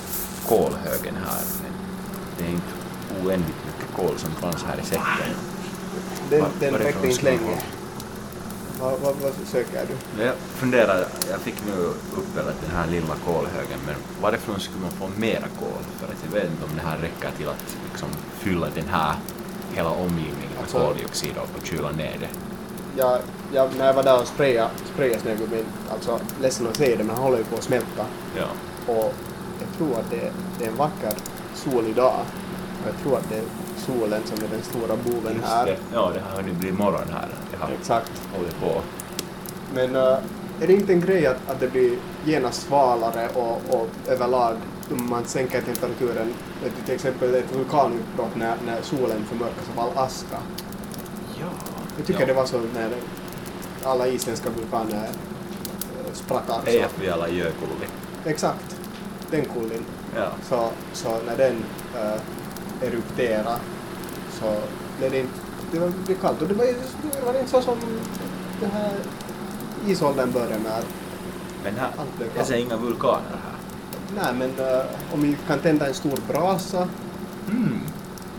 kolhögen 0.47 1.15
här. 1.25 1.41
Men 1.63 1.71
det 2.37 2.43
är 2.45 2.49
inte 2.49 2.73
oändligt 3.25 3.57
mycket 3.65 3.95
kol 3.95 4.17
som 4.17 4.31
fanns 4.31 4.63
här 4.63 4.79
i 4.79 4.85
säcken. 4.85 5.35
Den, 6.29 6.43
den 6.59 6.73
räckte 6.73 7.07
inte 7.07 7.23
länge. 7.23 7.61
Vad, 8.79 8.99
vad, 8.99 9.15
vad 9.15 9.33
söker 9.47 9.85
du? 9.87 10.23
Jag 10.23 10.33
funderar, 10.35 11.05
jag 11.31 11.39
fick 11.39 11.55
nu 11.65 11.73
uppeldat 12.21 12.55
den 12.61 12.75
här 12.77 12.87
lilla 12.87 13.15
kolhögen, 13.25 13.79
men 13.85 13.95
varifrån 14.21 14.59
skulle 14.59 14.81
man 14.81 14.91
få 14.91 15.19
mera 15.19 15.47
kol? 15.59 15.81
För 15.99 16.05
att 16.07 16.19
jag 16.25 16.31
vet 16.41 16.51
inte 16.51 16.63
om 16.65 16.71
det 16.75 16.81
här 16.89 16.97
räcker 16.97 17.31
till 17.37 17.49
att 17.49 17.77
liksom 17.91 18.09
fylla 18.39 18.67
den 18.75 18.87
här 18.87 19.15
hela 19.75 19.89
omgivningen 19.89 20.49
med 20.55 20.59
Alltså- 20.61 20.79
koldioxid 20.87 21.33
och 21.37 21.65
kyla 21.65 21.91
ner 21.91 22.17
det. 22.19 22.29
Jag, 22.97 23.19
jag, 23.53 23.69
när 23.77 23.85
jag 23.85 23.93
var 23.93 24.03
där 24.03 24.21
och 24.21 24.27
sprayade, 24.27 24.69
sprayade 24.93 25.19
snögubben, 25.19 25.65
alltså 25.91 26.19
ledsen 26.41 26.67
att 26.67 26.75
säga 26.75 26.97
det, 26.97 27.03
men 27.03 27.15
han 27.15 27.23
håller 27.23 27.37
ju 27.37 27.43
på 27.43 27.55
att 27.55 27.63
smälta. 27.63 28.05
Ja. 28.37 28.45
Och 28.93 29.13
jag 29.59 29.77
tror 29.77 29.99
att 29.99 30.09
det, 30.09 30.31
det 30.59 30.65
är 30.65 30.69
en 30.69 30.75
vacker 30.75 31.13
solig 31.55 31.95
dag. 31.95 32.13
Och 32.81 32.87
jag 32.93 33.03
tror 33.03 33.17
att 33.17 33.29
det 33.29 33.35
är 33.37 33.43
solen 33.77 34.21
som 34.25 34.37
är 34.45 34.49
den 34.49 34.61
stora 34.63 34.95
boven 35.05 35.33
Just 35.35 35.47
här. 35.47 35.65
det. 35.65 35.77
Ja, 35.93 36.11
det 36.13 36.21
har 36.35 36.41
nu 36.43 36.51
blivit 36.53 36.79
morgon 36.79 37.07
här. 37.13 37.27
Det 37.51 37.57
har 37.57 37.69
Exakt. 37.79 38.11
hållit 38.37 38.59
på. 38.59 38.81
Men 39.73 39.95
äh, 39.95 40.17
är 40.61 40.67
det 40.67 40.73
inte 40.73 40.93
en 40.93 41.01
grej 41.01 41.27
att, 41.27 41.37
att 41.47 41.59
det 41.59 41.67
blir 41.67 41.97
genast 42.25 42.61
svalare 42.61 43.29
och, 43.33 43.61
och 43.69 43.87
överlag 44.07 44.55
man 44.89 45.25
sänker 45.25 45.61
temperaturen, 45.61 46.33
till 46.85 46.95
exempel 46.95 47.35
ett 47.35 47.55
vulkanutbrott 47.55 48.35
när, 48.35 48.55
när 48.65 48.81
solen 48.81 49.25
förmörkas 49.25 49.65
av 49.75 49.79
all 49.79 50.05
aska. 50.05 50.37
Ja. 51.39 51.45
Jag 51.97 52.05
tycker 52.07 52.19
ja. 52.19 52.25
det 52.25 52.33
var 52.33 52.45
så 52.45 52.59
när 52.73 52.89
alla 53.83 54.07
isländska 54.07 54.49
vulkaner 54.49 55.09
sprack 56.13 56.49
av. 56.49 56.61
Alla 57.13 57.29
Jökulli. 57.29 57.87
Exakt. 58.25 58.75
Den 59.31 59.45
kullin. 59.45 59.85
Ja. 60.15 60.31
Så, 60.49 60.69
så 60.93 61.19
när 61.25 61.37
den 61.37 61.63
äh, 61.95 62.87
erupterade 62.87 63.59
så 64.31 64.55
blev 64.97 65.11
det 65.11 65.19
inte, 65.19 65.33
det 65.71 65.79
var 65.79 65.91
det 66.07 66.13
kallt. 66.13 66.41
Och 66.41 66.47
det 66.47 66.53
var, 66.53 66.65
det 66.65 67.25
var 67.25 67.39
inte 67.39 67.51
så 67.51 67.61
som 67.61 67.77
den 68.61 68.71
här 68.71 68.91
isåldern 69.87 70.31
började 70.31 70.59
med. 70.59 70.83
Men 71.63 71.75
här, 71.75 71.89
jag 72.35 72.45
ser 72.45 72.57
inga 72.57 72.77
vulkaner 72.77 73.29
här. 73.29 73.56
Nej, 74.15 74.33
men 74.33 74.67
eh, 74.67 74.85
om 75.13 75.21
vi 75.21 75.37
kan 75.47 75.59
tända 75.59 75.87
en 75.87 75.93
stor 75.93 76.19
brasa. 76.27 76.87
Mm. 77.49 77.79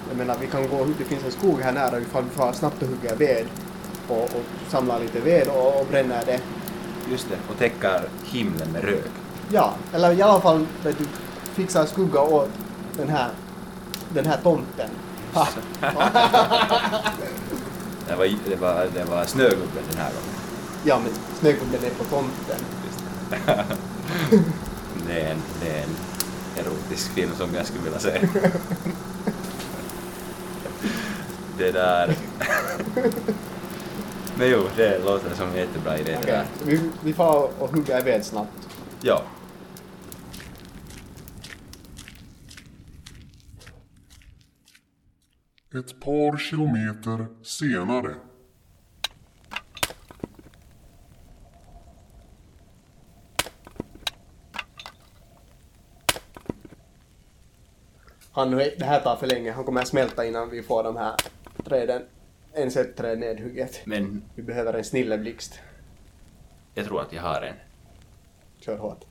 Jag 0.08 0.16
menar, 0.18 0.36
vi 0.40 0.46
kan 0.46 0.68
gå, 0.68 0.86
det 0.98 1.04
finns 1.04 1.24
en 1.24 1.32
skog 1.32 1.60
här 1.60 1.72
nära 1.72 2.00
ifall 2.00 2.24
vi 2.24 2.30
får 2.30 2.52
snabbt 2.52 2.82
och 2.82 2.88
hugga 2.88 3.14
ved 3.14 3.46
och, 4.08 4.22
och 4.22 4.44
samla 4.68 4.98
lite 4.98 5.20
ved 5.20 5.48
och, 5.48 5.80
och 5.80 5.86
bränner 5.86 6.24
det. 6.26 6.40
Just 7.10 7.28
det, 7.28 7.36
och 7.52 7.58
täcker 7.58 8.08
himlen 8.24 8.72
med 8.72 8.84
rök. 8.84 9.10
Ja, 9.52 9.74
eller 9.92 10.12
i 10.12 10.22
alla 10.22 10.40
fall 10.40 10.66
vet 10.84 10.98
du, 10.98 11.04
fixa 11.52 11.86
skugga 11.86 12.20
åt 12.20 12.50
den 12.96 13.08
här, 13.08 13.30
den 14.14 14.26
här 14.26 14.38
tomten. 14.42 14.90
Det 18.08 18.16
var, 18.16 18.26
det 18.48 18.56
var, 18.56 18.86
det 18.94 19.04
var 19.04 19.24
snögubben 19.24 19.82
den 19.90 19.98
här 19.98 20.10
gången. 20.10 20.34
Ja, 20.84 20.98
men 21.04 21.12
snögubben 21.40 21.80
är 21.84 21.90
på 21.90 22.04
tomten. 22.04 22.60
Just 22.84 24.44
det. 25.09 25.14
det, 25.14 25.20
är 25.20 25.32
en, 25.32 25.42
det 25.61 25.68
är 25.68 25.82
en 25.82 25.96
erotisk 26.66 27.11
film 27.11 27.30
som 27.36 27.54
jag 27.54 27.66
skulle 27.66 27.84
vilja 27.84 27.98
se. 27.98 28.20
det 31.59 31.72
där... 31.72 32.16
Men 34.38 34.50
jo, 34.50 34.68
det 34.76 35.04
låter 35.04 35.34
som 35.34 35.48
en 35.48 35.56
jättebra 35.56 35.98
idé 35.98 36.12
det 36.12 36.18
Okej, 36.18 36.32
där. 36.32 36.46
vi, 36.64 36.80
vi 37.02 37.12
får 37.12 37.50
och 37.59 37.70
hugga 37.70 38.00
ved 38.02 38.24
snabbt. 38.24 38.68
Ja. 39.02 39.22
Ett 45.74 46.00
par 46.00 46.36
kilometer 46.36 47.26
senare. 47.42 48.14
Han, 58.39 58.51
det 58.51 58.84
här 58.84 59.01
tar 59.01 59.16
för 59.16 59.26
länge, 59.26 59.53
han 59.53 59.64
kommer 59.64 59.80
att 59.80 59.89
smälta 59.89 60.26
innan 60.26 60.51
vi 60.51 60.62
får 60.62 60.82
de 60.82 60.97
här 60.97 61.14
träden, 61.64 62.03
ens 62.55 62.76
ett 62.76 62.97
träd 62.97 63.18
nedhugget. 63.18 63.80
Men 63.84 64.22
Vi 64.34 64.43
behöver 64.43 64.74
en 64.74 64.84
snilleblixt. 64.84 65.61
jag 66.74 66.84
tror 66.86 67.01
att 67.01 67.12
jag 67.12 67.22
har 67.22 67.43
en. 67.43 67.55
Kör 68.61 68.76
hårt. 68.76 69.05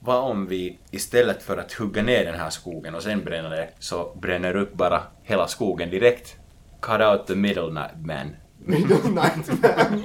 Vad 0.00 0.24
om 0.30 0.46
vi 0.46 0.78
istället 0.90 1.42
för 1.42 1.56
att 1.56 1.72
hugga 1.72 2.02
ner 2.02 2.24
den 2.24 2.34
här 2.34 2.50
skogen 2.50 2.94
och 2.94 3.02
sen 3.02 3.24
bränna 3.24 3.48
det 3.48 3.68
så 3.78 4.12
bränner 4.14 4.56
upp 4.56 4.72
bara 4.74 5.02
hela 5.22 5.46
skogen 5.46 5.90
direkt? 5.90 6.36
Cut 6.80 7.00
out 7.00 7.26
the 7.26 7.34
middle 7.34 7.72
night 7.72 8.06
man. 8.06 8.36
Middle 8.58 9.10
night 9.10 9.62
man. 9.62 10.02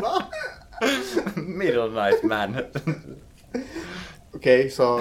Va? 0.00 0.22
middle 1.36 1.88
night 1.88 2.22
man. 2.22 2.56
Okej, 4.34 4.70
så 4.70 5.00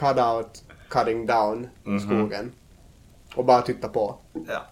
cut 0.00 0.18
out, 0.18 0.62
cutting 0.88 1.26
down 1.26 1.68
Mhm. 1.84 2.00
skogen. 2.00 2.52
Och 3.36 3.44
bara 3.44 3.62
titta 3.62 3.88
på. 3.88 4.18
ja. 4.48 4.62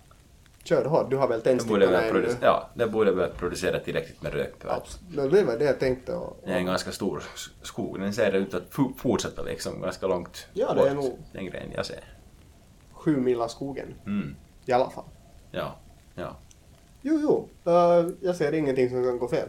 Kör 0.64 0.84
hårt, 0.84 1.10
du 1.10 1.16
har 1.16 1.28
väl 1.28 1.40
tändstickorna 1.42 2.00
ännu? 2.02 2.12
producera, 2.12 2.38
ja, 2.42 2.68
det 2.74 2.86
borde 2.86 3.12
väl 3.12 3.30
producera 3.30 3.78
tillräckligt 3.80 4.22
med 4.22 4.32
rök. 4.32 4.54
Absolut. 4.64 5.32
Det 5.32 5.44
var 5.44 5.56
det 5.56 5.64
jag 5.64 5.80
tänkte. 5.80 6.14
Och, 6.14 6.40
Det 6.44 6.52
är 6.52 6.56
en 6.56 6.66
ganska 6.66 6.92
stor 6.92 7.22
skog. 7.62 8.00
Den 8.00 8.12
ser 8.12 8.32
ut 8.32 8.54
att 8.54 8.62
f- 8.70 8.94
fortsätta 8.96 9.42
liksom 9.42 9.80
ganska 9.80 10.06
långt 10.06 10.46
Ja, 10.52 10.74
det 10.74 10.80
är 10.88 10.94
bort, 10.94 11.04
nog- 11.04 11.18
den 11.32 11.46
grejen 11.46 11.70
jag 11.74 11.86
ser. 11.86 12.00
sju 12.92 13.16
mil 13.16 13.40
av 13.40 13.48
skogen. 13.48 13.94
Mm. 14.06 14.36
I 14.66 14.72
alla 14.72 14.90
fall. 14.90 15.04
Ja, 15.50 15.76
ja. 16.14 16.36
Jo, 17.02 17.18
jo. 17.22 17.48
eh, 17.72 18.06
jag 18.20 18.36
ser 18.36 18.52
ingenting 18.54 18.88
som 18.90 19.04
kan 19.04 19.18
gå 19.18 19.28
fel. 19.28 19.48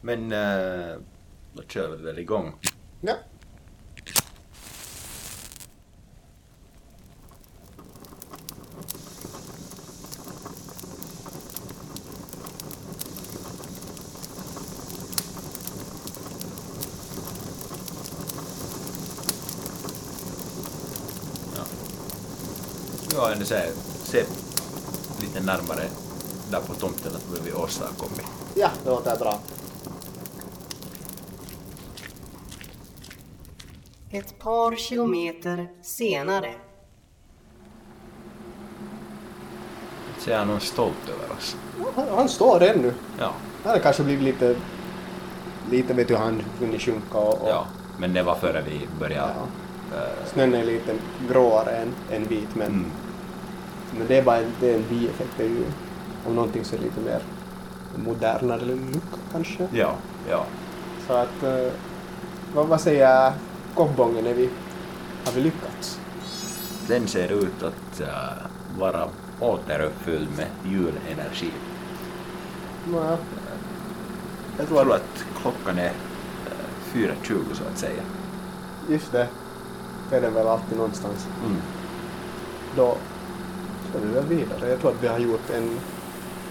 Men 0.00 0.32
uh, 0.32 0.96
då 1.52 1.62
kör 1.68 1.96
vi 1.96 2.02
väl 2.04 2.18
igång. 2.18 2.52
Ja. 3.00 3.12
Ja, 23.50 23.56
ändå 23.56 23.72
se, 24.04 24.24
se 24.24 24.24
lite 25.20 25.40
närmare 25.40 25.82
där 26.50 26.60
på 26.60 26.74
tomten 26.74 27.12
att 27.16 27.26
vad 27.30 27.40
vi 27.44 27.52
åstadkommit. 27.52 28.26
Ja, 28.54 28.68
det 28.84 28.90
låter 28.90 29.16
bra. 29.16 29.38
Ett 34.10 34.38
par 34.38 34.76
kilometer 34.76 35.68
senare. 35.82 36.54
Ser 40.18 40.32
jag 40.32 40.46
någon 40.46 40.60
stolt 40.60 41.08
över 41.08 41.36
oss? 41.36 41.56
Han, 41.94 42.08
han 42.08 42.28
står 42.28 42.62
ännu. 42.62 42.94
Ja, 43.18 43.32
Han 43.64 43.72
har 43.72 43.78
kanske 43.78 44.02
blivit 44.02 44.24
lite... 44.24 44.56
Lite 45.70 45.94
vet 45.94 46.08
du, 46.08 46.16
han 46.16 46.42
hunnit 46.60 46.82
sjunka 46.82 47.18
och, 47.18 47.42
och 47.42 47.48
ja. 47.48 47.66
Men 47.98 48.12
det 48.12 48.22
var 48.22 48.34
före 48.34 48.62
vi 48.62 48.88
började. 49.00 49.32
Ja. 49.92 49.96
eh, 49.96 50.26
snön 50.32 50.54
är 50.54 50.64
lite 50.64 50.94
gråare 51.28 51.76
än, 51.76 51.94
än 52.10 52.24
vit 52.24 52.54
men, 52.54 52.66
mm. 52.66 52.90
Men 53.98 54.06
det 54.06 54.18
är 54.18 54.22
bara 54.22 54.36
en, 54.36 54.52
det 54.60 54.70
är 54.70 54.74
en 54.76 54.84
bieffekt. 54.88 55.30
Det 55.36 55.44
är 55.44 55.48
ju 55.48 55.64
om 56.26 56.34
någonting 56.34 56.64
så 56.64 56.76
lite 56.76 57.00
mer 57.00 57.20
modernare 57.96 58.64
look 58.64 59.02
kanske. 59.32 59.68
Ja, 59.72 59.94
ja. 60.30 60.46
Så 61.06 61.12
att... 61.12 61.42
eh, 61.42 61.72
vad, 62.54 62.66
vad 62.66 62.80
säger 62.80 63.32
kobbongen? 63.74 64.26
Är 64.26 64.34
vi, 64.34 64.50
har 65.24 65.32
vi 65.32 65.40
lyckats? 65.40 66.00
Den 66.88 67.06
ser 67.08 67.32
ut 67.32 67.62
att 67.62 68.00
eh, 68.00 68.78
vara 68.78 69.08
återuppfylld 69.40 70.28
med 70.36 70.46
julenergi. 70.72 71.52
Ja. 72.92 73.16
Jag 74.58 74.68
tror 74.68 74.92
att 74.94 75.24
klockan 75.42 75.78
är 75.78 75.86
eh, 75.86 76.94
4.20 76.94 77.54
så 77.54 77.64
att 77.72 77.78
säga. 77.78 78.02
just 78.88 79.12
det. 79.12 79.28
Det 80.10 80.16
är 80.16 80.20
den 80.20 80.34
väl 80.34 80.46
alltid 80.48 80.76
någonstans. 80.78 81.26
Mm. 81.46 81.56
Då 82.76 82.96
vi 83.98 84.08
väl 84.08 84.26
vidare. 84.26 84.68
Jag 84.68 84.80
tror 84.80 84.90
att 84.90 85.02
vi 85.02 85.08
har 85.08 85.18
gjort 85.18 85.50
en 85.50 85.80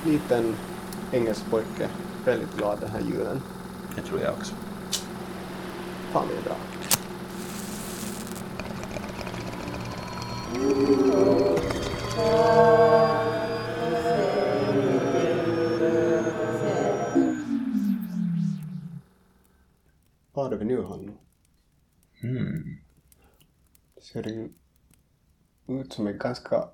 liten 0.05 0.55
engelsk 1.11 1.49
pojke 1.49 1.89
väldigt 2.25 2.57
glad 2.57 2.79
den 2.79 2.89
här 2.89 3.01
julen. 3.01 3.41
Det 3.95 4.01
tror 4.01 4.21
jag 4.21 4.33
också. 4.33 4.55
Fan, 6.11 6.27
det 6.27 6.37
är 6.37 6.41
bra. 6.41 6.55
Var 20.33 20.51
är 20.51 20.57
vi 20.57 20.65
nu, 20.65 20.81
Hanno? 20.81 21.17
Mm. 22.23 22.63
Det 23.95 24.01
ser 24.01 24.27
ut 25.67 25.93
som 25.93 26.07
ett 26.07 26.19
ganska 26.19 26.69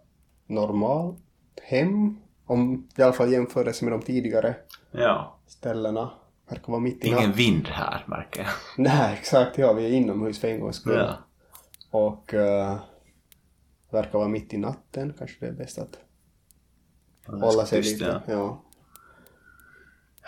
normalt 0.52 1.18
hem. 1.64 2.18
Om 2.45 2.88
i 2.97 3.02
alla 3.02 3.14
fall 3.14 3.32
jämförelse 3.32 3.86
med 3.86 3.91
de 3.93 4.02
tidigare 4.02 4.56
Ja. 4.91 5.39
ställena. 5.47 6.12
Verkar 6.49 6.68
vara 6.72 6.80
mitt 6.82 7.06
i 7.06 7.08
Ingen 7.08 7.32
vind 7.34 7.68
här 7.68 8.04
märker 8.08 8.41
jag. 8.41 8.49
Nej, 8.78 9.14
exakt. 9.20 9.58
Ja, 9.58 9.74
vi 9.74 9.86
är 9.86 9.89
inomhus 9.89 10.39
för 10.39 10.47
en 10.47 10.60
gångs 10.60 10.76
skull. 10.76 10.95
Ja. 10.97 11.18
Och 11.91 12.34
uh, 12.34 12.80
verkar 13.91 14.18
vara 14.20 14.28
mitt 14.28 14.54
i 14.54 14.58
natten. 14.58 15.14
Kanske 15.18 15.38
det 15.39 15.47
är 15.47 15.52
bäst 15.56 15.78
att 15.78 15.97
hålla 17.26 17.66
sig 17.66 17.82
tyst, 17.82 17.93
lite. 18.02 18.22
ja. 18.28 18.34
Ja. 18.34 18.62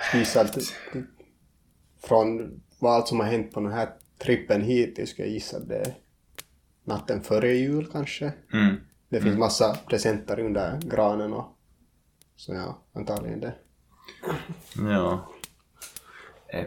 Speciellt 0.09 0.57
från 2.03 2.59
vad 2.79 2.93
allt 2.93 3.07
som 3.07 3.19
har 3.19 3.27
hänt 3.27 3.51
på 3.51 3.59
den 3.59 3.71
här 3.71 3.89
trippen 4.17 4.61
hittills 4.61 5.09
ska 5.09 5.21
jag 5.21 5.31
gissa 5.31 5.59
det 5.59 5.95
natten 6.83 7.21
före 7.21 7.53
jul 7.53 7.87
kanske. 7.91 8.33
Mm. 8.53 8.75
Det 9.13 9.21
finns 9.21 9.37
massa 9.37 9.77
presenter 9.87 10.39
under 10.39 10.81
granen 10.81 11.33
och 11.33 11.57
så 12.35 12.53
ja, 12.53 12.83
antagligen 12.93 13.39
det. 13.39 13.55
Ja. 14.75 15.29
Eh, 16.47 16.65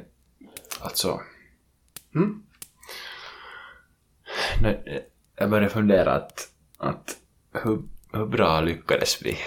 alltså. 0.81 1.21
Mm. 2.15 2.43
Nu, 4.63 4.83
eh, 4.87 5.03
jag 5.37 5.51
börjar 5.51 5.69
fundera 5.69 6.13
att, 6.15 6.53
att 6.79 7.19
hur, 7.53 7.83
hur 8.13 8.27
bra 8.27 8.61
lyckades 8.61 9.23
vi 9.23 9.39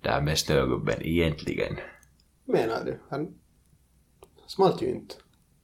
där 0.00 0.20
med 0.20 0.38
snögubben 0.38 1.02
egentligen? 1.02 1.76
Menar 2.44 2.84
du? 2.84 3.00
Han 3.10 3.34
smalt 4.46 4.82
ju 4.82 4.90
inte. 4.90 5.14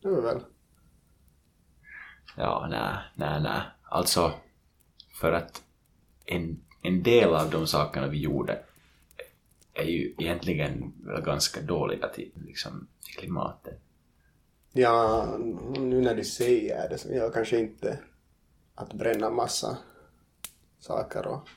Det 0.03 0.09
var 0.09 0.22
väl... 0.22 0.41
Ja, 2.37 2.66
nej, 2.70 2.97
nej, 3.14 3.43
nej. 3.43 3.62
Alltså, 3.83 4.33
för 5.20 5.33
att 5.33 5.62
en, 6.27 6.66
en 6.87 7.03
del 7.03 7.34
av 7.34 7.51
de 7.51 7.66
sakerna 7.66 8.07
vi 8.07 8.20
gjorde 8.20 8.59
är 9.74 9.84
ju 9.84 10.14
egentligen 10.18 10.93
ganska 11.24 11.61
dåliga 11.61 12.09
till, 12.09 12.32
liksom, 12.47 12.89
till 13.05 13.14
klimatet. 13.14 13.80
Ja, 14.72 15.26
nu 15.78 16.01
när 16.01 16.14
du 16.14 16.24
säger 16.24 16.89
det 16.89 16.99
så 16.99 17.09
jag 17.12 17.34
kanske 17.34 17.59
inte 17.59 17.99
att 18.74 18.93
bränna 18.93 19.30
massa 19.30 19.78
saker 20.78 21.26
och 21.26 21.49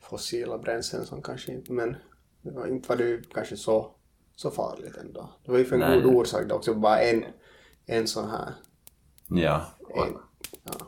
fossila 0.00 0.58
bränslen 0.58 1.06
som 1.06 1.22
kanske 1.22 1.52
inte, 1.52 1.72
men 1.72 1.96
det 2.42 2.50
var 2.50 2.66
inte 2.66 2.88
var 2.88 2.96
det 2.96 3.32
kanske 3.34 3.56
så, 3.56 3.90
så 4.36 4.50
farligt 4.50 4.96
ändå. 4.96 5.30
Det 5.44 5.50
var 5.50 5.58
ju 5.58 5.64
för 5.64 5.74
en 5.74 5.80
Nej. 5.80 6.00
god 6.00 6.14
orsak 6.14 6.48
det 6.48 6.54
också, 6.54 6.74
bara 6.74 7.00
en, 7.00 7.24
en 7.86 8.06
sån 8.06 8.30
här, 8.30 8.54
Ja, 9.30 9.66
och, 9.80 10.06
en, 10.06 10.18
ja. 10.62 10.86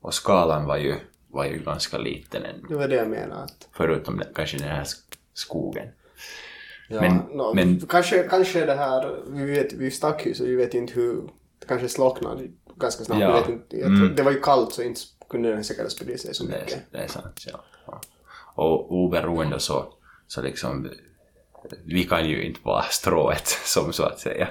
och 0.00 0.14
skalan 0.14 0.64
var 0.64 0.76
ju, 0.76 0.96
var 1.32 1.44
ju 1.44 1.58
ganska 1.58 1.98
liten 1.98 2.42
ännu. 2.44 2.62
Det 2.68 2.74
var 2.74 2.88
det 2.88 2.94
jag 2.96 3.08
menade 3.08 3.42
att 3.42 3.68
Förutom 3.72 4.18
det, 4.18 4.26
kanske 4.34 4.58
den 4.58 4.68
här 4.68 4.84
sk- 4.84 5.16
skogen. 5.34 5.88
Ja, 6.88 7.00
Men- 7.00 7.16
nå, 7.16 7.54
men- 7.54 7.80
kanske, 7.80 8.22
kanske 8.22 8.64
det 8.66 8.74
här, 8.74 9.20
vi, 9.26 9.44
vet, 9.44 9.72
vi 9.72 9.90
stack 9.90 10.26
ju 10.26 10.34
så 10.34 10.44
vi 10.44 10.54
vet 10.56 10.74
inte 10.74 10.92
hur, 10.92 11.22
det 11.58 11.66
kanske 11.66 11.88
slocknade 11.88 12.48
ganska 12.76 13.04
snabbt. 13.04 13.20
Ja. 13.22 13.46
Inte, 13.52 13.76
jag 13.78 13.86
Mm. 13.86 14.00
tror, 14.00 14.16
Det 14.16 14.22
var 14.22 14.32
ju 14.32 14.40
kallt 14.40 14.72
så 14.72 14.82
inte 14.82 15.00
kunde 15.30 15.50
den 15.50 15.64
säkert 15.64 15.90
sprida 15.90 16.18
sig 16.18 16.34
så 16.34 16.44
Det 16.44 16.50
mycket. 16.60 16.72
är, 16.76 16.80
det 16.90 16.98
är 16.98 17.08
sant, 17.08 17.44
ja. 17.46 17.64
ja. 17.86 18.00
Och 18.54 18.92
oberoende 18.92 19.60
så, 19.60 19.94
så 20.26 20.42
liksom, 20.42 20.90
vi 21.84 22.04
kan 22.04 22.28
ju 22.28 22.42
inte 22.44 22.60
vara 22.62 22.82
strået 22.82 23.46
som 23.64 23.92
så 23.92 24.02
att 24.02 24.20
säga 24.20 24.48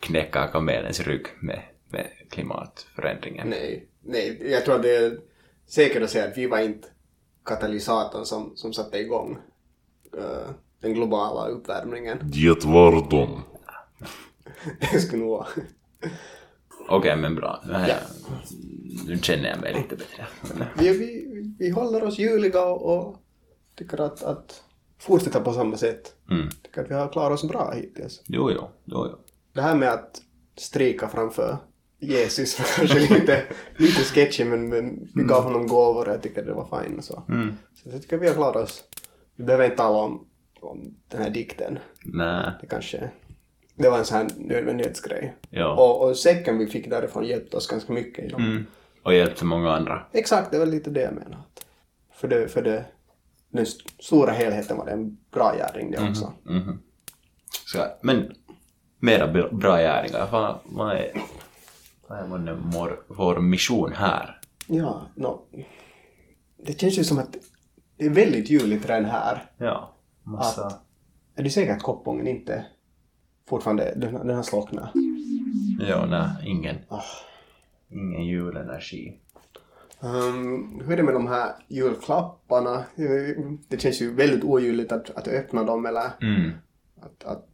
knäcker 0.00 0.46
kamelens 0.52 1.00
rygg 1.00 1.26
med, 1.40 1.62
med 1.90 2.06
klimatförändringen. 2.30 3.48
Nej, 3.48 3.86
nej, 4.04 4.50
jag 4.52 4.64
tror 4.64 4.74
att 4.74 4.82
det 4.82 4.96
är 4.96 5.18
säkert 5.68 6.02
att 6.02 6.10
säga 6.10 6.28
att 6.28 6.38
vi 6.38 6.46
var 6.46 6.58
inte 6.58 6.88
katalysatorn 7.44 8.24
som, 8.24 8.52
som 8.56 8.72
satte 8.72 8.98
igång 8.98 9.38
eh, 10.18 10.50
den 10.80 10.94
globala 10.94 11.48
uppvärmningen. 11.48 12.18
Det 12.22 12.64
var 12.64 13.10
de. 13.10 13.42
Det 14.92 15.00
skulle 15.00 15.22
nog 15.22 15.30
vara. 15.30 15.46
Okej, 16.88 17.16
men 17.16 17.34
bra. 17.34 17.62
Ja. 17.68 17.96
nu 19.06 19.18
känner 19.18 19.48
jag 19.48 19.60
mig 19.60 19.74
lite 19.74 19.96
bättre. 19.96 20.26
Vi, 20.78 20.98
vi, 20.98 21.26
vi 21.58 21.70
håller 21.70 22.04
oss 22.04 22.18
juliga 22.18 22.64
och, 22.66 22.98
och 22.98 23.16
tycker 23.74 24.00
att, 24.00 24.22
att 24.22 24.62
fortsätta 24.98 25.40
på 25.40 25.52
samma 25.52 25.76
sätt. 25.76 26.14
mm. 26.30 26.48
Tycker 26.62 26.84
att 26.84 26.90
vi 26.90 26.94
har 26.94 27.08
klarat 27.08 27.32
oss 27.32 27.48
bra 27.48 27.72
hittills. 27.72 28.22
Jo, 28.26 28.50
jo, 28.50 28.68
jo, 28.84 29.06
jo. 29.10 29.18
Det 29.52 29.62
här 29.62 29.74
med 29.74 29.88
att 29.88 30.22
strika 30.56 31.08
framför 31.08 31.56
Jesus 32.00 32.58
var 32.58 32.66
kanske 32.76 32.98
lite, 33.14 33.42
lite 33.76 34.00
sketchy 34.04 34.44
men, 34.44 34.68
men 34.68 35.08
vi 35.14 35.22
gav 35.22 35.42
honom 35.44 35.66
gåvor 35.66 36.08
och 36.08 36.14
jag 36.14 36.22
tycker 36.22 36.42
det 36.44 36.52
var 36.52 36.82
fint 36.84 37.04
så. 37.04 37.22
Mm. 37.28 37.56
Så 37.74 37.88
jag 37.92 38.02
tycker 38.02 38.18
vi 38.18 38.26
har 38.28 38.34
klarat 38.34 38.56
oss. 38.56 38.84
Vi 39.36 39.44
behöver 39.44 39.64
inte 39.64 39.76
tala 39.76 39.98
om, 39.98 40.26
om 40.60 40.94
den 41.08 41.22
här 41.22 41.30
dikten. 41.30 41.78
Nej, 42.04 42.50
Det 42.60 42.66
kanske, 42.66 43.10
det 43.74 43.88
var 43.88 43.98
en 43.98 44.04
sån 44.04 44.16
här 44.18 44.28
nödvändighetsgrej. 44.36 45.34
ja. 45.50 45.74
Och, 45.74 46.08
och 46.08 46.16
säcken 46.16 46.58
vi 46.58 46.66
fick 46.66 46.90
därifrån 46.90 47.24
hjälpte 47.26 47.56
oss 47.56 47.66
ganska 47.66 47.92
mycket. 47.92 48.32
Mm. 48.32 48.66
Och 49.02 49.14
hjälpte 49.14 49.44
många 49.44 49.72
andra. 49.72 50.06
Exakt, 50.12 50.50
det 50.50 50.58
var 50.58 50.66
lite 50.66 50.90
det 50.90 51.00
jag 51.02 51.14
menade. 51.14 51.36
För, 52.14 52.28
det, 52.28 52.48
för 52.48 52.62
det, 52.62 52.84
den 53.52 53.62
st- 53.62 53.90
stora 53.98 54.32
helheten 54.32 54.76
var 54.76 54.84
det 54.86 54.92
en 54.92 55.16
bra 55.30 55.54
gärning 55.56 55.90
det 55.90 56.08
också. 56.10 56.32
Mhm. 56.44 56.78
Så, 57.66 57.84
men 58.02 58.32
mera 59.00 59.28
bra, 59.28 59.48
bra 59.52 59.76
gärningar. 59.76 60.28
Vad, 60.32 60.58
vad 60.64 60.96
är, 60.96 61.10
vad 62.08 62.18
är 62.48 62.54
vår, 62.72 63.02
vår, 63.08 63.40
mission 63.40 63.92
här? 63.92 64.40
Ja, 64.66 65.06
no. 65.14 65.46
Det 66.56 66.80
känns 66.80 66.98
ju 66.98 67.04
som 67.04 67.18
att 67.18 67.36
det 67.96 68.06
är 68.06 68.10
väldigt 68.10 68.50
juligt 68.50 68.88
redan 68.88 69.04
här. 69.04 69.50
Ja, 69.58 69.94
massa... 70.22 70.66
Att- 70.66 70.84
Är 71.34 71.42
du 71.42 71.50
säker 71.50 71.72
att 71.72 71.82
koppången 71.82 72.26
inte 72.26 72.66
fortfarande, 73.48 73.94
den, 73.96 74.12
den 74.26 74.36
har 74.36 74.42
slocknat? 74.42 74.90
Ja, 75.88 76.06
nej, 76.06 76.28
ingen, 76.50 76.76
Ah. 76.88 77.02
ingen 77.88 78.24
julenergi. 78.24 79.20
Um, 80.00 80.80
hur 80.84 80.92
är 80.92 80.96
det 80.96 81.02
med 81.02 81.14
de 81.14 81.26
här 81.26 81.52
julklapparna? 81.68 82.84
Det 83.68 83.80
känns 83.80 84.02
ju 84.02 84.14
väldigt 84.14 84.44
ojuligt 84.44 84.92
att, 84.92 85.10
att 85.10 85.28
öppna 85.28 85.64
dem 85.64 85.86
eller 85.86 86.10
Mm. 86.22 86.50
att, 87.00 87.24
att, 87.24 87.48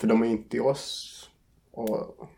för 0.00 0.06
de 0.06 0.22
är 0.22 0.26
inte 0.26 0.50
till 0.50 0.60
oss. 0.62 1.16
Och, 1.72 2.28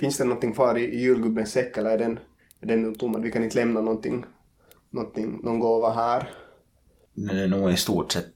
finns 0.00 0.18
det 0.18 0.24
någonting 0.24 0.52
kvar 0.52 0.78
i, 0.78 0.84
i 0.84 1.00
julgubbens 1.00 1.52
säck 1.52 1.76
eller 1.76 1.90
är 1.90 1.98
den, 1.98 2.18
är 2.60 2.66
den 2.66 2.94
tom? 2.94 3.22
Vi 3.22 3.30
kan 3.32 3.44
inte 3.44 3.56
lämna 3.56 3.80
någonting, 3.80 4.24
någonting, 4.90 5.40
någon 5.42 5.60
gåva 5.60 5.90
här. 5.92 6.30
Den 7.14 7.38
är 7.38 7.48
nog 7.48 7.72
i 7.72 7.76
stort 7.76 8.12
sett 8.12 8.32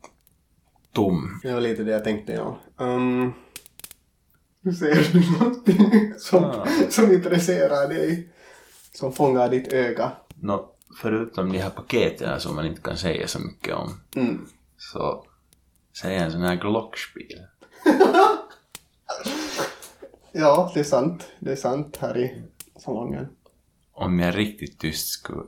tom. 0.92 1.40
Det 1.42 1.52
var 1.52 1.60
lite 1.60 1.82
det 1.84 1.92
jag 1.92 2.04
tänkte, 2.04 2.32
ja. 2.32 2.58
Um, 2.76 3.32
nu 4.60 4.72
ser 4.72 5.12
du 5.12 5.38
någonting 5.38 6.14
som, 6.18 6.44
Ah. 6.44 6.66
som 6.90 7.12
intresserar 7.12 7.88
dig? 7.88 8.28
Som 8.92 9.12
fångar 9.12 9.48
ditt 9.48 9.72
öga? 9.72 10.12
Nå, 10.34 10.74
förutom 11.00 11.52
de 11.52 11.58
här 11.58 11.70
paketen 11.70 12.40
som 12.40 12.56
man 12.56 12.66
inte 12.66 12.80
kan 12.82 12.96
säga 12.96 13.28
så 13.28 13.38
mycket 13.38 13.74
om, 13.74 14.00
Mm. 14.16 14.46
så 14.76 15.24
säger 16.02 16.24
en 16.24 16.32
sån 16.32 16.42
här 16.42 16.56
Glockspiel. 16.56 17.40
Ja, 20.32 20.70
det 20.74 20.80
är 20.80 20.84
sant. 20.84 21.28
Det 21.38 21.52
är 21.52 21.56
sant 21.56 21.96
här 21.96 22.18
i 22.18 22.42
salongen. 22.76 23.28
Om 23.92 24.18
jag 24.18 24.36
riktigt 24.38 24.78
tyst 24.78 25.08
skulle 25.08 25.42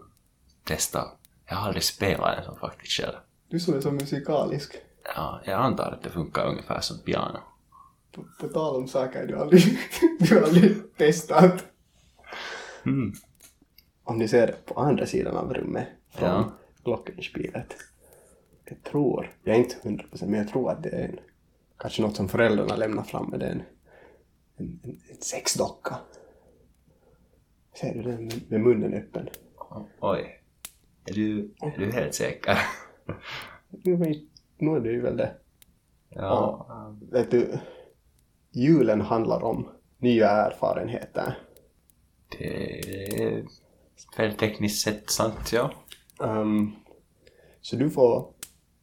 testa. 0.65 1.05
Jag 1.49 1.57
har 1.57 1.67
aldrig 1.67 1.83
spelat 1.85 2.39
en 2.39 2.45
sån 2.45 2.59
faktiskt 2.59 2.93
själv. 2.93 3.17
Du 3.49 3.61
som 3.61 3.75
är 3.75 3.81
så 3.81 3.91
musikalisk. 3.93 4.77
Ja, 5.17 5.41
jag 5.45 5.61
antar 5.61 5.93
att 5.93 6.03
det 6.03 6.11
funkar 6.11 6.47
ungefär 6.47 6.81
som 6.81 6.99
piano. 6.99 7.39
På, 8.13 8.25
på 8.41 8.49
tal 8.49 8.77
om 8.77 8.89
saker 8.89 9.27
du 9.27 9.39
aldrig, 9.39 9.79
du 10.19 10.45
aldrig 10.45 10.97
testat. 10.97 11.65
Mm. 12.87 13.13
Om 14.05 14.19
ni 14.19 14.29
ser 14.29 14.57
på 14.65 14.81
andra 14.81 15.07
sidan 15.07 15.37
av 15.37 15.55
rummet 15.55 15.89
från 16.11 16.29
Ja. 16.29 16.53
Glockenspilet. 16.85 17.77
Jag 18.65 18.83
tror, 18.83 19.33
jag 19.43 19.57
är 19.57 19.59
inte 19.59 19.77
hundra 19.83 20.07
procent, 20.07 20.31
men 20.31 20.41
jag 20.41 20.49
tror 20.49 20.71
att 20.71 20.83
det 20.83 20.89
är 20.89 21.09
en, 21.09 21.19
kanske 21.79 22.03
något 22.03 22.17
som 22.17 22.29
föräldrarna 22.29 22.77
lämnar 22.77 23.03
fram 23.03 23.31
med 23.31 23.43
är 23.43 23.65
en, 24.63 25.01
en, 25.11 25.17
sexdocka. 25.21 25.97
Ser 27.81 27.95
du 27.95 28.03
den 28.03 28.31
med, 28.49 28.61
munnen 28.61 28.95
öppen? 28.95 29.29
Oj. 30.01 30.43
Är 31.05 31.15
du, 31.15 31.55
är 31.61 31.79
du 31.79 31.93
helt 31.93 32.15
säker? 32.15 32.59
Nu 34.59 34.77
är 34.77 34.81
det 34.81 34.91
ju 34.91 35.01
väl 35.01 35.17
det. 35.17 35.35
Ja. 36.09 36.97
Vet 37.13 37.31
du, 37.31 37.59
julen 38.51 39.01
handlar 39.01 39.45
om 39.45 39.69
nya 39.99 40.31
erfarenheter. 40.31 41.39
Det 42.39 42.79
är 43.17 43.45
väl 44.17 44.35
tekniskt 44.35 44.85
sett 44.85 45.11
sant, 45.11 45.53
ja. 45.53 45.73
Um, 46.19 46.77
så 47.61 47.77
du 47.77 47.91
får 47.91 48.33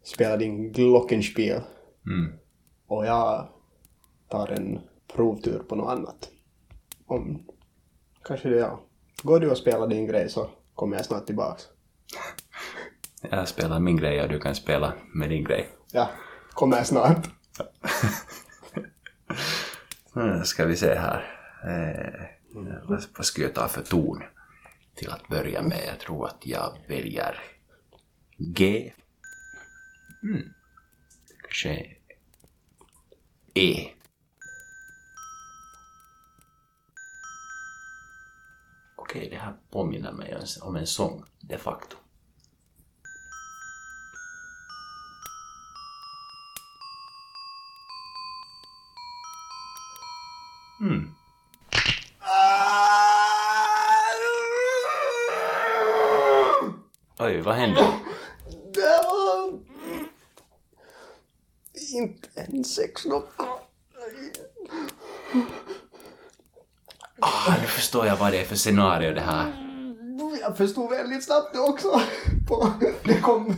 spela 0.04 0.38
din 0.38 0.72
Glockenspiel 0.72 1.62
Mm. 2.06 2.34
och 2.88 3.06
jag 3.06 3.48
tar 4.28 4.48
en 4.48 4.80
provtur 5.14 5.60
på 5.70 5.76
något 5.76 5.90
annat. 5.98 6.30
Om 7.06 7.48
kanske 8.24 8.50
det 8.50 8.58
ja. 8.58 8.80
Går 9.24 9.40
du 9.40 9.50
och 9.52 9.58
spelar 9.58 9.88
din 9.88 10.08
grej 10.08 10.30
så 10.30 10.50
kommer 10.76 10.96
jag 10.96 11.06
snart 11.06 11.26
tillbaks. 11.26 11.64
Jag 13.22 13.48
spelar 13.48 13.80
min 13.80 13.98
grej 13.98 14.22
och 14.22 14.30
du 14.30 14.40
kan 14.40 14.56
spela 14.56 14.94
med 15.14 15.30
din 15.30 15.44
grej. 15.44 15.70
Ja, 15.92 16.10
kommer 16.54 16.78
jag 16.78 16.88
snart. 16.88 17.30
Mm, 20.16 20.44
ska 20.44 20.66
vi 20.66 20.76
se 20.76 20.96
här. 20.96 21.38
Eh, 21.64 22.26
vad, 22.88 23.04
vad 23.18 23.26
ska 23.26 23.42
jag 23.42 23.56
ta 23.56 23.68
för 23.68 23.82
ton? 23.82 24.24
Till 24.96 25.10
att 25.10 25.28
börja 25.28 25.62
med, 25.62 25.82
jag 25.88 26.00
tror 26.00 26.28
att 26.28 26.46
jag 26.46 26.78
väljer 26.88 27.36
G. 28.38 28.94
Mm. 30.24 30.54
Kanske 31.42 31.86
E. 33.54 33.90
Okej, 39.10 39.30
det 39.30 39.36
här 39.38 39.54
påminner 39.70 40.12
mig 40.12 40.36
om- 40.36 40.68
om 40.68 40.76
en 40.76 40.88
sång 40.88 41.24
de 41.40 41.58
facto. 41.58 41.98
Mm. 50.82 51.14
Oj, 57.20 57.42
vad 57.42 57.56
hände? 57.56 58.00
Det 58.74 59.02
var 59.06 59.60
inte 61.94 62.30
en 62.36 62.64
sexdocka. 62.64 63.46
Ah, 67.50 67.56
nu 67.62 67.68
förstår 67.68 68.06
jag 68.06 68.16
vad 68.16 68.32
det 68.32 68.42
är 68.42 68.46
för 68.46 68.56
scenario 68.56 69.14
det 69.14 69.22
här. 69.22 69.54
Jag 70.42 70.58
förstod 70.58 70.90
väldigt 70.90 71.24
snabbt 71.24 71.54
det 71.54 71.60
också. 71.60 72.02
Det 73.04 73.22
kom... 73.22 73.56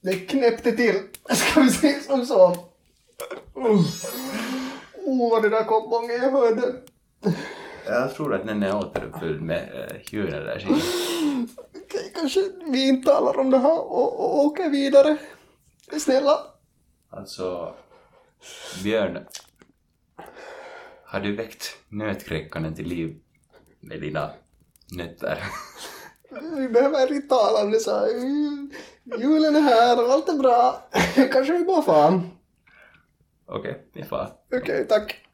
Det 0.00 0.14
knäppte 0.14 0.72
till. 0.72 1.02
Ska 1.30 1.60
vi 1.60 1.70
säga 1.70 2.00
som 2.00 2.26
så. 2.26 2.46
Oh, 3.54 3.84
oh 5.04 5.30
vad 5.30 5.42
det 5.42 5.48
där 5.48 5.64
kom 5.64 5.90
många 5.90 6.12
jag 6.12 6.30
hörde. 6.30 6.74
Jag 7.86 8.14
tror 8.14 8.34
att 8.34 8.46
den 8.46 8.62
är 8.62 8.76
återuppfylld 8.76 9.42
med 9.42 9.90
äh, 9.90 9.96
djurenergi. 10.14 10.66
Okej, 11.56 12.12
kanske 12.14 12.40
vi 12.66 12.88
inte 12.88 13.12
talar 13.12 13.38
om 13.38 13.50
det 13.50 13.58
här 13.58 13.80
och, 13.80 14.20
och 14.20 14.38
åker 14.38 14.70
vidare. 14.70 15.16
Snälla. 15.98 16.38
Alltså, 17.10 17.74
Björn. 18.82 19.18
Har 21.12 21.20
du 21.20 21.36
väckt 21.36 21.76
nötkräkaren 21.88 22.74
till 22.74 22.88
liv 22.88 23.16
med 23.80 24.00
dina 24.00 24.30
nötter? 24.92 25.42
Vi 26.56 26.68
behöver 26.68 27.12
inte 27.12 27.28
tala 27.28 27.64
om 27.64 27.70
det 27.70 27.80
så. 27.80 28.06
Julen 29.18 29.56
är 29.56 29.60
här 29.60 30.04
och 30.04 30.12
allt 30.12 30.28
är 30.28 30.38
bra. 30.38 30.88
Kanske 31.32 31.58
vi 31.58 31.64
bara 31.64 31.82
fan. 31.82 32.30
Okej, 33.46 33.86
vi 33.92 34.04
far. 34.04 34.32
Okej, 34.54 34.86
tack. 34.88 35.26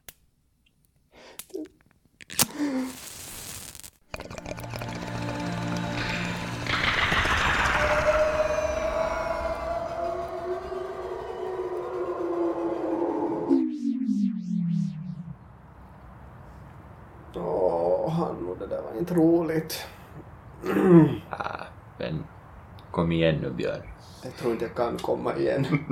Inte 18.99 19.13
roligt. 19.13 19.85
Ah, 21.29 21.63
men 21.97 22.23
kom 22.91 23.11
igen 23.11 23.35
nu 23.41 23.49
Björn. 23.51 23.81
Jag 24.23 24.35
tror 24.35 24.51
inte 24.51 24.65
jag 24.65 24.75
kan 24.75 24.97
komma 24.97 25.35
igen. 25.35 25.65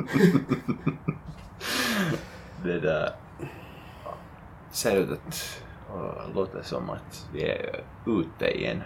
Det 2.64 2.80
där 2.80 3.10
ser 4.72 4.96
ut 4.98 5.10
att 5.12 5.62
låter 6.36 6.62
som 6.64 6.90
att 6.90 7.28
vi 7.34 7.44
är 7.44 7.84
ute 8.06 8.58
igen. 8.58 8.84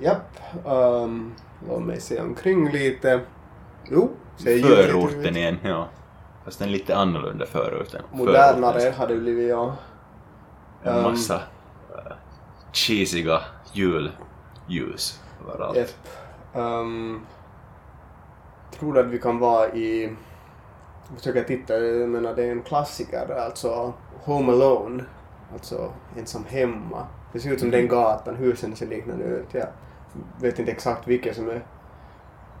Japp, 0.00 0.38
um, 0.64 1.34
låt 1.68 1.82
mig 1.82 2.00
se 2.00 2.20
omkring 2.20 2.70
lite. 2.70 3.20
Jo, 3.90 4.10
ser 4.36 4.50
ljuvligt 4.50 4.90
Förorten 4.90 5.36
igen, 5.36 5.58
ja. 5.62 5.88
Fast 6.44 6.60
en 6.60 6.72
lite 6.72 6.96
annorlunda 6.96 7.46
förorten. 7.46 8.02
Modernare 8.12 8.72
Förorten. 8.72 8.94
hade 9.00 9.14
det 9.14 9.20
blivit, 9.20 9.50
ja. 9.50 9.76
En 10.82 11.02
massa 11.02 11.34
uh, 11.34 11.42
cheesiga 12.72 13.40
julljus 13.72 15.20
överallt. 15.44 15.76
Japp. 15.76 15.88
Um, 16.54 17.26
tror 18.78 18.98
att 18.98 19.06
vi 19.06 19.18
kan 19.18 19.38
vara 19.38 19.68
i... 19.68 20.04
Jag 21.08 21.18
försöker 21.18 21.44
titta, 21.44 21.78
jag 21.78 22.08
menar 22.08 22.34
det 22.34 22.44
är 22.44 22.52
en 22.52 22.62
klassiker, 22.62 23.46
alltså 23.46 23.92
Home 24.24 24.52
Alone. 24.52 25.04
Alltså 25.52 25.92
ensam 26.18 26.44
hemma. 26.44 27.06
Det 27.32 27.40
ser 27.40 27.52
ut 27.52 27.60
som 27.60 27.70
den 27.70 27.88
gatan, 27.88 28.36
husen 28.36 28.76
ser 28.76 28.86
liknande 28.86 29.24
ut. 29.24 29.46
Jag 29.52 29.68
vet 30.40 30.58
inte 30.58 30.72
exakt 30.72 31.08
vilket 31.08 31.36
som 31.36 31.48
är, 31.48 31.62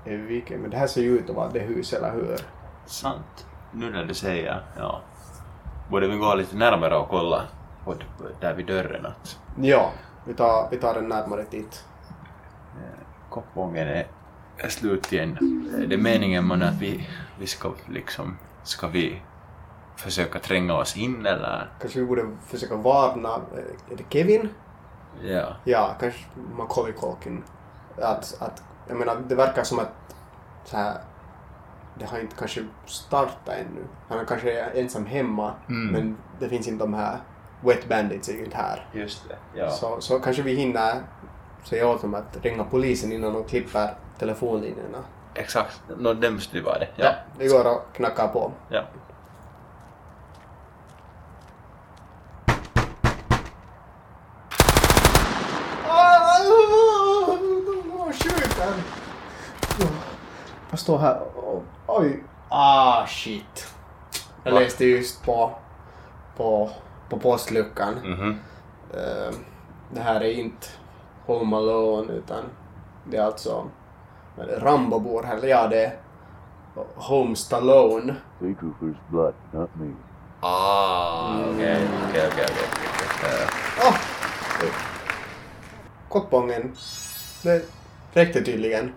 är 0.04 0.16
vilket, 0.16 0.60
men 0.60 0.70
det 0.70 0.76
här 0.76 0.86
ser 0.86 1.02
ju 1.02 1.18
ut 1.18 1.30
att 1.30 1.36
vara 1.36 1.48
det 1.48 1.60
hus, 1.60 1.92
eller 1.92 2.12
hur? 2.12 2.38
Sant. 2.86 3.46
Nu 3.72 3.90
när 3.90 4.04
du 4.04 4.14
säger, 4.14 4.62
ja. 4.78 5.00
Borde 5.90 6.08
vi 6.08 6.16
gå 6.16 6.34
lite 6.34 6.56
närmare 6.56 6.96
och 6.96 7.08
kolla 7.08 7.42
på 7.84 7.94
där 8.40 8.54
vid 8.54 8.66
dörren 8.66 9.06
att 9.06 9.38
Ja, 9.60 9.90
vi 10.24 10.34
tar, 10.34 10.68
vi 10.70 10.76
tar 10.76 10.94
en 10.94 11.08
närmare 11.08 11.44
titt. 11.44 11.84
koppången 13.30 13.88
är, 13.88 14.06
är 14.56 14.68
slut 14.68 15.12
igen. 15.12 15.38
Är 15.82 15.86
det 15.86 15.96
meningen 15.96 16.44
man 16.46 16.62
att 16.62 16.74
vi, 16.80 17.08
vi 17.38 17.46
ska 17.46 17.72
liksom, 17.88 18.36
ska 18.62 18.88
vi 18.88 19.22
försöka 19.96 20.38
tränga 20.38 20.74
oss 20.74 20.96
in 20.96 21.26
eller? 21.26 21.70
Kanske 21.80 22.00
vi 22.00 22.06
borde 22.06 22.26
försöka 22.46 22.76
varna, 22.76 23.28
eh, 23.34 23.92
är 23.92 23.96
det 23.96 24.04
Kevin? 24.08 24.48
Ja. 25.22 25.56
Ja, 25.64 25.96
kanske 26.00 26.24
Macaulay 26.58 26.92
Culkin. 26.92 27.42
Att, 28.02 28.36
att, 28.40 28.62
jag 28.88 28.96
menar, 28.96 29.16
det 29.28 29.34
verkar 29.34 29.62
som 29.64 29.78
att 29.78 30.16
så 30.64 30.76
här, 30.76 30.94
det 31.98 32.04
har 32.04 32.18
inte 32.18 32.36
kanske 32.36 32.64
startat 32.86 33.48
ännu. 33.48 33.84
Han 34.08 34.18
är 34.18 34.24
kanske 34.24 34.60
ensam 34.60 35.06
hemma, 35.06 35.52
Mm. 35.68 35.92
men 35.92 36.16
det 36.40 36.48
finns 36.48 36.68
inte 36.68 36.84
de 36.84 36.94
här 36.94 37.16
Wet 37.64 37.88
Bandits 37.88 38.28
är 38.28 38.32
ju 38.32 38.44
inte 38.44 38.56
här. 38.56 38.86
Just 38.92 39.28
det. 39.28 39.36
Ja. 39.58 39.70
Så, 39.70 40.00
så 40.00 40.18
kanske 40.18 40.42
vi 40.42 40.54
hinner 40.54 41.02
säga 41.64 41.88
åt 41.88 42.02
dem 42.02 42.14
att 42.14 42.36
ringa 42.42 42.64
polisen 42.64 43.12
innan 43.12 43.32
de 43.32 43.44
klipper 43.44 43.94
telefonlinjerna. 44.18 44.98
Exakt. 45.34 45.80
Nå, 45.98 46.14
det 46.14 46.30
måste 46.30 46.56
ju 46.56 46.62
vara 46.62 46.78
det. 46.78 46.88
Ja, 46.96 47.14
vi 47.38 47.48
går 47.48 47.66
och 47.66 47.82
knackar 47.96 48.28
på. 48.28 48.52
ja. 48.68 48.84
Jag 60.70 60.78
står 60.78 60.98
här 60.98 61.20
och... 61.36 61.62
Oj! 61.86 62.22
Ah, 62.48 63.06
shit. 63.06 63.74
Jag 64.44 64.54
läste 64.54 64.84
just 64.84 65.24
på, 65.24 65.54
på, 66.36 66.70
på 67.12 67.18
postluckan. 67.18 67.94
Mhm. 68.04 68.38
Eh, 68.94 69.34
det 69.90 70.00
här 70.00 70.20
är 70.20 70.32
inte 70.32 70.66
Home 71.26 71.56
Alone 71.56 72.12
utan 72.12 72.44
det 73.04 73.16
är 73.16 73.22
alltså 73.22 73.70
Rambo 74.58 74.98
bor 74.98 75.22
här. 75.22 75.46
Ja, 75.46 75.68
det 75.68 75.84
är 75.84 75.96
Home 76.94 77.36
Stallone. 77.36 78.14
Blood, 79.08 79.34
not 79.50 79.70
me. 79.74 79.92
Ah, 80.40 81.34
okej, 81.52 81.88
okej, 82.08 82.28
okej, 82.32 82.46
okej. 82.46 83.46
Ah! 83.82 83.94
Koppången. 86.08 86.72
Det 87.42 87.64
räckte 88.12 88.42
tydligen. 88.42 88.92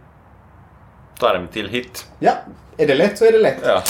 Tar 1.19 1.35
en 1.35 1.47
till 1.47 1.69
hit. 1.69 2.07
Ja, 2.19 2.33
är 2.77 2.87
det 2.87 2.95
lätt 2.95 3.17
så 3.17 3.25
är 3.25 3.31
det 3.31 3.39
lätt. 3.39 3.61
Ja. 3.65 3.83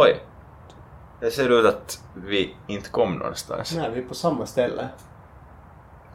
Oj. 0.00 0.20
Det 1.20 1.30
ser 1.30 1.48
ut 1.60 1.66
att 1.66 2.02
vi 2.14 2.56
inte 2.66 2.90
kom 2.90 3.14
någonstans. 3.14 3.74
Nej, 3.76 3.90
vi 3.90 4.00
är 4.02 4.08
på 4.08 4.14
samma 4.14 4.46
ställe. 4.46 4.88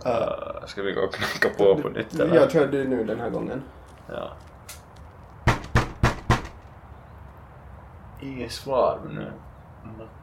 Uh, 0.06 0.66
ska 0.66 0.82
vi 0.82 0.92
gå 0.92 1.02
och 1.02 1.14
knacka 1.14 1.58
på 1.58 1.82
på 1.82 1.90
nytt 1.90 2.20
eller? 2.20 2.36
Jag 2.36 2.52
kör 2.52 2.68
du 2.68 2.88
nu 2.88 3.04
den 3.04 3.20
här 3.20 3.30
gången. 3.30 3.64
Ja. 4.10 4.32
Inget 8.22 8.52
svar 8.52 9.00
nu. 9.10 9.32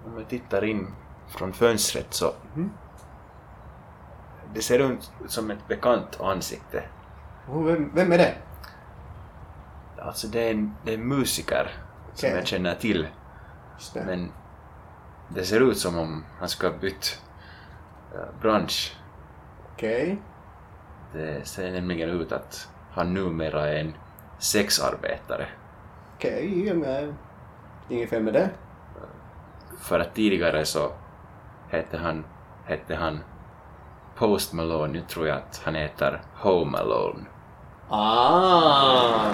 om- 0.07 0.19
jag 0.19 0.29
tittar 0.29 0.65
in 0.65 0.95
från 1.29 1.53
fönstret 1.53 2.15
så. 2.15 2.33
Det 4.55 4.63
ser 4.63 4.79
ut 4.93 5.11
som 5.29 5.51
ett 5.51 5.69
bekant 5.69 6.21
ansikte. 6.21 6.83
Vem, 7.53 7.95
vem 7.95 8.13
är 8.13 8.19
det? 8.19 8.35
Alltså 9.99 10.27
det 10.29 10.41
är 10.41 10.51
en, 10.51 10.75
det 10.85 10.91
är 10.91 10.99
en 10.99 11.09
musiker 11.09 11.71
som 12.15 12.29
Okej. 12.29 12.39
jag 12.39 12.47
känner 12.47 12.75
till. 12.75 13.07
Det. 13.95 14.05
Men 14.05 14.33
det 15.29 15.45
ser 15.45 15.61
ut 15.61 15.79
som 15.79 15.99
om 15.99 16.25
han 16.39 16.49
ska 16.49 16.69
ha 16.69 16.75
bytt 16.79 17.21
eh, 18.15 18.41
bransch. 18.43 18.97
Okej. 19.73 20.23
Det 21.13 21.49
ser 21.49 21.73
nämligen 21.73 22.11
ut 22.11 22.33
att 22.33 22.69
han 22.93 23.15
numera 23.15 23.69
är 23.69 23.81
en 23.81 23.95
sexarbetare. 24.39 25.47
Okej, 26.17 26.75
men 26.75 27.15
inget 27.89 28.11
fel 28.11 28.23
med 28.23 28.33
det. 28.35 28.51
För 29.81 30.01
att 30.01 30.15
tidigare 30.15 30.65
så 30.65 30.93
hette 31.69 31.99
han, 31.99 32.25
hette 32.65 32.95
han 32.95 33.21
Post 34.17 34.53
Malone. 34.53 34.93
Nu 34.93 35.01
tror 35.01 35.29
jag 35.29 35.37
att 35.37 35.63
han 35.65 35.75
heter 35.75 36.23
Home 36.35 36.79
Alone. 36.79 37.25
Ah! 37.89 39.31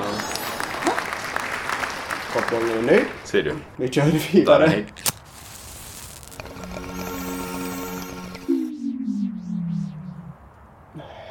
Koppången 2.37 2.79
är 2.79 2.83
nöjd. 2.83 3.05
Ser 3.25 3.43
du? 3.43 3.55
Nu 3.77 3.89
kör 3.89 4.03
vi 4.05 4.19
vidare. 4.33 4.85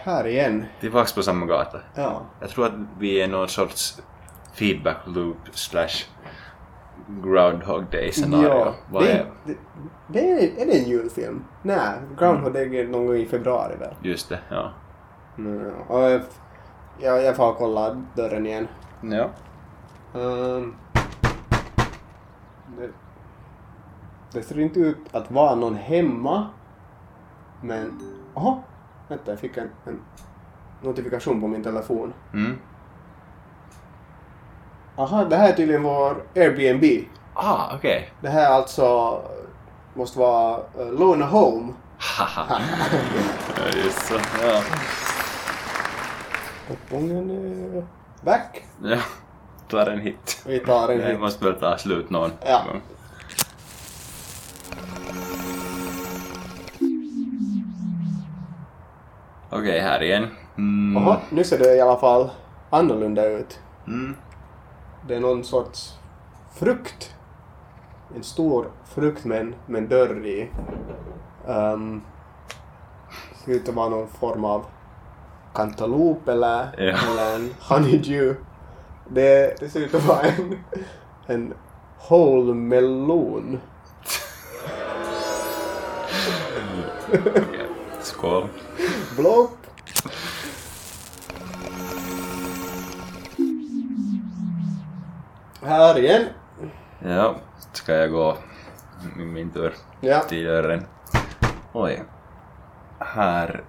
Här 0.03 0.27
igen. 0.27 0.65
Tillbaks 0.81 1.13
på 1.13 1.23
samma 1.23 1.45
gata. 1.45 1.77
Ja. 1.95 2.21
Jag 2.39 2.49
tror 2.49 2.65
att 2.65 2.73
vi 2.99 3.21
är 3.21 3.27
någon 3.27 3.47
sorts 3.47 4.01
feedback 4.53 4.97
loop 5.05 5.37
slash 5.51 6.05
Groundhog 7.23 7.83
Day 7.91 8.11
scenario. 8.11 8.47
Ja, 8.49 8.75
Vad 8.91 9.03
det, 9.03 9.11
är 9.11 9.25
det, 9.45 9.55
det 10.07 10.31
är, 10.31 10.61
är 10.61 10.65
det 10.65 10.77
en 10.79 10.89
julfilm? 10.89 11.43
Nej, 11.63 11.89
Groundhog 12.19 12.53
Day 12.53 12.79
är 12.79 12.87
någon 12.87 13.05
gång 13.07 13.15
i 13.15 13.25
februari 13.25 13.75
väl? 13.79 13.93
just 14.01 14.29
det? 14.29 14.39
Ja. 14.49 14.71
Mm, 15.37 15.73
och 15.87 15.99
jag, 16.01 16.21
jag, 16.99 17.23
jag 17.23 17.35
får 17.35 17.53
kolla 17.53 18.01
dörren 18.15 18.45
igen. 18.45 18.67
ja. 19.01 19.29
Ehm, 20.19 20.75
det, 22.77 22.89
det 24.31 24.43
ser 24.43 24.59
inte 24.59 24.79
ut 24.79 24.97
att 25.11 25.31
vara 25.31 25.55
någon 25.55 25.75
hemma. 25.75 26.47
Men... 27.61 27.99
Jaha, 28.35 28.57
vänta 29.07 29.31
jag 29.31 29.39
fick 29.39 29.57
en, 29.57 29.69
en 29.85 29.99
notifikation 30.81 31.41
på 31.41 31.47
min 31.47 31.63
telefon. 31.63 32.13
Mm. 32.33 32.57
Aha, 34.97 35.25
det 35.25 35.35
här 35.35 35.49
är 35.49 35.53
tydligen 35.53 35.83
vår 35.83 36.23
Airbnb. 36.35 36.83
Ah, 37.33 37.75
okej. 37.75 38.11
Det 38.21 38.29
här 38.29 38.45
är 38.45 38.49
alltså, 38.55 39.21
måste 39.93 40.19
vara 40.19 40.57
uh, 40.79 40.91
Lona 40.99 41.25
Home. 41.25 41.73
Haha. 41.97 42.61
Ja, 43.57 43.77
Just 43.83 44.07
så. 44.07 44.13
Ja. 44.43 44.61
Kupongen 46.67 47.29
är 47.29 47.85
back. 48.25 48.63
ja. 48.83 48.97
Tar 49.69 49.87
en 49.87 49.99
hit. 49.99 50.43
Vi 50.45 50.59
tar 50.59 50.89
en 50.89 51.01
hit. 51.11 51.19
måste 51.19 51.45
väl 51.45 51.55
ta 51.55 51.77
slut 51.77 52.09
någon 52.09 52.31
Ja. 52.45 52.61
gång. 52.67 52.81
Okej, 59.49 59.79
här 59.79 60.03
igen. 60.03 60.27
Mm. 60.57 61.03
Jaha, 61.03 61.17
nu 61.29 61.43
ser 61.43 61.59
det 61.59 61.75
i 61.75 61.81
alla 61.81 61.97
fall 61.97 62.29
annorlunda 62.69 63.25
ut. 63.27 63.59
Mm. 63.87 64.15
Det 65.07 65.15
är 65.15 65.19
någon 65.19 65.43
sorts 65.43 65.93
frukt. 66.53 67.15
En 68.15 68.23
stor 68.23 68.67
frukt 68.85 69.25
med 69.25 69.39
en, 69.41 69.55
med 69.65 69.81
en 69.81 69.87
dörr 69.89 70.25
i. 70.25 70.49
Um, 71.47 72.01
ser 73.45 73.51
ut 73.51 73.69
att 73.69 73.75
vara 73.75 73.89
någon 73.89 74.07
form 74.07 74.45
av 74.45 74.65
kantalop 75.53 76.27
eller, 76.27 76.67
Ja. 76.77 76.83
eller 77.11 77.35
en 77.35 77.53
honeydew. 77.69 78.35
Det, 79.09 79.59
det 79.59 79.69
ser 79.69 79.79
ut 79.79 79.95
att 79.95 80.05
vara 80.05 80.21
en, 80.21 80.59
en 81.27 81.53
whole 82.09 82.53
melon. 82.53 83.59
Okej. 87.13 87.67
Skål. 88.01 88.47
Blopp! 89.17 89.49
Här 95.61 95.97
igen. 95.99 96.23
Ja, 96.99 97.35
ska 97.73 97.93
jag 97.93 98.11
gå 98.11 98.37
min, 99.17 99.33
min 99.33 99.49
tur 99.51 99.73
Ja. 100.01 100.19
till 100.19 100.43
dörren. 100.45 100.85
Oj. 101.73 102.03
Här 102.99 103.63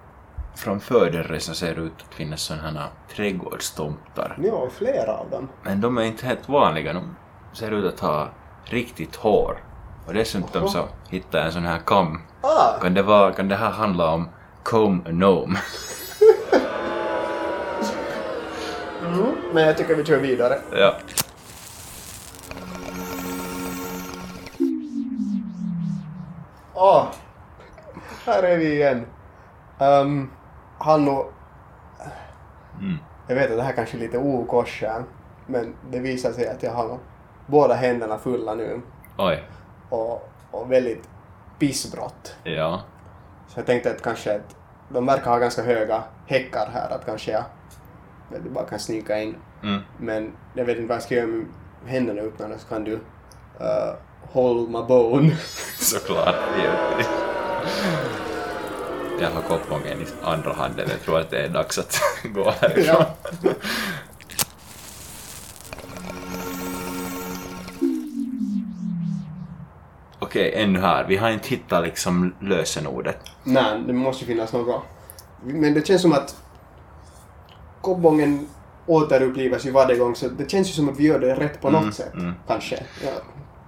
framför 0.57 1.09
dörren 1.09 1.41
ser 1.41 1.75
det 1.75 1.81
ut 1.81 1.93
att 2.07 2.13
finnas 2.13 2.41
sådana 2.41 2.79
här 2.79 2.89
trädgårdstomtar. 3.15 4.37
Ja, 4.43 4.69
flera 4.77 5.13
av 5.13 5.29
dem. 5.29 5.49
Men 5.63 5.81
de 5.81 5.97
är 5.97 6.01
inte 6.03 6.25
helt 6.25 6.49
vanliga. 6.49 6.93
De 6.93 7.15
ser 7.53 7.71
ut 7.71 7.93
att 7.93 7.99
ha 7.99 8.29
riktigt 8.63 9.15
hår. 9.15 9.63
Och 10.07 10.13
dessutom 10.13 10.67
så 10.67 10.87
hittade 11.09 11.37
jag 11.37 11.45
en 11.45 11.51
sån 11.51 11.65
här 11.65 11.79
kam. 11.85 12.21
Ah! 12.41 12.79
Kan 12.81 12.93
det, 12.93 13.03
vara, 13.03 13.31
kan 13.31 13.47
det 13.47 13.55
här 13.55 13.71
handla 13.71 14.13
om 14.13 14.29
comb 14.63 15.07
gnome? 15.07 15.59
Mm, 19.05 19.35
men 19.53 19.63
jag 19.63 19.77
tycker 19.77 19.95
vi 19.95 20.05
kör 20.05 20.19
vidare. 20.19 20.59
ja. 20.71 20.95
Åh! 26.73 27.05
Här 28.25 28.43
är 28.43 28.57
vi 28.57 28.73
igen. 28.73 29.05
Um, 29.79 30.29
han 30.79 31.07
och... 31.07 31.33
Mm. 32.79 32.97
Jag 33.27 33.35
vet 33.35 33.51
att 33.51 33.57
det 33.57 33.63
här 33.63 33.73
kanske 33.73 33.97
är 33.97 33.99
lite 33.99 34.17
okorsen, 34.17 35.03
men 35.45 35.75
det 35.89 35.99
visar 35.99 36.31
sig 36.31 36.49
att 36.49 36.63
jag 36.63 36.71
har 36.71 36.97
båda 37.45 37.73
händerna 37.73 38.17
fulla 38.17 38.55
nu 38.55 38.81
Oj. 39.17 39.43
och, 39.89 40.29
och 40.51 40.71
väldigt 40.71 41.09
pissbrott. 41.59 42.35
Ja. 42.43 42.81
Så 43.47 43.59
jag 43.59 43.65
tänkte 43.65 43.91
att 43.91 44.01
kanske 44.01 44.35
att 44.35 44.55
de 44.89 45.05
verkar 45.05 45.31
ha 45.31 45.37
ganska 45.37 45.63
höga 45.63 46.03
häckar 46.25 46.69
här, 46.73 46.89
att 46.89 47.05
kanske 47.05 47.31
jag 47.31 47.43
du, 48.29 48.49
bara 48.49 48.65
kan 48.65 48.79
snika 48.79 49.19
in. 49.19 49.35
Mm. 49.63 49.81
Men 49.97 50.31
jag 50.53 50.65
vet 50.65 50.77
inte 50.77 50.87
vad 50.87 50.95
jag 50.95 51.03
ska 51.03 51.15
göra 51.15 51.27
med 51.27 51.45
händerna 51.85 52.21
öppnade 52.21 52.59
så 52.59 52.67
kan 52.67 52.83
du 52.83 52.93
uh, 52.93 52.99
hold 54.31 54.69
my 54.69 54.83
bone. 54.83 55.35
Såklart. 55.79 56.35
Jag 59.19 59.29
har 59.31 59.41
koppmången 59.41 60.01
i 60.01 60.05
andra 60.23 60.53
handen. 60.53 60.87
Jag 60.89 61.01
tror 61.01 61.19
att 61.19 61.29
det 61.29 61.41
är 61.45 61.49
dags 61.49 61.77
att 61.79 61.99
gå 62.23 62.51
härifrån. 62.61 63.05
ja. 63.41 63.49
Okej, 70.19 70.53
ännu 70.55 70.79
här. 70.79 71.05
Vi 71.07 71.17
har 71.17 71.29
inte 71.29 71.49
hittat 71.49 71.83
liksom 71.83 72.33
lösenordet. 72.39 73.17
Nej, 73.43 73.83
det 73.87 73.93
måste 73.93 74.25
ju 74.25 74.31
finnas 74.31 74.53
något. 74.53 74.81
Men 75.43 75.73
det 75.73 75.87
känns 75.87 76.01
som 76.01 76.13
att 76.13 76.35
kobbongen 77.81 78.47
återupplivas 78.85 79.65
ju 79.65 79.71
varje 79.71 79.95
gång 79.97 80.15
så 80.15 80.27
det 80.29 80.51
känns 80.51 80.67
ju 80.69 80.71
som 80.73 80.89
att 80.89 80.99
vi 80.99 81.03
gör 81.07 81.19
det 81.19 81.35
rätt 81.35 81.61
på 81.61 81.69
något 81.69 81.81
Mm, 81.81 81.93
sätt. 81.93 82.13
mm. 82.13 82.33
Kanske. 82.47 82.83
Ja. 83.03 83.09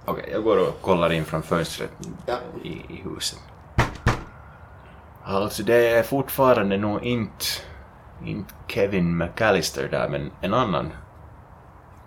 Okej, 0.04 0.28
jag 0.32 0.42
går 0.44 0.56
och 0.68 0.80
kollar 0.82 1.12
in 1.12 1.24
från 1.24 1.42
fönstret 1.42 1.90
Ja. 2.26 2.34
i, 2.64 2.68
i 2.68 3.02
huset. 3.04 3.38
Alltså 5.30 5.62
det 5.62 5.88
är 5.88 6.02
fortfarande 6.02 6.76
nog 6.76 7.04
inte, 7.04 7.44
inte 8.24 8.54
Kevin 8.68 9.16
McAllister 9.18 9.88
där, 9.88 10.08
men 10.08 10.30
en 10.40 10.54
annan 10.54 10.92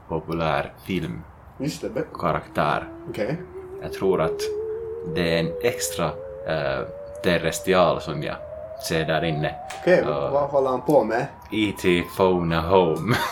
populär 0.07 0.73
filmkaraktär. 0.85 2.87
Okej. 3.09 3.41
Jag 3.81 3.93
tror 3.93 4.21
att 4.21 4.39
det 5.15 5.35
är 5.35 5.39
en 5.39 5.51
extra 5.63 6.05
uh, 6.07 6.87
terrestial 7.23 8.01
som 8.01 8.23
jag 8.23 8.35
ser 8.87 9.05
där 9.05 9.23
inne. 9.23 9.55
Okej, 9.81 10.03
Ja. 10.07 10.29
vad 10.29 10.49
håller 10.49 10.69
han 10.69 10.81
på 10.81 11.03
med? 11.03 11.25
E.T. 11.51 12.03
Phone 12.17 12.57
Home. 12.61 13.15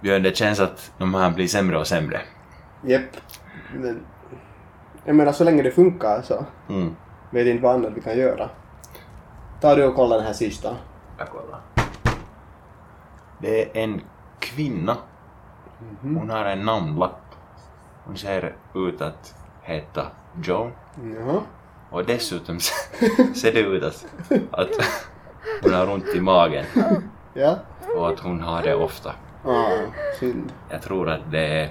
Björn, 0.00 0.22
det 0.22 0.36
känns 0.36 0.60
att 0.60 0.92
de 0.98 1.14
här 1.14 1.30
blir 1.30 1.46
sämre 1.48 1.78
och 1.78 1.86
sämre. 1.86 2.20
Japp. 2.82 3.02
Men 3.74 4.00
jag 5.04 5.16
menar 5.16 5.32
så 5.32 5.44
länge 5.44 5.62
det 5.62 5.70
funkar 5.70 6.22
så 6.22 6.44
Mm. 6.68 6.96
vet 7.30 7.46
inte 7.46 7.62
vad 7.62 7.74
annat 7.74 7.92
vi 7.94 8.00
kan 8.00 8.18
göra. 8.18 8.50
Ta 9.60 9.74
du 9.74 9.84
och 9.84 9.94
kolla 9.94 10.16
den 10.16 10.24
här 10.26 10.32
sista. 10.32 10.76
Jag 11.18 11.28
kollar. 11.28 11.60
Det 13.38 13.62
är 13.62 13.82
en 13.82 14.00
kvinna. 14.38 14.96
Hon 16.02 16.30
har 16.30 16.44
en 16.44 16.64
namnlapp. 16.64 17.20
Hon 18.04 18.16
ser 18.16 18.56
ut 18.74 19.00
att 19.00 19.34
heta 19.62 20.06
Joan. 20.42 20.72
Jaha. 21.16 21.40
Och 21.90 22.04
dessutom 22.04 22.60
ser 23.34 23.52
det 23.52 23.60
ut 23.60 23.82
att, 23.82 24.06
att 24.50 24.68
hon 25.62 25.74
har 25.74 25.90
ont 25.90 26.06
i 26.14 26.20
magen 26.20 26.64
Ja. 27.34 27.56
och 27.96 28.08
att 28.08 28.20
hon 28.20 28.40
har 28.40 28.62
det 28.62 28.74
ofta. 28.74 29.12
Synd. 30.20 30.52
Jag 30.70 30.82
tror 30.82 31.08
att 31.08 31.30
det 31.30 31.46
är 31.46 31.70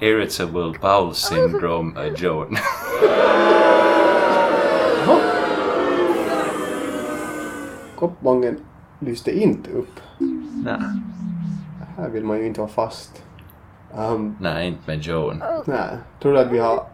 Irritable 0.00 0.74
Bowel 0.80 1.14
Syndrome 1.14 2.00
uh, 2.00 2.14
Joan. 2.14 2.56
Koppbången 7.96 8.60
lyste 8.98 9.38
inte 9.38 9.70
upp. 9.70 10.00
Nej, 10.64 10.80
Här 11.96 12.08
vill 12.08 12.24
man 12.24 12.38
ju 12.38 12.46
inte 12.46 12.60
vara 12.60 12.70
fast. 12.70 13.22
Um, 13.96 14.36
nej, 14.40 14.68
inte 14.68 14.80
med 14.86 15.00
Joan. 15.02 15.42
nej. 15.64 15.96
Tror 16.22 16.32
du 16.32 16.38
att 16.38 16.50
vi 16.50 16.58
har... 16.58 16.86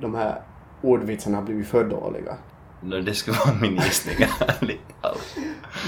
De, 0.00 0.14
här 0.14 0.42
ordvitsarna 0.82 1.36
har 1.36 1.44
blivit 1.44 1.68
för 1.68 1.84
dåliga? 1.84 2.36
Det 2.80 3.14
skulle 3.14 3.36
vara 3.46 3.54
min 3.60 3.74
gissning. 3.74 4.16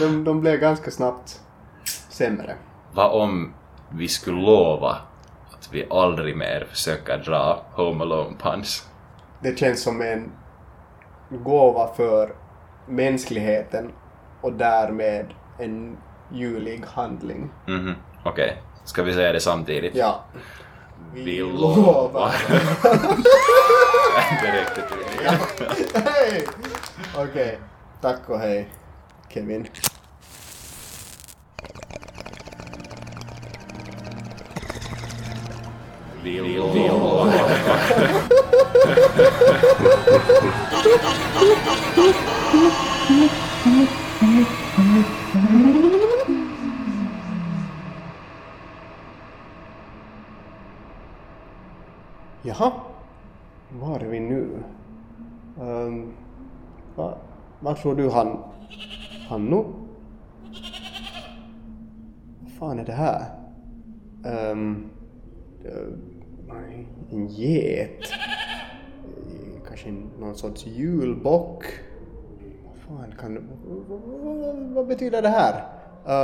De, 0.01 0.25
de 0.25 0.41
blev 0.41 0.61
ganska 0.61 0.91
snabbt 0.91 1.41
sämre. 2.23 2.55
Vad 2.93 3.23
om 3.23 3.55
vi 3.91 4.09
skulle 4.09 4.41
lova 4.41 4.97
att 5.53 5.69
vi 5.73 5.87
aldrig 5.91 6.37
mer 6.37 6.67
försöker 6.71 7.19
dra 7.19 7.63
Home 7.73 8.05
Alone 8.05 8.37
puns? 8.39 8.89
Det 9.41 9.59
känns 9.59 9.83
som 9.83 10.01
en 10.03 10.33
gåva 11.29 11.95
för 11.95 12.33
mänskligheten 12.87 13.93
och 14.41 14.53
därmed 14.53 15.27
en 15.59 15.97
ljuvlig 16.33 16.85
handling. 16.87 17.51
Mhm, 17.67 17.95
okej. 18.25 18.63
Ska 18.85 19.03
vi 19.03 19.15
säga 19.15 19.33
det 19.33 19.41
samtidigt? 19.41 19.95
Ja. 19.95 20.25
Vi 21.15 21.39
lovar. 21.39 22.35
Inte 24.33 24.61
riktigt 24.61 24.85
tydligen. 24.89 25.35
Okej. 27.17 27.59
Tack 28.01 28.21
och 28.29 28.39
hej, 28.39 28.69
Kevin. 29.29 29.69
Vi. 36.23 36.57
Jaha. 52.43 52.73
Var 53.81 54.01
är 54.01 54.09
vi 54.09 54.21
nu? 54.21 54.49
Ehm, 55.61 56.13
vad 57.61 57.77
tror 57.77 57.95
du 57.95 58.11
han... 58.11 58.39
Hannu? 59.29 59.65
Vad 62.41 62.53
fan 62.59 62.79
är 62.79 62.85
det 62.85 62.93
här? 62.93 63.25
Um, 64.53 64.91
en 67.11 67.27
get? 67.27 67.91
Eh, 68.13 69.63
kanske 69.69 69.91
någon 70.19 70.35
sorts 70.35 70.67
julbock? 70.67 71.65
Vad 72.67 72.77
fan 72.77 73.15
kan 73.19 73.49
vad- 74.75 74.87
betyder 74.87 75.23
det 75.23 75.29
här? 75.29 75.65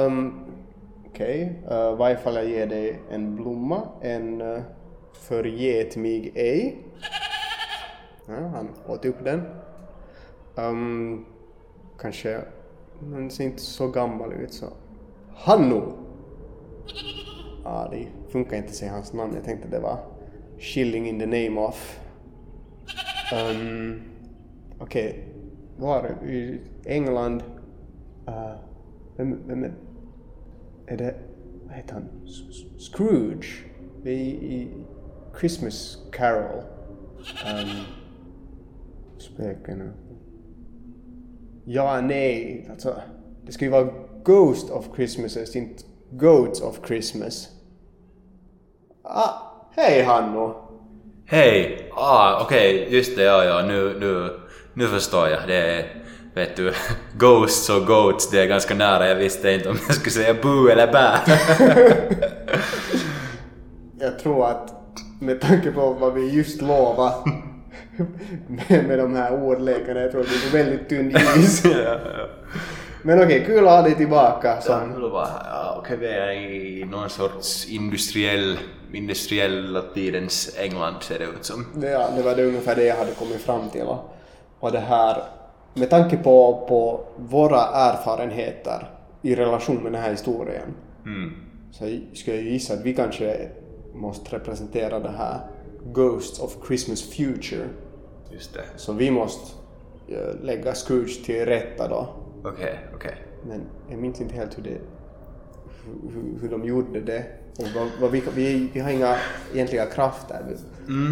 Um, 0.06 0.44
Okej, 1.06 1.62
eh, 1.70 1.76
okay. 1.76 1.96
varje 1.96 2.16
fall 2.16 2.34
jag 2.34 2.48
ger 2.48 2.66
dig 2.66 3.00
en 3.10 3.36
blomma? 3.36 3.82
En 4.00 4.40
eh, 4.40 4.46
uh, 4.48 4.60
förget 5.12 5.96
mig 5.96 6.32
ej? 6.34 6.76
Ja, 8.28 8.34
han 8.34 8.68
åt 8.88 9.04
upp 9.04 9.24
den. 9.24 9.42
Um, 10.56 11.26
kanske, 11.98 12.40
Han 13.12 13.30
ser 13.30 13.44
inte 13.44 13.62
så 13.62 13.88
gammal 13.88 14.32
ut 14.32 14.52
så. 14.52 14.66
Hannu! 15.34 15.82
Ja, 17.64 17.88
det 17.90 18.06
funkar 18.32 18.56
inte 18.56 18.68
att 18.68 18.74
säga 18.74 18.92
hans 18.92 19.12
namn. 19.12 19.32
Jag 19.34 19.44
tänkte 19.44 19.68
det 19.68 19.78
var 19.80 19.98
Shilling 20.58 21.06
in 21.06 21.18
the 21.18 21.26
name 21.26 21.58
of. 21.60 22.00
Um, 23.32 24.02
Okej, 24.80 25.24
var 25.78 26.24
i 26.28 26.60
England. 26.86 27.42
Uh, 28.28 28.54
vem, 29.16 29.42
vem 29.46 29.64
är, 29.64 29.72
är 30.86 30.96
det, 30.96 31.14
vad 31.66 31.74
heter 31.74 31.94
han? 31.94 32.04
S- 32.24 32.42
S- 32.50 32.92
Scrooge? 32.92 33.64
I, 34.04 34.68
Christmas 35.40 35.98
Carol. 36.12 36.62
Um, 37.18 37.68
Spökena. 39.18 39.92
Ja, 41.64 42.00
nej, 42.00 42.66
alltså. 42.70 43.00
Det 43.46 43.52
ska 43.52 43.64
ju 43.64 43.70
vara 43.70 43.90
Ghost 44.24 44.70
of 44.70 44.88
Christmas, 44.96 45.56
inte 45.56 45.84
Goats 46.10 46.60
of 46.60 46.86
Christmas. 46.86 47.48
Ah, 49.02 49.47
hej 49.78 50.02
Hanno! 50.02 50.56
Hej! 51.26 51.90
Ah, 51.94 52.42
okej, 52.42 52.88
just 52.90 53.16
det, 53.16 53.22
ja, 53.22 53.44
ja, 53.44 53.62
nu, 53.62 53.96
nu, 54.00 54.30
nu 54.74 54.86
förstår 54.86 55.28
jag. 55.28 55.40
Det 55.46 55.56
är, 55.56 55.84
vet 56.34 56.56
du, 56.56 56.72
Ghosts 57.18 57.70
och 57.70 57.86
Goats, 57.86 58.30
det 58.30 58.40
är 58.40 58.46
ganska 58.46 58.74
nära. 58.74 59.08
Jag 59.08 59.14
visste 59.14 59.50
inte 59.52 59.68
om 59.68 59.78
jag 59.86 59.96
skulle 59.96 60.10
säga 60.10 60.34
bu 60.34 60.70
eller 60.70 60.92
bä. 60.92 61.18
Jag 64.00 64.18
tror 64.18 64.46
att 64.46 64.74
med 65.20 65.40
tanke 65.40 65.70
på 65.70 65.92
vad 65.92 66.14
vi 66.14 66.30
just 66.30 66.62
lovade 66.62 67.14
med, 68.46 68.84
med 68.86 68.98
de 68.98 69.16
här 69.16 69.42
ordlekarna, 69.42 70.00
jag 70.00 70.10
tror 70.10 70.20
att 70.20 70.32
vi 70.32 70.58
är 70.58 70.64
väldigt 70.64 70.88
tunn 70.88 71.16
is. 71.36 71.62
Men 73.02 73.22
okej, 73.22 73.44
kul 73.46 73.64
att 73.64 73.70
ha 73.70 73.82
dig 73.82 73.94
tillbaka. 73.94 74.60
Som, 74.60 74.94
Så, 74.94 75.10
bara, 75.10 75.28
ja, 75.44 75.76
okej, 75.78 75.96
vi 75.96 76.06
är 76.06 76.32
i 76.32 76.84
någon 76.84 77.10
sorts 77.10 77.68
industriell, 77.68 78.58
industriella 78.92 79.82
tidens 79.94 80.56
England 80.58 80.94
ser 81.00 81.18
det 81.18 81.24
ut 81.24 81.44
som. 81.44 81.66
Ja, 81.82 82.08
det 82.16 82.22
var 82.22 82.36
det 82.36 82.44
ungefär 82.44 82.76
det 82.76 82.84
jag 82.84 82.96
hade 82.96 83.12
kommit 83.12 83.40
fram 83.40 83.68
till. 83.68 83.84
Och, 84.60 84.72
det 84.72 84.78
här, 84.78 85.22
med 85.74 85.90
tanke 85.90 86.16
på, 86.16 86.66
på 86.68 87.00
våra 87.16 87.60
erfarenheter 87.60 88.90
i 89.22 89.34
relation 89.34 89.76
med 89.76 89.92
den 89.92 90.02
här 90.02 90.10
historien, 90.10 90.74
så 91.70 91.84
skulle 92.14 92.36
jag 92.36 92.46
gissa 92.46 92.74
att 92.74 92.84
vi 92.84 92.94
kanske 92.94 93.48
måste 93.94 94.36
representera 94.36 94.98
det 94.98 95.14
här 95.18 95.40
Ghosts 95.92 96.40
of 96.40 96.56
Christmas 96.66 97.02
Future. 97.02 97.68
Just 98.32 98.54
det. 98.54 98.64
Så 98.76 98.92
vi 98.92 99.10
måste 99.10 99.52
eh, 100.08 100.44
lägga 100.44 100.74
Scrooge 100.74 101.24
till 101.24 101.44
rätta 101.46 101.88
då. 101.88 102.08
Okej, 102.44 102.78
okej. 102.94 103.14
Men 103.46 103.60
jag 103.90 103.98
minns 103.98 104.20
inte 104.20 104.34
helt 104.34 104.58
hur 104.58 104.62
det 104.62 104.80
hur, 106.12 106.38
hur- 106.40 106.48
de 106.48 106.64
gjorde 106.64 107.00
det. 107.00 107.24
Och 107.58 107.66
vad, 107.74 107.88
vad 108.00 108.10
vi, 108.10 108.22
vi, 108.34 108.70
vi 108.72 108.80
har 108.80 108.90
inga 108.90 109.16
egentliga 109.54 109.86
krafter. 109.86 110.56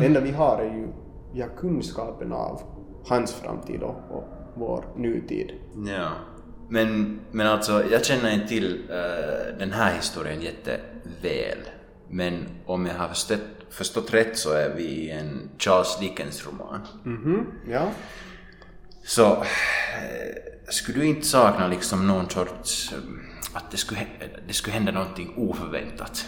Det 0.00 0.06
enda 0.06 0.20
vi 0.20 0.30
har 0.30 0.58
är 0.58 0.74
ju 0.74 0.88
vi 1.34 1.40
har 1.40 1.48
kunskapen 1.58 2.32
av 2.32 2.60
hans 3.08 3.34
framtid 3.34 3.82
och, 3.82 3.96
och 4.10 4.24
vår 4.54 4.84
nutid. 4.96 5.52
Ja. 5.86 6.10
Men, 6.68 7.20
men 7.30 7.46
alltså, 7.46 7.84
jag 7.90 8.04
känner 8.04 8.34
inte 8.34 8.48
till 8.48 8.90
eh, 8.90 9.58
den 9.58 9.72
här 9.72 9.94
historien 9.94 10.40
jätteväl. 10.42 11.58
Men 12.08 12.34
om 12.66 12.86
jag 12.86 12.94
har 12.94 13.08
förstått, 13.08 13.38
förstått 13.70 14.14
rätt 14.14 14.38
så 14.38 14.52
är 14.52 14.74
vi 14.76 14.82
i 14.82 15.10
en 15.10 15.40
Charles 15.58 15.98
Dickens-roman. 16.00 16.80
Ja. 17.70 17.88
Så 19.06 19.32
eh, 19.32 19.42
skulle 20.68 20.98
du 21.00 21.06
inte 21.06 21.26
sakna 21.26 21.68
liksom 21.68 22.06
någon 22.06 22.30
sorts... 22.30 22.92
eh, 22.92 22.98
Att 23.52 23.70
det 23.70 23.76
skulle, 23.76 24.00
hä- 24.00 24.28
det 24.48 24.52
skulle 24.54 24.74
hända 24.74 24.92
någonting 24.92 25.32
oförväntat? 25.36 26.26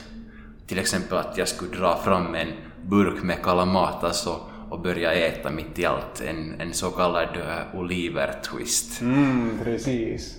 Till 0.66 0.78
exempel 0.78 1.18
att 1.18 1.38
jag 1.38 1.48
skulle 1.48 1.76
dra 1.76 1.96
fram 2.04 2.34
en 2.34 2.48
burk 2.86 3.22
med 3.22 3.42
kalamatas 3.42 4.26
och, 4.26 4.40
och 4.70 4.80
börja 4.82 5.12
äta 5.12 5.50
mitt 5.50 5.78
i 5.78 5.84
allt. 5.84 6.20
En, 6.26 6.60
en 6.60 6.72
så 6.74 6.90
kallad 6.90 7.28
Oliver-twist. 7.74 9.00
Mm, 9.00 9.58
precis. 9.64 10.34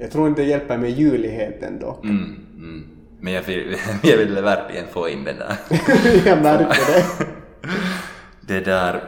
Jag 0.00 0.10
tror 0.10 0.28
inte 0.28 0.42
det 0.42 0.48
hjälper 0.48 0.78
med 0.78 0.90
juligheten 0.90 1.78
då. 1.80 2.00
Mm, 2.04 2.16
mm. 2.56 2.84
Men 3.20 3.32
jag, 3.32 3.42
vill, 3.42 3.76
jag 4.02 4.16
ville 4.16 4.40
verkligen 4.40 4.86
få 4.92 5.08
in 5.08 5.24
den 5.24 5.36
där. 5.38 5.56
jag 6.26 6.42
märkte 6.42 6.92
det. 6.92 7.04
Det 8.40 8.60
där... 8.60 9.02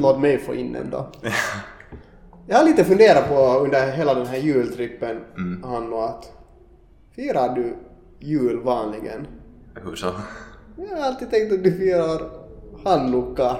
Låt 0.00 0.20
mig 0.20 0.38
få 0.38 0.54
in 0.54 0.72
den 0.72 0.90
då. 0.90 1.12
Jag 2.48 2.56
har 2.56 2.64
lite 2.64 2.84
funderat 2.84 3.28
på 3.28 3.58
under 3.58 3.92
hela 3.92 4.14
den 4.14 4.26
här 4.26 4.38
jultrippen, 4.38 5.20
han 5.64 5.92
och 5.92 6.04
att 6.04 6.32
firar 7.14 7.54
du 7.54 7.76
jul 8.18 8.60
vanligen? 8.62 9.26
Hur 9.74 9.96
så? 9.96 10.12
Jag 10.76 10.96
har 10.96 11.04
alltid 11.06 11.30
tänkt 11.30 11.52
att 11.52 11.64
du 11.64 11.72
firar 11.72 12.30
Hanukka. 12.84 13.56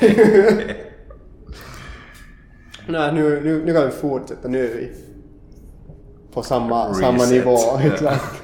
Nej, 2.88 3.12
nu, 3.12 3.40
nu, 3.44 3.64
nu 3.64 3.74
kan 3.74 3.84
vi 3.84 3.90
fortsätta. 3.90 4.48
Nu 4.48 4.64
är 4.64 4.74
vi 4.74 4.92
på 6.32 6.42
samma, 6.42 6.94
samma 6.94 7.24
nivå. 7.24 7.58
Exakt. 7.82 8.42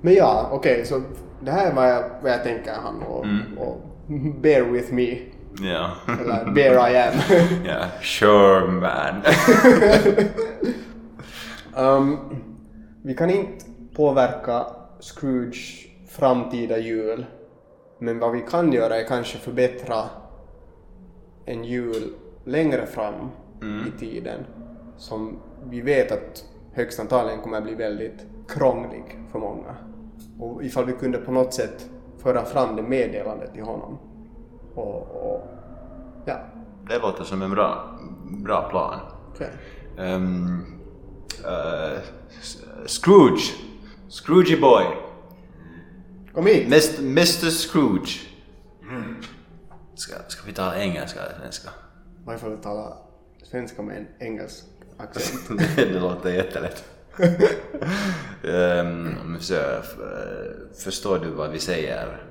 Men 0.00 0.14
ja, 0.14 0.48
okej, 0.52 0.86
så 0.86 1.02
det 1.40 1.50
här 1.50 1.70
är 1.70 1.74
vad 1.74 1.90
jag, 1.90 2.04
vad 2.22 2.32
jag 2.32 2.42
tänker 2.42 2.72
han 2.72 3.02
och, 3.02 3.26
och 3.58 3.89
bear 4.40 4.72
with 4.72 4.92
me. 4.92 5.18
Ja. 5.60 5.90
Eller 6.20 6.52
bear 6.52 6.90
I 6.90 6.96
am. 6.96 7.14
ja. 7.66 7.84
Sure 8.00 8.66
man. 8.66 9.22
Um, 11.76 12.18
vi 13.02 13.14
kan 13.14 13.30
inte 13.30 13.64
påverka 13.94 14.66
Scrooge 15.00 15.88
framtida 16.08 16.78
jul. 16.78 17.26
Men 17.98 18.18
vad 18.18 18.32
vi 18.32 18.40
kan 18.40 18.72
göra 18.72 18.96
är 18.96 19.04
kanske 19.04 19.38
förbättra 19.38 20.04
en 21.44 21.64
jul 21.64 22.14
längre 22.44 22.86
fram 22.86 23.30
i 23.88 24.00
tiden. 24.00 24.40
Som 24.96 25.38
vi 25.70 25.80
vet 25.80 26.12
att 26.12 26.44
högst 26.72 27.00
antagligen 27.00 27.40
kommer 27.40 27.58
att 27.58 27.64
bli 27.64 27.74
väldigt 27.74 28.26
krånglig 28.48 29.18
för 29.32 29.38
många. 29.38 29.76
Och 30.38 30.64
ifall 30.64 30.84
vi 30.84 30.92
kunde 30.92 31.18
på 31.18 31.32
något 31.32 31.54
sätt 31.54 31.90
föra 32.22 32.44
fram 32.44 32.76
det 32.76 32.82
meddelandet 32.82 33.52
till 33.54 33.62
honom. 33.62 33.98
Och, 34.74 35.32
och 35.32 35.48
ja, 36.24 36.40
Det 36.88 36.98
låter 36.98 37.24
som 37.24 37.42
en 37.42 37.50
bra, 37.50 37.98
bra 38.44 38.68
plan. 38.70 39.00
okej. 39.34 39.50
Ehm, 39.98 40.64
eh, 41.46 41.98
S- 42.40 42.58
Scrooge. 42.86 43.54
Scroogey 44.08 44.60
boy. 44.60 44.84
Kom 46.34 46.46
hit! 46.46 46.68
Mr 46.98 47.50
Scrooge. 47.50 48.26
Ska, 49.94 50.14
ska 50.28 50.46
vi 50.46 50.52
tala 50.52 50.76
engelska 50.78 51.20
eller 51.20 51.38
svenska? 51.40 51.70
Vi 52.50 52.56
talar 52.62 52.96
svenska 53.42 53.82
med 53.82 53.96
en 53.96 54.26
engelsk 54.26 54.64
accent? 54.96 55.60
det 55.76 56.00
låter 56.00 56.30
jättelätt. 56.32 56.84
Um, 58.42 59.38
förstår 60.84 61.18
du 61.18 61.30
vad 61.30 61.50
vi 61.50 61.58
säger? 61.58 62.22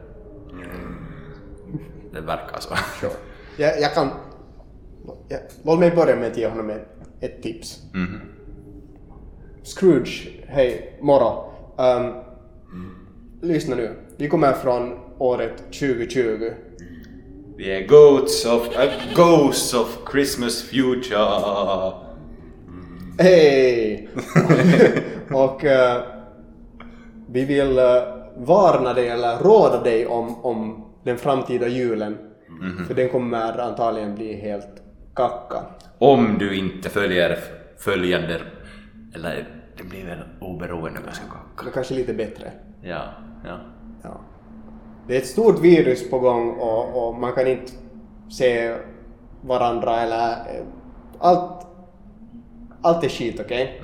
Det 2.13 2.21
verkar 2.21 2.59
så. 2.59 2.75
Sure. 2.99 3.11
Jag, 3.57 3.81
jag 3.81 3.93
kan... 3.93 4.09
Jag, 5.27 5.39
låt 5.63 5.79
mig 5.79 5.91
börja 5.91 6.15
med 6.15 6.31
att 6.31 6.37
ge 6.37 6.47
honom 6.47 6.69
ett, 6.69 6.87
ett 7.19 7.43
tips. 7.43 7.81
Scrooge, 9.63 10.27
hej, 10.47 10.97
moro. 11.01 11.53
Um, 11.77 12.13
Lyssna 13.41 13.75
nu. 13.75 13.95
Vi 14.17 14.27
kommer 14.27 14.53
från 14.53 14.99
året 15.17 15.57
2020. 15.57 16.51
Vi 17.57 17.71
är 17.71 17.87
goats 17.87 18.45
of, 18.45 18.67
uh, 18.67 19.15
ghosts 19.15 19.73
of 19.73 19.97
Christmas 20.11 20.63
future. 20.63 22.08
Hej! 23.21 24.09
och 25.31 25.65
eh, 25.65 26.03
vi 27.27 27.45
vill 27.45 27.77
eh, 27.77 27.85
varna 28.37 28.93
dig 28.93 29.07
eller 29.07 29.37
råda 29.37 29.83
dig 29.83 30.07
om, 30.07 30.45
om 30.45 30.85
den 31.03 31.17
framtida 31.17 31.67
julen 31.67 32.17
För 32.87 32.93
den 32.93 33.09
kommer 33.09 33.59
antagligen 33.59 34.15
bli 34.15 34.35
helt 34.35 34.83
kacka. 35.15 35.57
Om 35.97 36.37
du 36.39 36.55
inte 36.55 36.89
följer 36.89 37.37
följande, 37.77 38.41
eller 39.15 39.47
det 39.77 39.83
blir 39.83 40.05
väl 40.05 40.19
oberoende 40.41 40.99
ganska 41.05 41.25
kacka. 41.25 41.63
Men 41.63 41.73
kanske 41.73 41.93
lite 41.93 42.13
bättre. 42.13 42.51
Ja, 42.81 43.03
ja. 43.45 43.59
Ja. 44.03 44.21
Det 45.07 45.15
är 45.15 45.17
ett 45.17 45.27
stort 45.27 45.59
virus 45.61 46.09
på 46.09 46.19
gång 46.19 46.49
och, 46.51 47.07
och 47.07 47.15
man 47.15 47.33
kan 47.33 47.47
inte 47.47 47.71
se 48.29 48.75
varandra 49.41 50.01
eller 50.01 50.31
eh, 50.31 50.65
allt, 51.19 51.67
allt 52.81 53.03
är 53.03 53.09
skit, 53.09 53.39
okej? 53.39 53.81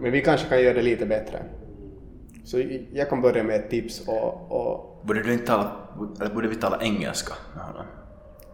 Men 0.00 0.12
vi 0.12 0.20
kanske 0.20 0.48
kan 0.48 0.62
göra 0.62 0.74
det 0.74 0.82
lite 0.82 1.06
bättre. 1.06 1.42
Så 2.44 2.62
jag 2.92 3.08
kan 3.08 3.22
börja 3.22 3.44
med 3.44 3.56
ett 3.56 3.70
tips 3.70 4.08
och, 4.08 4.52
och 4.52 5.00
Borde 5.02 5.22
du 5.22 5.32
inte 5.32 5.46
tala, 5.46 5.72
eller 6.20 6.34
borde 6.34 6.48
vi 6.48 6.54
tala 6.54 6.78
engelska 6.82 7.34
med 7.54 7.64
honom? 7.64 7.84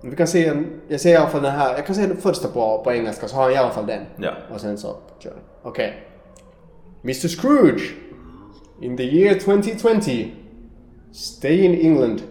vi 0.03 0.17
kan 0.17 0.27
se, 0.27 0.53
jag 0.89 1.01
ser 1.01 1.11
i 1.11 1.17
alla 1.17 1.31
fall 1.31 1.43
den 1.43 1.53
här, 1.53 1.75
jag 1.77 1.87
kan 1.87 1.95
se 1.95 2.07
den 2.07 2.17
första 2.17 2.49
på, 2.49 2.83
på 2.85 2.93
engelska 2.93 3.29
så 3.29 3.37
har 3.37 3.43
han 3.43 3.53
i 3.53 3.57
alla 3.57 3.71
fall 3.71 3.87
den. 3.87 4.03
Ja. 4.17 4.33
Och 4.53 4.61
sen 4.61 4.79
så 4.79 4.97
kör 5.19 5.33
Okej. 5.63 6.03
Mr 7.03 7.29
Scrooge. 7.29 7.95
In 8.81 8.97
the 8.97 9.03
year 9.03 9.39
2020. 9.39 10.31
Stay 11.13 11.65
in 11.65 11.75
England. 11.75 12.23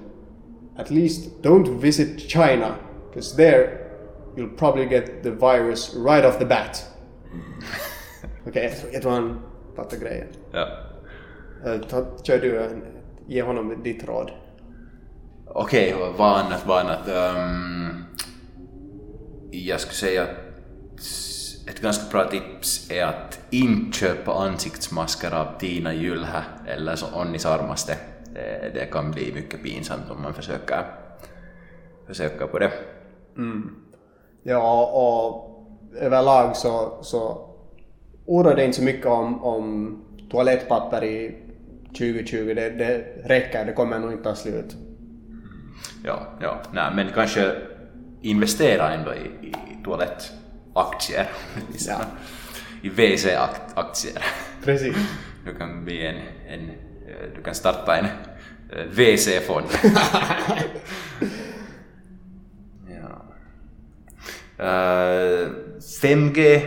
At 0.77 0.91
least 0.91 1.29
don't 1.41 1.79
visit 1.79 2.19
China. 2.19 2.75
Because 3.09 3.35
there 3.35 3.69
you'll 4.35 4.57
probably 4.57 4.85
get 4.85 5.23
the 5.23 5.31
virus 5.31 5.95
right 5.95 6.25
off 6.25 6.39
the 6.39 6.45
bat. 6.45 6.85
Okej, 8.47 8.63
jag 8.63 8.77
tror- 8.79 8.93
jag 8.93 9.01
tror 9.01 9.11
han 9.11 9.39
fattar 9.75 9.97
grejen. 9.97 10.27
Ja. 10.51 10.67
Uh, 11.67 11.81
ta, 11.81 12.05
kör 12.23 12.39
du, 12.39 12.63
en- 12.63 12.83
ge 13.27 13.41
honom 13.41 13.83
ditt 13.83 14.03
råd. 14.07 14.31
Okej, 15.47 15.93
och 15.95 16.15
vad 16.17 16.39
annat, 16.39 16.65
vad 16.67 16.79
annat? 16.85 17.07
Ehm, 17.07 18.03
jag 19.51 19.79
skulle 19.79 19.93
säga 19.93 20.23
att 20.23 20.29
ett 21.69 21.81
ganska 21.81 22.11
bra 22.11 22.29
tips 22.29 22.91
är 22.91 23.05
att 23.05 23.39
inte 23.49 23.97
köpa 23.97 24.33
ansiktsmasker 24.33 25.31
av 25.31 25.59
Tina 25.59 25.93
Jylhä 25.93 26.43
eller 26.67 26.95
så 26.95 27.05
Onni 27.21 27.39
Sarmaste. 27.39 27.97
Det, 28.33 28.71
det 28.73 28.85
kan 28.85 29.11
bli 29.11 29.33
mycket 29.33 29.63
pinsamt 29.63 30.11
om 30.11 30.21
man 30.21 30.33
försöker, 30.33 30.83
försöker 32.07 32.47
på 32.47 32.59
det. 32.59 32.71
Ja, 34.43 34.85
och 34.85 35.54
överlag 35.99 36.57
så, 36.57 36.97
så 37.01 37.49
oroa 38.25 38.55
dig 38.55 38.65
inte 38.65 38.77
så 38.77 38.83
mycket 38.83 39.05
om, 39.05 39.43
om 39.43 39.97
toalettpapper 40.31 41.03
i 41.03 41.35
2020. 41.87 42.53
Det, 42.55 42.69
det 42.69 43.05
räcker, 43.25 43.65
det 43.65 43.73
kommer 43.73 43.99
nog 43.99 44.11
inte 44.11 44.23
ta 44.23 44.35
slut. 44.35 44.75
Ja, 46.03 46.19
ja. 46.41 46.61
Nej, 46.73 46.91
men 46.95 47.07
kanske 47.13 47.55
investera 48.21 48.93
ändå 48.93 49.13
i, 49.13 49.47
i 49.47 49.83
toalettaktier. 49.83 51.29
Ja. 51.87 52.01
I 52.81 52.89
WC-aktier. 52.89 54.23
Precis. 54.63 54.95
Du 55.45 55.55
kan 55.55 55.85
bli 55.85 56.05
en, 56.05 56.15
en 56.47 56.71
du 57.35 57.41
kan 57.41 57.55
starta 57.55 57.97
en 57.97 58.05
eh, 58.05 58.85
WC-fond. 58.89 59.65
ja. 62.89 63.25
Eh, 64.65 65.47
5G 65.85 66.61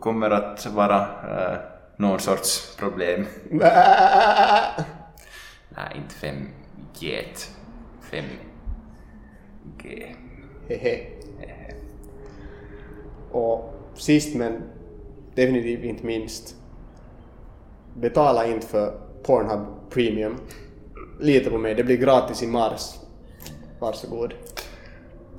kommer 0.00 0.30
att 0.30 0.66
vara 0.66 1.00
uh, 1.00 1.58
någon 1.96 2.20
sorts 2.20 2.76
problem. 2.76 3.26
Nej, 5.68 5.96
inte 5.96 6.14
5G. 6.20 7.22
5G. 8.10 10.14
Hehe. 10.68 11.06
Och 13.30 13.74
sist 13.94 14.36
men 14.36 14.62
definitivt 15.34 15.84
inte 15.84 16.06
minst. 16.06 16.56
Betala 17.94 18.46
inte 18.46 18.66
för 18.66 19.00
Pornhub 19.22 19.66
Premium. 19.90 20.36
Lita 21.20 21.50
på 21.50 21.58
mig, 21.58 21.74
det 21.74 21.84
blir 21.84 21.96
gratis 21.96 22.42
i 22.42 22.46
mars. 22.46 22.94
Varsågod. 23.78 24.34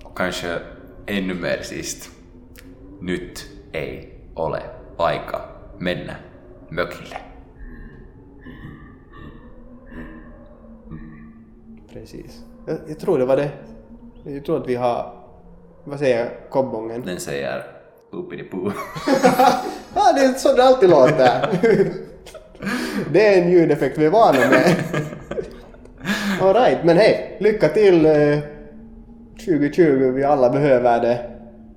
Och 0.04 0.18
kanske 0.18 0.60
ännu 1.06 1.34
mer 1.34 1.62
sist. 1.62 2.10
Nyt 3.04 3.50
ei 3.74 4.20
ole 4.36 4.62
aika 4.98 5.42
mennä 5.80 6.16
mökille. 6.70 7.18
Precis. 11.94 12.44
Jag, 12.68 12.78
jag 12.88 13.00
tror 13.00 13.18
det 13.18 13.26
var 13.26 13.38
det. 13.38 13.52
Jag 14.24 14.46
tror 14.46 14.62
att 14.62 14.68
vi 14.68 14.76
har... 14.76 15.14
Vad 15.84 16.00
säger 16.00 16.30
kobbongen? 16.50 17.02
Den 17.06 17.20
säger 17.20 17.64
Oopidi-poo. 18.12 18.72
Ja, 19.96 20.14
det 20.16 20.22
är 20.22 20.34
så 20.34 20.54
det 20.54 20.64
alltid 20.64 20.90
låter. 20.90 21.48
det 23.12 23.28
är 23.28 23.42
en 23.42 23.52
ljudeffekt 23.52 23.98
vi 23.98 24.06
är 24.06 24.10
vana 24.10 24.40
med. 24.40 24.76
Alright, 26.42 26.84
men 26.84 26.98
hej, 26.98 27.38
lycka 27.40 27.70
till 27.70 28.06
eh, 28.06 28.40
2020. 29.46 30.12
Vi 30.16 30.24
alla 30.24 30.50
behöver 30.50 31.02
det. 31.02 31.20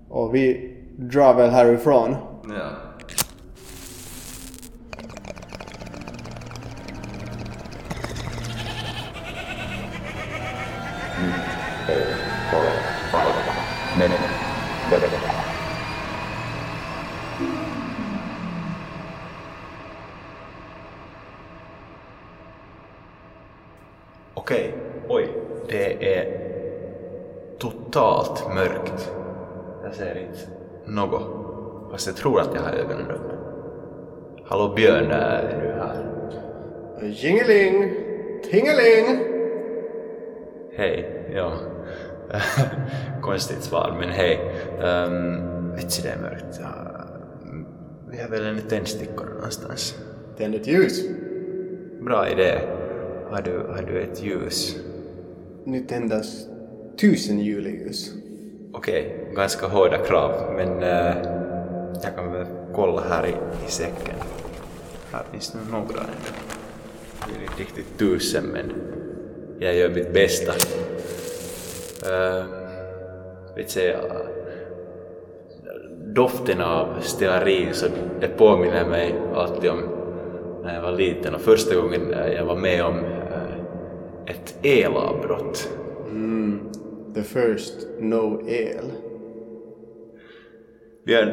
Och 0.09 0.35
vi 0.35 0.76
drar 0.97 1.35
väl 1.35 1.51
härifrån. 1.51 2.17
ja. 2.49 2.71
Okej, 24.35 24.75
oj. 25.09 25.29
Det 25.69 26.19
är 26.19 26.41
totalt 27.59 28.55
mörkt. 28.55 29.13
Jag 29.83 29.95
ser 29.95 30.19
inte 30.19 30.56
något. 30.87 31.23
Fast 31.91 32.07
jag 32.07 32.17
tror 32.17 32.41
att 32.41 32.55
jag 32.55 32.63
har 32.63 32.73
ögonen 32.73 33.11
öppna. 33.11 33.35
Hallå 34.45 34.75
Björn, 34.77 35.11
är 35.11 35.61
du 35.63 35.81
här? 35.81 36.17
Jingeling! 37.03 37.93
Tingeling! 38.51 39.19
Hej, 40.77 41.27
ja. 41.35 41.53
Konstigt 43.23 43.63
svar, 43.63 43.97
men 44.01 44.09
hej. 44.09 44.41
Um, 44.83 45.75
vitsi, 45.77 46.03
det 46.03 46.09
är 46.09 46.19
mörkt. 46.23 46.61
Vi 48.11 48.23
har 48.23 48.29
väl 48.29 48.47
en 48.47 48.61
tändstickor 48.69 49.27
någonstans. 49.35 49.95
Tänd 50.37 50.55
ett 50.55 50.67
ljus. 50.67 51.03
Bra 52.01 52.29
idé. 52.29 52.59
Har 53.31 53.43
du, 53.43 53.59
har 53.59 53.83
du 53.83 54.01
ett 54.01 54.23
ljus? 54.23 54.77
Nu 55.65 55.81
tändas 55.81 56.47
tusen 57.01 57.39
juleljus. 57.39 58.15
Okej, 58.77 59.31
ganska 59.35 59.67
hårda 59.67 59.99
krav, 59.99 60.53
men 60.57 60.83
eh, 60.83 61.17
jag 62.03 62.17
kan 62.17 62.33
väl 62.33 62.47
kolla 62.75 63.03
här 63.09 63.27
i, 63.27 63.35
i 63.67 63.71
säcken. 63.71 64.15
Här 65.13 65.23
finns 65.33 65.53
det 65.53 65.59
några 65.71 66.01
ändå. 66.01 66.33
Det 67.27 67.39
är 67.39 67.43
inte 67.43 67.61
riktigt 67.63 67.99
tusen, 67.99 68.45
men 68.45 68.73
jag 69.59 69.75
gör 69.75 69.89
mitt 69.89 70.13
bästa. 70.13 70.53
Uh, 72.13 72.45
vet 73.57 73.71
säga, 73.71 73.99
doften 76.15 76.61
av 76.61 77.01
stearin, 77.01 77.75
så 77.75 77.87
det 78.21 78.29
påminner 78.29 78.89
mig 78.89 79.15
alltid 79.35 79.71
om 79.71 79.83
när 80.63 80.75
jag 80.75 80.83
var 80.83 80.93
liten 80.93 81.35
och 81.35 81.41
första 81.41 81.75
gången 81.75 82.15
jag 82.37 82.45
var 82.45 82.57
med 82.57 82.85
om 82.85 82.99
eh, 82.99 83.61
ett 84.27 84.55
elavbrott. 84.63 85.71
Mm. 86.09 86.56
The 87.17 87.23
first 87.23 87.87
no 88.01 88.41
el. 88.49 88.93
Björn, 91.07 91.31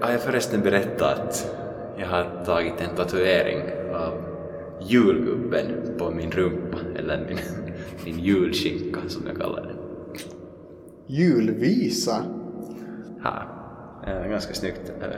har 0.00 0.12
jag 0.12 0.20
förresten 0.20 0.60
berättat 0.60 1.18
att 1.18 1.56
jag 1.98 2.06
har 2.06 2.44
tagit 2.44 2.80
en 2.80 2.96
tatuering 2.96 3.60
av 3.94 4.12
julgubben 4.80 5.66
på 5.98 6.10
min 6.10 6.30
rumpa, 6.30 6.78
eller 6.96 7.24
min, 7.28 7.38
min 8.04 8.18
julskinka 8.18 9.00
som 9.08 9.22
jag 9.26 9.36
kallar 9.36 9.62
den. 9.62 9.76
Julvisa? 11.06 12.24
Ja, 13.24 13.42
ganska 14.28 14.54
snyggt. 14.54 14.92
Eh, 15.02 15.08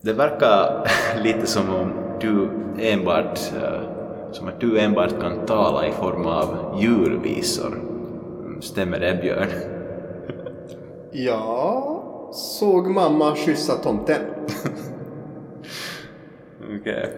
Det 0.00 0.12
verkar 0.12 0.86
lite 1.24 1.46
som 1.46 1.74
om 1.74 1.92
du 2.20 2.48
enbart, 2.78 3.38
eh, 3.62 3.80
som 4.32 4.48
att 4.48 4.60
du 4.60 4.78
enbart 4.78 5.20
kan 5.20 5.46
tala 5.46 5.86
i 5.86 5.92
form 5.92 6.26
av 6.26 6.78
julvisor. 6.82 7.89
Stämmer 8.60 9.00
det 9.00 9.18
Björn? 9.22 9.48
Ja, 11.12 12.02
såg 12.32 12.90
mamma 12.90 13.36
kyssa 13.36 13.74
tomten. 13.74 14.22
Okej. 16.80 17.16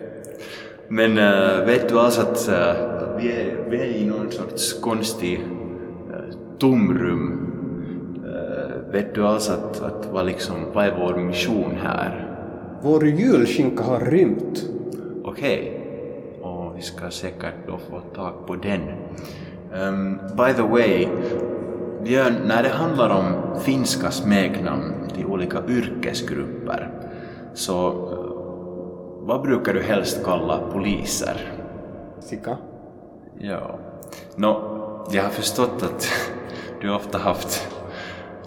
Men 0.89 1.19
äh, 1.19 1.67
vet 1.67 1.89
du 1.89 1.99
alltså 1.99 2.21
att 2.21 2.49
äh, 2.49 3.17
vi, 3.19 3.33
är, 3.33 3.67
vi 3.71 3.81
är 3.81 3.87
i 3.87 4.07
någon 4.07 4.31
sorts 4.31 4.81
konstig 4.81 5.41
äh, 5.41 6.59
tomrum. 6.59 7.49
Vet 8.93 9.15
du 9.15 9.27
alls 9.27 9.51
att, 9.51 9.83
att 9.83 10.09
vad, 10.13 10.27
liksom, 10.27 10.57
vad 10.73 10.85
är 10.85 10.97
vår 10.99 11.17
mission 11.17 11.77
här? 11.83 12.29
Vår 12.83 13.07
julskinka 13.07 13.83
har 13.83 14.01
rymt. 14.01 14.69
Okej. 15.25 15.81
Och 16.43 16.77
vi 16.77 16.83
ska 16.83 17.11
säkert 17.11 17.55
då 17.67 17.79
få 17.79 18.01
tag 18.01 18.47
på 18.47 18.57
den. 18.57 18.81
Ehm, 19.75 20.19
by 20.37 20.53
the 20.57 20.63
way, 20.63 21.09
Björn, 22.05 22.35
när 22.47 22.63
det 22.63 22.69
handlar 22.69 23.11
om 23.11 23.61
finska 23.61 24.11
smeknamn 24.11 25.09
till 25.15 25.27
olika 25.27 25.59
yrkesgrupper, 25.69 26.91
så 27.55 27.89
eh, 27.89 28.33
vad 29.27 29.43
brukar 29.43 29.75
du 29.75 29.83
helst 29.83 30.25
kalla 30.25 30.59
poliser? 30.73 31.53
Sika. 32.21 32.57
Ja. 33.39 33.79
Nå, 34.37 34.63
jag 35.11 35.23
har 35.23 35.31
förstått 35.31 35.83
att 35.83 36.09
du 36.81 36.95
ofta 36.95 37.19
haft 37.19 37.69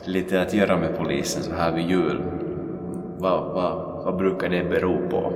lite 0.04 0.42
att 0.42 0.54
göra 0.54 0.78
med 0.78 0.98
polisen 0.98 1.44
så 1.44 1.54
här 1.54 1.72
vid 1.72 1.90
jul. 1.90 2.24
Vad, 3.18 3.54
vad, 3.54 4.04
vad 4.06 4.18
brukar 4.18 4.50
det 4.50 4.64
bero 4.64 5.10
på? 5.10 5.34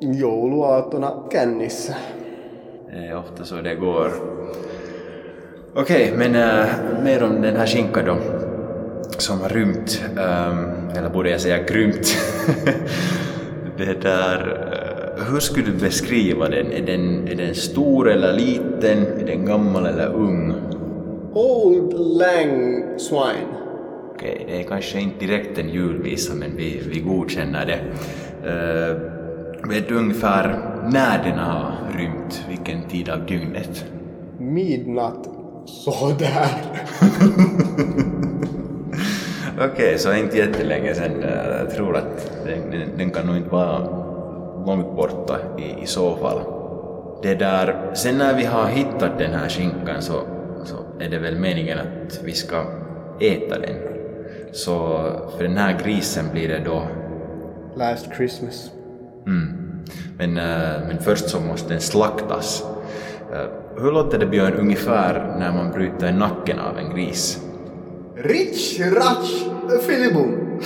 Jouluaattona 0.00 1.12
kännissä. 1.32 1.96
Det 2.92 2.98
är 2.98 3.16
ofta 3.16 3.44
så 3.44 3.60
det 3.60 3.74
går. 3.74 4.10
Okej, 5.74 6.12
men 6.16 6.34
äh, 6.34 6.66
mer 7.04 7.22
om 7.22 7.42
den 7.42 7.56
här 7.56 7.66
skinkan 7.66 8.04
då. 8.04 8.16
Som 9.18 9.40
har 9.40 9.48
rymt, 9.48 10.04
ähm, 10.10 10.88
eller 10.96 11.08
borde 11.12 11.30
jag 11.30 11.40
säga 11.40 11.62
grymt. 11.62 12.16
det 13.78 14.02
där, 14.02 14.38
äh, 15.18 15.24
hur 15.24 15.40
skulle 15.40 15.66
du 15.66 15.72
beskriva 15.72 16.48
den? 16.48 16.72
Är, 16.72 16.86
den? 16.86 17.28
är 17.28 17.34
den 17.34 17.54
stor 17.54 18.10
eller 18.10 18.32
liten? 18.32 19.06
Är 19.20 19.26
den 19.26 19.46
gammal 19.46 19.86
eller 19.86 20.14
ung? 20.14 20.54
Old 21.32 22.18
lang 22.18 22.82
swine. 22.98 23.52
Okej, 24.14 24.44
det 24.48 24.60
är 24.60 24.64
kanske 24.64 25.00
inte 25.00 25.26
direkt 25.26 25.58
en 25.58 25.68
julvisa 25.68 26.34
men 26.34 26.56
vi, 26.56 26.82
vi 26.88 27.00
godkänner 27.00 27.66
det. 27.66 27.80
Äh, 28.48 29.21
vet 29.68 29.88
du 29.88 29.94
ungefär 29.96 30.58
när 30.92 31.24
den 31.24 31.38
har 31.38 31.72
rymt? 31.98 32.44
Vilken 32.48 32.82
tid 32.88 33.08
av 33.08 33.26
dygnet? 33.26 33.84
Midnatt. 34.38 35.28
Sådär. 35.66 36.48
Okej, 39.72 39.98
så 39.98 40.14
inte 40.14 40.36
jättelänge 40.38 40.94
sen. 40.94 41.22
eh, 41.22 41.58
Jag 41.58 41.70
tror 41.70 41.96
att 41.96 42.30
den, 42.46 42.70
den, 42.70 42.98
den 42.98 43.10
kan 43.10 43.26
nog 43.26 43.36
inte 43.36 43.48
vara 43.50 43.78
långt 44.66 44.96
borta 44.96 45.38
i, 45.58 45.82
i 45.82 45.86
så 45.86 46.16
fall. 46.16 46.40
Det 47.22 47.34
där, 47.34 47.90
sen 47.94 48.18
när 48.18 48.36
vi 48.36 48.44
har 48.44 48.66
hittat 48.68 49.18
den 49.18 49.30
här 49.34 49.48
skinkan 49.48 50.02
så, 50.02 50.12
så 50.64 50.76
är 51.00 51.08
det 51.08 51.18
väl 51.18 51.38
meningen 51.38 51.78
att 51.78 52.20
vi 52.24 52.32
ska 52.32 52.56
äta 53.20 53.58
den. 53.58 53.76
Så 54.52 54.76
för 55.36 55.44
den 55.44 55.56
här 55.56 55.78
grisen 55.84 56.24
blir 56.32 56.48
det 56.48 56.62
då... 56.64 56.82
Last 57.76 58.06
Christmas. 58.16 58.70
Mm. 59.26 59.52
Men, 60.18 60.36
eh, 60.36 60.88
men 60.88 60.98
först 61.00 61.28
så 61.28 61.40
måste 61.40 61.68
den 61.72 61.80
slaktas. 61.80 62.64
Eh, 63.32 63.46
Hur 63.76 63.92
låter 63.92 64.18
det 64.18 64.26
Björn 64.26 64.52
ungefär 64.54 65.36
när 65.38 65.52
man 65.52 65.70
bryter 65.72 66.12
nacken 66.12 66.58
av 66.58 66.78
en 66.78 66.94
gris? 66.94 67.40
Rich, 68.16 68.80
ratch, 68.80 69.42
filibum. 69.86 70.58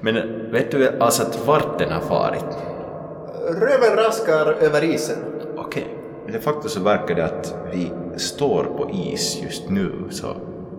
Men 0.00 0.14
vet 0.52 0.70
du 0.70 0.98
alltså 1.00 1.22
att 1.22 1.46
vart 1.46 1.78
den 1.78 1.92
har 1.92 2.00
farit? 2.00 2.44
Röven 3.48 3.96
raskar 3.96 4.46
över 4.52 4.84
isen. 4.84 5.16
Okej. 5.56 5.86
De 6.32 6.38
facto 6.38 6.68
så 6.68 6.80
verkar 6.80 7.14
det 7.14 7.24
att 7.24 7.54
vi 7.72 7.92
står 8.16 8.64
på 8.64 8.90
is 8.90 9.40
just 9.42 9.68
nu, 9.70 9.92
så 10.10 10.26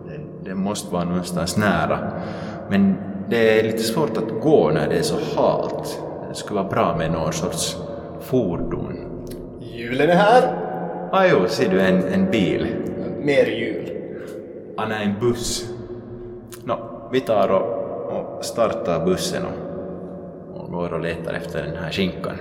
det, 0.08 0.50
det 0.50 0.56
måste 0.56 0.94
vara 0.94 1.04
någonstans 1.04 1.58
nära. 1.58 2.00
Men 2.70 2.96
det 3.30 3.60
är 3.60 3.64
lite 3.64 3.84
svårt 3.84 4.18
att 4.18 4.42
gå 4.42 4.72
när 4.72 4.90
det 4.90 4.98
är 4.98 5.02
så 5.02 5.16
halt. 5.36 6.02
Det 6.30 6.36
skulle 6.36 6.60
vara 6.60 6.70
bra 6.70 6.96
med 6.98 7.12
någon 7.12 7.34
sorts 7.34 7.78
fordon. 8.22 8.98
Julen 9.60 10.10
är 10.10 10.16
här. 10.16 10.62
Ah 11.12 11.26
jo, 11.32 11.48
ser 11.48 11.70
du 11.70 11.82
en, 11.82 12.04
en 12.04 12.32
bil? 12.32 12.68
Mer 13.20 13.46
jul. 13.46 13.92
Ah 14.78 14.88
nej, 14.88 15.06
en 15.06 15.20
buss. 15.20 15.70
Nå, 16.64 17.10
vi 17.12 17.20
tar 17.20 17.50
och, 17.50 18.38
och 18.38 18.46
startar 18.46 19.06
bussen 19.06 19.44
och, 19.46 20.62
och 20.62 20.72
går 20.72 20.94
och 20.94 21.00
letar 21.00 21.34
efter 21.34 21.64
den 21.64 21.76
här 21.76 21.92
skinkan. 21.92 22.36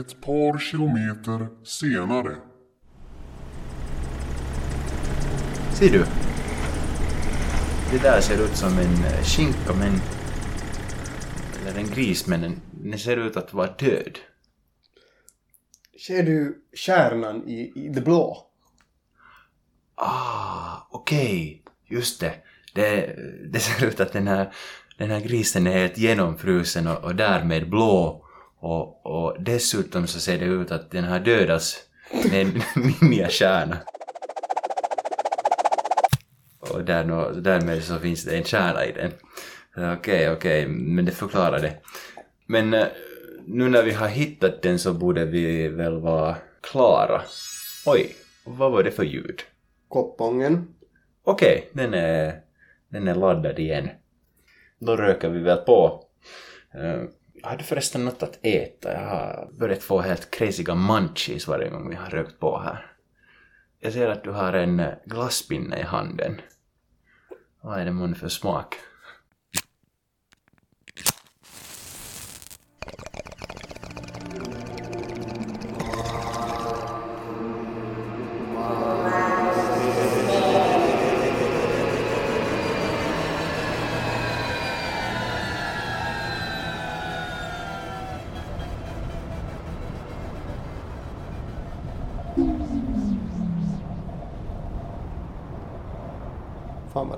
Ett 0.00 0.20
par 0.20 0.58
kilometer 0.58 1.48
senare. 1.64 2.36
Ser 5.72 5.92
du? 5.92 6.04
Det 7.90 8.02
där 8.02 8.20
ser 8.20 8.44
ut 8.44 8.56
som 8.56 8.78
en 8.78 9.04
eh, 9.04 9.22
skinka 9.22 9.72
men... 9.78 10.00
Eller 11.60 11.80
en 11.80 11.86
gris 11.86 12.26
men 12.26 12.40
den, 12.40 12.60
den 12.70 12.98
ser 12.98 13.16
ut 13.16 13.36
att 13.36 13.54
vara 13.54 13.66
död. 13.66 14.18
Ser 16.06 16.22
du 16.22 16.64
stjärnan 16.74 17.48
i, 17.48 17.72
i 17.74 17.88
det 17.88 18.00
blå? 18.00 18.46
Ah, 19.94 20.88
okej. 20.90 21.62
Just 21.86 22.20
det. 22.20 22.34
det. 22.74 23.16
Det 23.52 23.60
ser 23.60 23.86
ut 23.86 24.00
att 24.00 24.12
den 24.12 24.28
här, 24.28 24.52
den 24.98 25.10
här 25.10 25.20
grisen 25.20 25.66
är 25.66 25.78
helt 25.78 25.98
genomfrusen 25.98 26.86
och, 26.86 27.04
och 27.04 27.16
därmed 27.16 27.70
blå. 27.70 28.25
Och, 28.66 29.06
och 29.06 29.36
dessutom 29.42 30.06
så 30.06 30.20
ser 30.20 30.38
det 30.38 30.44
ut 30.44 30.72
att 30.72 30.90
den 30.90 31.04
har 31.04 31.20
dödats 31.20 31.76
med 32.30 32.34
en 32.42 32.62
ninjastjärna. 33.00 33.76
Och 36.58 36.84
där, 36.84 37.40
därmed 37.40 37.82
så 37.82 37.98
finns 37.98 38.24
det 38.24 38.36
en 38.36 38.44
stjärna 38.44 38.86
i 38.86 38.92
den. 38.92 39.12
Okej, 39.98 40.30
okej, 40.30 40.66
men 40.68 41.04
det 41.04 41.12
förklarar 41.12 41.60
det. 41.60 41.72
Men 42.46 42.74
eh, 42.74 42.86
nu 43.46 43.68
när 43.68 43.82
vi 43.82 43.92
har 43.92 44.08
hittat 44.08 44.62
den 44.62 44.78
så 44.78 44.92
borde 44.92 45.24
vi 45.24 45.68
väl 45.68 46.00
vara 46.00 46.36
klara. 46.60 47.22
Oj, 47.86 48.16
vad 48.44 48.72
var 48.72 48.82
det 48.82 48.90
för 48.90 49.04
ljud? 49.04 49.40
Koppången. 49.88 50.74
Okej, 51.24 51.70
den, 51.72 51.94
är, 51.94 52.40
den 52.88 53.08
är 53.08 53.14
laddad 53.14 53.58
igen. 53.58 53.88
Då 54.78 54.96
röker 54.96 55.28
vi 55.28 55.38
väl 55.38 55.58
på. 55.58 56.02
Har 57.46 57.52
jag 57.52 57.56
hade 57.56 57.64
förresten 57.64 58.04
något 58.04 58.22
att 58.22 58.38
äta. 58.42 58.92
Jag 58.92 59.08
har 59.08 59.48
börjat 59.52 59.82
få 59.82 60.00
helt 60.00 60.30
crazyga 60.30 60.74
munchies 60.74 61.48
varje 61.48 61.70
gång 61.70 61.88
vi 61.88 61.94
har 61.94 62.10
rökt 62.10 62.40
på 62.40 62.58
här. 62.58 62.86
Jag 63.80 63.92
ser 63.92 64.08
att 64.08 64.24
du 64.24 64.30
har 64.30 64.52
en 64.52 64.80
eh, 64.80 64.94
glasspinne 65.04 65.78
i 65.78 65.82
handen. 65.82 66.40
Vad 67.60 67.80
är 67.80 67.84
det 67.84 67.92
månne 67.92 68.14
för 68.14 68.28
smak? 68.28 68.74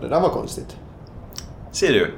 Det 0.09 0.15
där 0.15 0.21
var 0.21 0.29
konstigt. 0.29 0.77
Ser 1.73 1.93
du? 1.93 2.11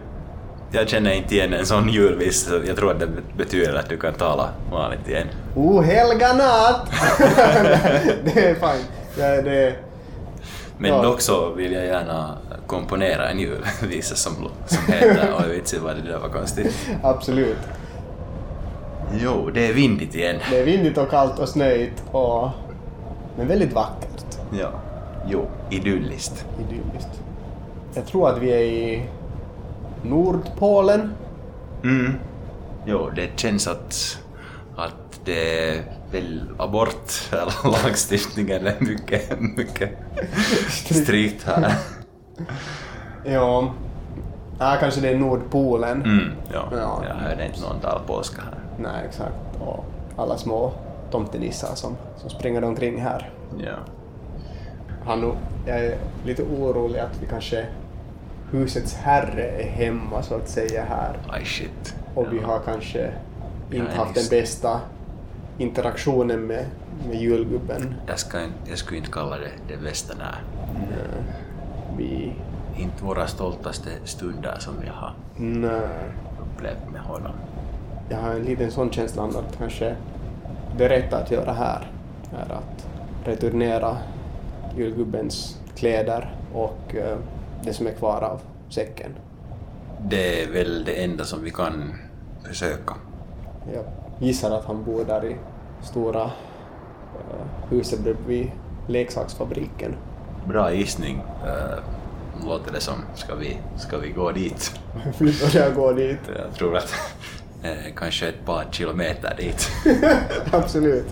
Jag 0.72 0.88
känner 0.88 1.12
inte 1.12 1.34
igen 1.34 1.52
en 1.54 1.66
sån 1.66 1.88
julvis, 1.88 2.46
så 2.46 2.60
jag 2.66 2.76
tror 2.76 2.90
att 2.90 3.00
det 3.00 3.08
betyder 3.36 3.74
att 3.74 3.88
du 3.88 3.96
kan 3.96 4.12
tala 4.14 4.48
vanligt 4.72 5.08
igen. 5.08 5.26
O 5.56 5.80
helga 5.80 6.32
natt! 6.32 6.90
det 8.24 8.50
är 8.50 8.54
fine. 8.54 8.84
Ja, 9.18 9.42
det, 9.42 9.74
Men 10.78 10.90
Ja. 10.90 11.02
dock 11.02 11.20
så 11.20 11.50
vill 11.52 11.72
jag 11.72 11.86
gärna 11.86 12.38
komponera 12.66 13.28
en 13.30 13.38
julvisa 13.38 14.14
som, 14.14 14.34
som 14.66 14.92
heter 14.92 15.34
Oj 15.38 15.54
vitsi 15.54 15.78
vad 15.78 15.96
det 15.96 16.02
där 16.02 16.18
var 16.18 16.28
konstigt. 16.28 16.88
absolut. 17.02 17.58
Jo, 19.22 19.50
det 19.54 19.66
är 19.68 19.72
vindigt 19.72 20.14
igen. 20.14 20.36
Det 20.50 20.58
är 20.60 20.64
vindigt 20.64 20.98
och 20.98 21.10
kallt 21.10 21.38
och 21.38 21.48
snöigt 21.48 22.02
och... 22.12 22.48
Men 23.36 23.48
väldigt 23.48 23.72
vackert. 23.72 24.38
Ja. 24.60 24.70
Jo, 25.28 25.46
idylliskt. 25.70 26.44
Idylliskt. 26.60 27.20
Jag 27.94 28.06
tror 28.06 28.28
att 28.28 28.38
vi 28.38 28.50
är 28.52 28.62
i 28.62 29.02
Nordpolen. 30.02 31.12
Mm. 31.84 32.12
Jo, 32.86 33.10
det 33.16 33.40
känns 33.40 33.68
att, 33.68 34.18
att 34.76 35.20
det 35.24 35.68
är 35.68 35.82
väl 36.12 36.40
abort, 36.58 37.28
eller 37.32 37.70
lagstiftningen 37.84 38.66
är 38.66 38.76
mycket, 38.80 39.40
mycket 39.40 39.98
strikt 40.90 41.44
här. 41.46 41.74
Ja. 43.24 43.72
Ja, 44.58 44.76
kanske 44.80 45.00
det 45.00 45.08
är 45.08 45.16
Nordpolen. 45.18 46.02
Mm, 46.02 46.32
ja. 46.52 46.68
Ja. 46.72 47.02
Jag 47.08 47.14
hörde 47.14 47.46
inte 47.46 47.60
någon 47.60 47.80
tala 47.80 48.00
polska 48.06 48.42
här. 48.42 48.54
Nej, 48.78 49.06
exakt. 49.08 49.34
Och 49.60 49.84
alla 50.16 50.38
små 50.38 50.72
tomtenissar 51.10 51.74
som, 51.74 51.96
som 52.16 52.30
springer 52.30 52.64
omkring 52.64 53.00
här. 53.00 53.30
Ja. 53.58 53.74
Hannu, 55.04 55.32
jag 55.66 55.84
är 55.84 55.96
lite 56.24 56.42
orolig 56.42 56.98
att 56.98 57.22
vi 57.22 57.26
kanske 57.26 57.66
husets 58.52 58.94
herre 58.94 59.48
är 59.48 59.68
hemma 59.68 60.22
så 60.22 60.34
att 60.34 60.48
säga 60.48 60.84
här. 60.84 61.18
Aj 61.28 61.44
shit. 61.44 61.94
Och 62.14 62.32
vi 62.32 62.38
har 62.38 62.60
kanske 62.60 63.12
inte 63.72 63.92
haft 63.92 64.14
den 64.14 64.24
bästa 64.30 64.80
interaktionen 65.58 66.46
med, 66.46 66.64
med 67.08 67.20
julgubben. 67.20 67.94
Jag, 68.06 68.18
ska 68.18 68.44
inte, 68.44 68.56
jag 68.68 68.78
skulle 68.78 68.98
inte 68.98 69.10
kalla 69.10 69.38
det 69.38 69.50
det 69.68 69.76
bästa 69.76 70.14
när. 70.18 70.42
Vi... 71.96 72.32
Inte 72.76 73.04
våra 73.04 73.26
stoltaste 73.26 73.90
stunder 74.04 74.56
som 74.58 74.74
vi 74.80 74.88
har 74.88 75.14
Nej. 75.36 75.80
upplevt 76.42 76.90
med 76.92 77.00
honom. 77.00 77.32
Jag 78.08 78.18
har 78.18 78.30
en 78.30 78.42
liten 78.42 78.70
sån 78.70 78.90
känsla 78.90 79.22
att 79.22 79.58
kanske 79.58 79.96
det 80.76 80.88
rätta 80.88 81.16
att 81.16 81.30
göra 81.30 81.52
här 81.52 81.90
är 82.32 82.52
att 82.52 82.86
returnera 83.24 83.96
julgubbens 84.76 85.60
kläder 85.76 86.34
och 86.54 86.94
eh, 86.94 87.16
det 87.64 87.72
som 87.72 87.86
är 87.86 87.92
kvar 87.92 88.22
av 88.22 88.40
säcken. 88.68 89.10
Det 90.08 90.42
är 90.42 90.50
väl 90.50 90.84
det 90.84 91.04
enda 91.04 91.24
som 91.24 91.44
vi 91.44 91.50
kan 91.50 91.94
försöka. 92.48 92.94
Jag 93.74 93.84
gissar 94.18 94.50
att 94.50 94.64
han 94.64 94.84
bor 94.84 95.04
där 95.04 95.24
i 95.24 95.36
stora 95.82 96.22
eh, 96.22 97.70
huset 97.70 98.00
bredvid 98.00 98.50
leksaksfabriken. 98.88 99.96
Bra 100.48 100.74
gissning. 100.74 101.22
Uh, 101.44 101.78
låter 102.46 102.72
det 102.72 102.80
som. 102.80 102.94
Ska 103.14 103.34
vi, 103.34 103.58
ska 103.78 103.98
vi 103.98 104.10
gå 104.10 104.32
dit? 104.32 104.80
Vi 105.18 105.34
börjar 105.40 105.74
gå 105.74 105.92
dit. 105.92 106.18
Jag 106.36 106.54
tror 106.54 106.76
att 106.76 106.94
eh, 107.62 107.94
kanske 107.96 108.28
ett 108.28 108.44
par 108.44 108.64
kilometer 108.70 109.34
dit. 109.36 109.70
Absolut. 110.52 111.06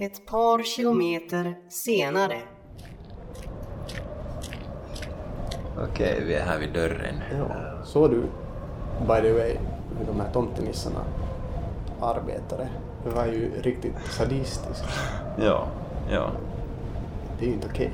Ett 0.00 0.26
par 0.26 0.62
kilometer 0.62 1.54
senare. 1.68 2.38
Okej, 5.90 6.22
vi 6.26 6.34
är 6.34 6.44
här 6.44 6.58
vid 6.58 6.72
dörren. 6.72 7.14
Ja. 7.38 7.46
Såg 7.84 8.10
du, 8.10 8.20
by 9.00 9.20
the 9.22 9.32
way, 9.32 9.56
hur 9.98 10.06
de 10.06 10.20
här 10.20 10.32
tomtenissarna 10.32 11.00
arbetade? 12.00 12.68
Det 13.04 13.10
var 13.10 13.26
ju 13.26 13.50
riktigt 13.62 13.94
sadistiskt. 14.10 14.84
Ja, 15.38 15.66
ja. 16.10 16.30
Det 17.38 17.44
är 17.44 17.48
ju 17.48 17.54
inte 17.54 17.68
okej. 17.72 17.92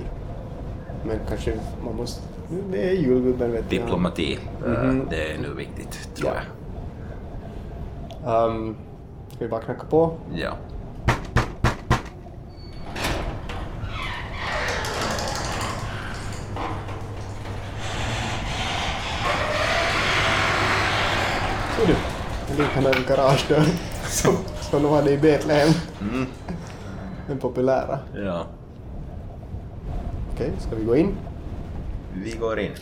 Men 1.06 1.18
kanske 1.28 1.58
man 1.84 1.96
måste... 1.96 2.22
Det 2.70 2.88
är 2.90 2.92
julgubben 2.94 3.52
vet. 3.52 3.70
Diplomati, 3.70 4.38
eh, 4.66 4.70
Mhm. 4.72 5.06
det 5.10 5.32
är 5.32 5.38
nu 5.38 5.54
viktigt 5.54 6.14
tror 6.16 6.30
Ja. 6.34 6.40
jag. 8.24 8.50
Um, 8.50 8.76
ska 9.28 9.38
vi 9.44 9.48
bara 9.50 9.60
knacka 9.62 9.86
på? 9.86 10.12
Ja. 10.34 10.52
Ser 21.76 21.86
du? 21.86 21.94
En 22.56 22.62
liknande 22.62 23.04
garagedörr 23.08 23.66
som, 24.08 24.36
som 24.70 24.82
de 24.82 24.92
hade 24.92 25.12
i 25.12 25.18
Betlehem. 25.18 25.72
Den 27.28 27.38
populära. 27.38 27.98
ja. 28.14 28.46
Okej, 30.34 30.52
ska 30.58 30.76
vi 30.76 30.84
gå 30.84 30.96
in? 30.96 31.16
Vi 32.14 32.30
går 32.30 32.58
in. 32.60 32.72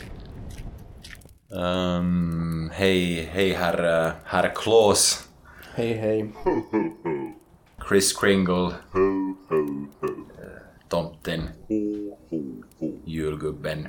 Um, 1.48 2.70
hej, 2.74 3.28
hej 3.32 3.52
herr, 3.52 4.12
herr 4.24 4.52
Claus. 4.54 5.28
Hej, 5.74 5.92
hej. 5.92 6.32
Chris 7.88 8.12
Kringle. 8.12 8.66
Eh, 8.66 8.72
Tomten. 10.88 11.48
Julgubben. 13.04 13.88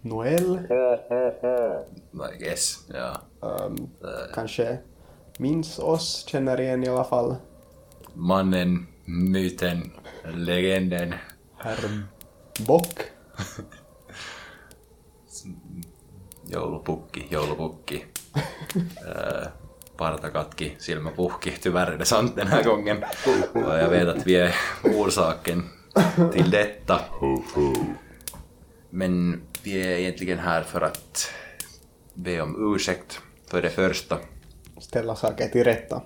Noel. 0.00 0.58
I 2.34 2.38
guess. 2.38 2.78
Ja. 2.94 3.20
Um, 3.40 3.88
kanske 4.34 4.78
minns 5.38 5.78
oss, 5.78 6.24
känner 6.28 6.60
igen 6.60 6.84
i 6.84 6.88
alla 6.88 7.04
fall. 7.04 7.36
Mannen, 8.14 8.86
myten, 9.04 9.90
legenden. 10.34 11.14
Herr 11.58 12.06
Bock. 12.66 13.00
Joulupukki, 16.46 17.26
joulupukki. 17.30 18.04
Äh, 18.76 19.48
partakatki, 19.96 20.76
silmäpuhki. 20.78 21.50
Tyvärr 21.62 21.92
är 21.92 21.98
det 21.98 22.04
sant 22.04 22.36
den 22.36 22.46
här 22.46 22.64
gången. 22.64 23.04
Och 23.52 23.78
jag 23.78 23.88
vet 23.88 24.08
att 24.08 24.26
vi 24.26 24.36
är 24.36 24.54
orsaken 24.84 25.62
till 26.32 26.50
detta. 26.50 27.00
Men 28.94 29.42
vi 29.62 29.82
är 29.82 29.98
egentligen 29.98 30.38
här 30.38 30.62
för 30.62 30.80
att 30.80 31.28
be 32.14 32.40
om 32.40 32.74
ursäkt 32.74 33.20
för 33.46 33.62
det 33.62 33.70
första. 33.70 34.18
Ställa 34.80 35.16
saker 35.16 35.48
till 35.48 35.64
rätta. 35.64 36.02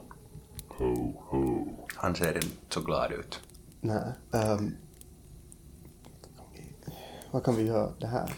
Han 1.96 2.14
ser 2.14 2.34
inte 2.34 2.48
så 2.68 2.80
glad 2.80 3.12
ut. 3.12 3.40
Nej. 3.80 4.12
Um, 4.30 4.74
vad 7.30 7.44
kan 7.44 7.56
vi 7.56 7.62
göra 7.62 7.92
det 8.00 8.06
här? 8.06 8.32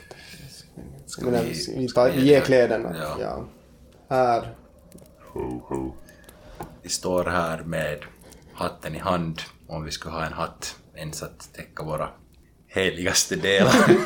Ska 1.07 1.31
vi- 1.31 1.65
vi, 1.77 1.89
ska 1.89 2.01
tar, 2.01 2.11
vi 2.11 2.17
vi 2.21 2.27
ger 2.27 2.39
ge- 2.41 2.45
kläderna. 2.45 2.97
Ja. 2.97 3.17
Ja. 3.21 3.45
Här. 4.09 4.55
Vi 6.83 6.89
står 6.89 7.25
här 7.25 7.63
med 7.63 7.99
hatten 8.53 8.95
i 8.95 8.99
hand, 8.99 9.41
om 9.67 9.85
vi 9.85 9.91
skulle 9.91 10.15
ha 10.15 10.27
en 10.27 10.33
hatt 10.33 10.77
ens 10.95 11.23
att 11.23 11.49
täcka 11.53 11.83
våra 11.85 12.09
heligaste 12.71 13.37
delar. 13.37 13.75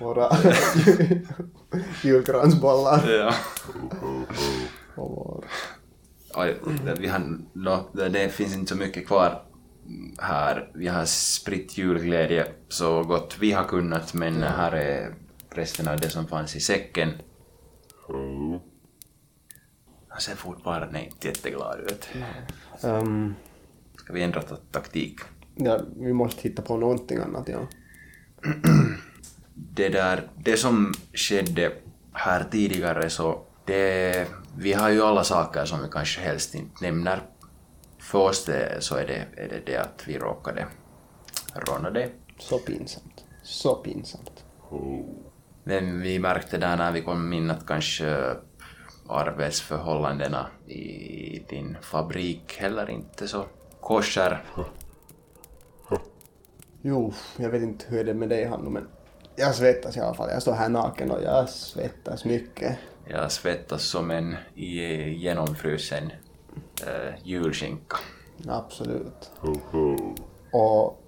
Våra 0.00 0.28
julgransbollar. 2.02 3.08
ja. 3.10 3.34
Och 4.02 4.34
vår... 4.94 5.44
Oj, 6.34 6.56
vi 6.98 7.08
har, 7.08 7.38
no, 7.52 7.90
det, 7.92 8.28
finns 8.28 8.54
inte 8.54 8.68
så 8.74 8.76
mycket 8.78 9.06
kvar 9.06 9.42
här. 10.18 10.70
Vi 10.74 10.88
har 10.88 11.04
spritt 11.04 11.78
julglädje 11.78 12.46
så 12.68 13.02
gott 13.02 13.36
vi 13.40 13.52
har 13.52 13.64
kunnat, 13.64 14.14
men 14.14 14.42
här 14.42 14.72
är 14.72 15.14
resten 15.50 15.88
av 15.88 16.00
det 16.00 16.10
som 16.10 16.26
fanns 16.26 16.56
i 16.56 16.60
säcken. 16.60 17.12
Han 20.08 20.20
ser 20.20 20.34
fortfarande 20.34 21.04
inte 21.04 21.28
jätteglad 21.28 21.80
ut. 21.80 22.08
Um, 22.82 23.34
Ska 23.96 24.12
vi 24.12 24.22
ändra 24.22 24.42
ta- 24.42 24.56
taktik? 24.70 25.20
Ja, 25.54 25.80
vi 25.96 26.12
måste 26.12 26.42
hitta 26.42 26.62
på 26.62 26.76
någonting 26.76 27.18
annat, 27.18 27.48
ja. 27.48 27.66
det 29.54 29.88
där, 29.88 30.28
det 30.36 30.56
som 30.56 30.92
skedde 31.14 31.72
här 32.12 32.44
tidigare 32.50 33.10
så 33.10 33.42
det, 33.64 34.26
vi 34.56 34.72
har 34.72 34.90
ju 34.90 35.02
alla 35.02 35.24
saker 35.24 35.64
som 35.64 35.82
vi 35.82 35.88
kanske 35.90 36.20
helst 36.20 36.54
inte 36.54 36.84
nämner. 36.84 37.22
För 37.98 38.18
oss 38.18 38.44
det, 38.44 38.76
så 38.80 38.96
är 38.96 39.06
det, 39.06 39.42
är 39.42 39.48
det 39.48 39.66
det 39.66 39.76
att 39.76 40.04
vi 40.06 40.18
råkade 40.18 40.66
råna 41.54 41.90
det. 41.90 42.10
Så 42.38 42.58
pinsamt. 42.58 43.24
Så 43.42 43.74
pinsamt. 43.74 44.44
Men 45.64 46.00
vi 46.00 46.18
märkte 46.18 46.58
där 46.58 46.76
när 46.76 46.92
vi 46.92 47.02
kom 47.02 47.32
in 47.32 47.50
att 47.50 47.66
kanske 47.66 48.36
arbetsförhållandena 49.08 50.46
i 50.66 51.44
din 51.48 51.76
fabrik 51.82 52.56
heller 52.58 52.90
inte 52.90 53.28
så 53.28 53.44
kosher. 53.80 54.44
Jo, 56.82 57.12
jag 57.36 57.48
vet 57.50 57.62
inte 57.62 57.84
hur 57.88 58.04
det 58.04 58.10
är 58.10 58.14
med 58.14 58.28
dig 58.28 58.44
Hannu, 58.44 58.70
men 58.70 58.88
jag 59.36 59.54
svettas 59.54 59.96
i 59.96 60.00
alla 60.00 60.14
fall. 60.14 60.30
Jag 60.32 60.42
står 60.42 60.52
här 60.52 60.68
naken 60.68 61.10
och 61.10 61.22
jag 61.22 61.48
svettas 61.48 62.24
mycket. 62.24 62.78
Jag 63.06 63.32
svettas 63.32 63.82
som 63.82 64.10
en 64.10 64.36
i- 64.54 65.14
genomfrusen 65.14 66.12
äh, 66.86 67.14
julskinka. 67.24 67.96
Absolut. 68.48 69.30
Och 70.52 71.02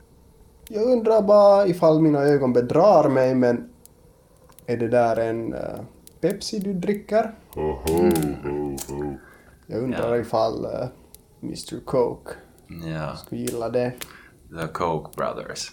jag 0.69 0.83
undrar 0.93 1.23
bara 1.23 1.67
ifall 1.67 2.01
mina 2.01 2.19
ögon 2.23 2.53
bedrar 2.53 3.09
mig, 3.09 3.35
men 3.35 3.69
är 4.67 4.77
det 4.77 4.89
där 4.89 5.17
en 5.17 5.55
eh, 5.55 5.81
Pepsi 6.21 6.59
du 6.59 6.73
dricker? 6.75 7.35
Jag 9.67 9.83
undrar 9.83 10.15
Ja. 10.15 10.21
ifall 10.21 10.65
uh, 10.65 10.87
Mr 11.43 11.85
Coke 11.85 12.31
Ja. 12.87 13.17
skulle 13.17 13.41
gilla 13.41 13.69
det. 13.69 13.93
The 14.61 14.69
Koch 14.69 15.15
brothers. 15.17 15.73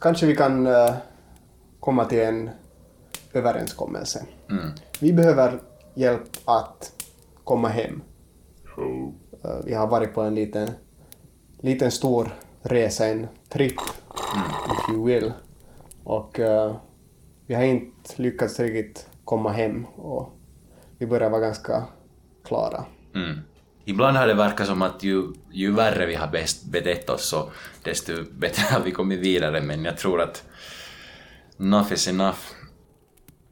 Kanske 0.00 0.26
vi 0.26 0.36
kan 0.36 0.66
eh, 0.66 0.94
komma 1.80 2.04
till 2.04 2.20
en 2.20 2.50
överenskommelse. 3.32 4.26
Mm. 4.50 4.70
Vi 5.00 5.12
behöver 5.12 5.60
hjälp 5.94 6.22
att 6.44 6.92
komma 7.44 7.68
hem. 7.68 8.02
Eh, 9.44 9.60
vi 9.64 9.74
har 9.74 9.86
varit 9.86 10.14
på 10.14 10.20
en 10.20 10.34
liten 10.34 10.70
liten 11.60 11.90
stor 11.90 12.34
resa, 12.62 13.06
en 13.06 13.26
tripp, 13.48 13.80
if 14.72 14.94
you 14.94 15.06
will. 15.06 15.32
Och 16.04 16.40
eh, 16.40 16.76
vi 17.46 17.54
har 17.54 17.62
inte 17.62 18.22
lyckats 18.22 18.60
riktigt 18.60 19.06
komma 19.24 19.50
hem 19.50 19.84
och 19.84 20.32
vi 20.98 21.06
börjar 21.06 21.30
vara 21.30 21.40
ganska 21.40 21.84
klara. 22.44 22.84
Mm. 23.14 23.38
Ibland 23.84 24.16
har 24.16 24.26
det 24.26 24.34
verkat 24.34 24.66
som 24.66 24.82
att 24.82 25.02
ju, 25.02 25.32
ju 25.50 25.72
värre 25.72 26.06
vi 26.06 26.14
har 26.14 26.28
bäst 26.28 26.64
betett 26.64 27.10
oss 27.10 27.28
så 27.28 27.50
desto 27.82 28.12
bättre 28.32 28.62
har 28.62 28.80
vi 28.80 28.90
kommit 28.90 29.20
vidare 29.20 29.60
men 29.60 29.84
jag 29.84 29.98
tror 29.98 30.20
att 30.20 30.44
enough 31.58 31.92
is 31.92 32.08
enough. 32.08 32.38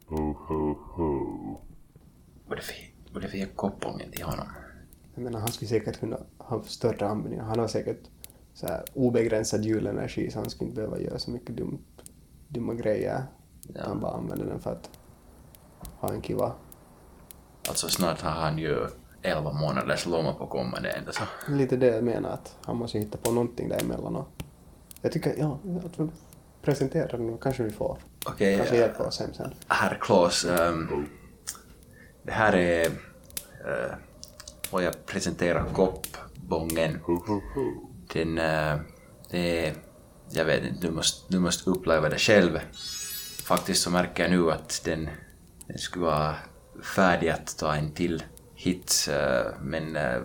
Ho, 0.07 0.33
ho, 0.33 0.73
ho. 0.73 1.61
Är 3.15 3.19
det 3.19 3.27
för 3.27 3.55
koppången 3.55 4.11
till 4.11 4.23
honom? 4.23 4.47
Jag 5.15 5.23
menar, 5.23 5.39
han 5.39 5.51
skulle 5.51 5.69
säkert 5.69 5.99
kunna 5.99 6.17
ha 6.37 6.63
större 6.63 7.07
användning. 7.07 7.39
Han 7.39 7.59
har 7.59 7.67
säkert 7.67 7.99
så 8.53 8.67
här 8.67 8.83
obegränsad 8.93 9.65
julenergi 9.65 10.31
så 10.31 10.39
han 10.39 10.49
skulle 10.49 10.69
inte 10.69 10.81
behöva 10.81 10.99
göra 10.99 11.19
så 11.19 11.31
mycket 11.31 11.57
dumt, 11.57 11.85
dumma 12.47 12.73
grejer. 12.73 13.23
Ja. 13.73 13.81
Han 13.87 13.99
bara 13.99 14.13
använder 14.13 14.45
den 14.45 14.59
för 14.59 14.71
att 14.71 14.89
ha 15.99 16.13
en 16.13 16.21
kiva. 16.21 16.53
Alltså 17.67 17.89
snart 17.89 18.21
har 18.21 18.31
han 18.31 18.57
ju 18.57 18.87
11 19.21 19.53
månaders 19.53 20.05
lomma 20.05 20.33
på 20.33 20.47
kommande 20.47 20.89
ända 20.89 21.11
så. 21.11 21.23
Lite 21.47 21.77
det 21.77 21.87
jag 21.87 22.03
menar, 22.03 22.29
att 22.29 22.55
han 22.65 22.77
måste 22.77 22.99
hitta 22.99 23.17
på 23.17 23.31
någonting 23.31 23.69
däremellan. 23.69 24.15
Och 24.15 24.27
jag 25.01 25.11
tycker, 25.11 25.35
ja, 25.37 25.59
att 25.85 25.99
vi 25.99 26.09
presenterar 26.61 27.07
den 27.07 27.29
och 27.29 27.43
kanske 27.43 27.63
vi 27.63 27.71
får. 27.71 27.97
Okej, 28.25 28.57
kanske 28.57 28.75
eh, 28.75 28.81
hjälpa 28.81 29.03
oss 29.03 29.19
hem 29.19 29.33
sen. 29.33 29.53
Herr 29.67 29.97
Klaus, 30.01 30.45
ehm, 30.45 31.07
det 32.23 32.31
här 32.31 32.55
är 32.55 32.85
uh, 32.85 33.93
vad 34.71 34.83
jag 34.83 35.05
presenterar 35.05 35.65
koppbången. 35.73 36.99
Den, 38.13 38.37
eh, 38.37 38.79
det 39.29 39.67
är, 39.67 39.73
jag 40.29 40.45
vet 40.45 40.63
inte, 40.63 40.87
du 40.87 40.93
måste, 40.93 41.33
du 41.33 41.39
måste 41.39 41.69
uppleva 41.69 42.09
det 42.09 42.17
själv. 42.17 42.59
Faktiskt 43.43 43.81
så 43.81 43.89
märker 43.89 44.23
jag 44.23 44.31
nu 44.31 44.51
att 44.51 44.81
den, 44.85 45.09
den 45.67 45.77
skulle 45.77 46.05
vara 46.05 46.35
färdig 46.95 47.29
att 47.29 47.57
ta 47.57 47.75
en 47.75 47.91
till 47.91 48.23
hit, 48.61 49.07
eh, 49.09 49.53
men 49.61 49.95
eh, 49.95 50.21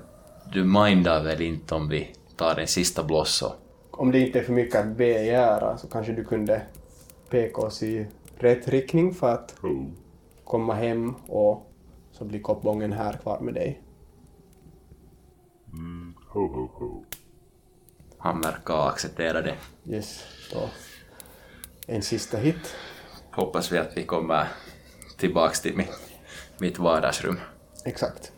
du 0.53 0.65
mindar 0.65 1.25
väl 1.25 1.41
inte 1.43 1.75
om 1.75 1.89
vi 1.89 2.13
tar 2.37 2.55
den 2.55 2.67
sista 2.67 3.05
bloss 3.05 3.35
så? 3.35 3.55
Om 3.91 4.13
det 4.13 4.19
inte 4.19 4.39
är 4.39 4.43
för 4.43 4.53
mycket 4.53 4.81
att 4.81 4.97
begära 4.97 5.79
så 5.79 5.89
kanske 5.89 6.13
du 6.13 6.25
kunde 6.25 6.63
peka 7.31 7.63
oss 7.63 7.83
i 7.83 8.07
rätt 8.39 8.69
riktning 8.69 9.15
för 9.15 9.33
att 9.33 9.55
komma 10.45 10.75
hem 10.75 11.15
och 11.29 11.73
så 12.13 12.25
blir 12.25 12.41
koppbången 12.41 12.93
här 12.93 13.13
kvar 13.13 13.41
med 13.41 13.55
dig. 13.55 13.83
Ho, 16.29 16.47
ho, 16.47 16.69
ho. 16.75 17.05
Han 18.19 18.41
verkar 18.41 18.89
acceptera 18.89 19.43
det. 19.43 19.55
Yes, 19.85 20.25
då. 20.53 20.69
En 21.87 22.03
sista 22.03 22.39
hit. 22.39 22.75
Hoppas 23.31 23.73
vi 23.73 23.79
att 23.79 23.97
vi 23.97 24.05
kommer 24.05 24.49
tillbaks 25.17 25.61
till 25.61 25.77
mitt, 25.77 26.11
mitt 26.59 26.79
vardagsrum. 26.79 27.39
Exakt. 27.87 28.33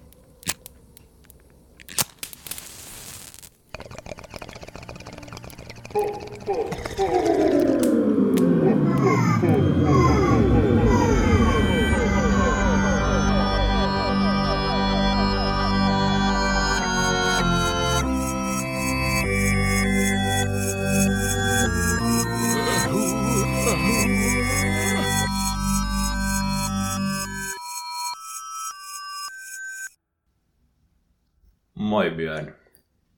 Björn. 32.18 32.50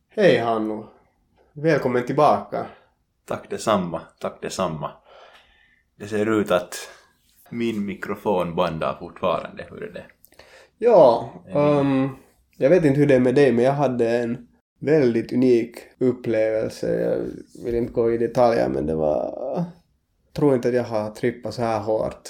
Hej 0.09 0.39
Hannu. 0.39 0.83
Välkommen 1.53 2.07
tillbaka. 2.07 2.67
Tack 3.25 3.51
detsamma, 3.51 4.01
tack 4.19 4.43
detsamma. 4.43 4.91
Det 5.97 6.07
ser 6.07 6.41
ut 6.41 6.51
att 6.51 6.75
min 7.51 7.87
mikrofon 7.87 8.55
bandar 8.55 8.97
fortfarande, 8.99 9.67
hur 9.71 9.83
är 9.83 9.93
det? 9.93 10.05
Ja, 10.79 11.33
ehm, 11.49 12.09
jag 12.57 12.71
vet 12.71 12.85
inte 12.85 13.01
hur 13.01 13.07
det 13.07 13.15
är 13.15 13.21
med 13.21 13.35
dig 13.35 13.53
men 13.53 13.65
jag 13.65 13.73
hade 13.73 14.11
en 14.11 14.49
väldigt 14.81 15.33
unik 15.33 15.77
upplevelse. 15.99 17.01
Jag 17.01 17.19
vill 17.65 17.75
inte 17.75 17.93
gå 17.93 18.13
i 18.13 18.19
detaljer 18.19 18.69
men 18.69 18.87
det 18.87 18.95
var... 18.95 19.35
Jag 20.27 20.33
tror 20.33 20.55
inte 20.55 20.69
att 20.69 20.75
jag 20.75 20.85
har 20.85 21.11
trippat 21.11 21.55
så 21.55 21.63
här 21.63 21.81
hårt. 21.81 22.29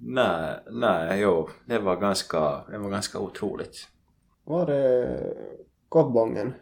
Nej, 0.00 0.54
nej, 0.70 1.20
jo, 1.20 1.48
det 1.66 1.78
var 1.78 1.96
ganska, 1.96 2.64
det 2.70 2.78
var 2.78 2.90
ganska 2.90 3.18
otroligt. 3.18 3.88
Var 4.50 4.66
det 4.66 5.34
koppbången? 5.88 6.54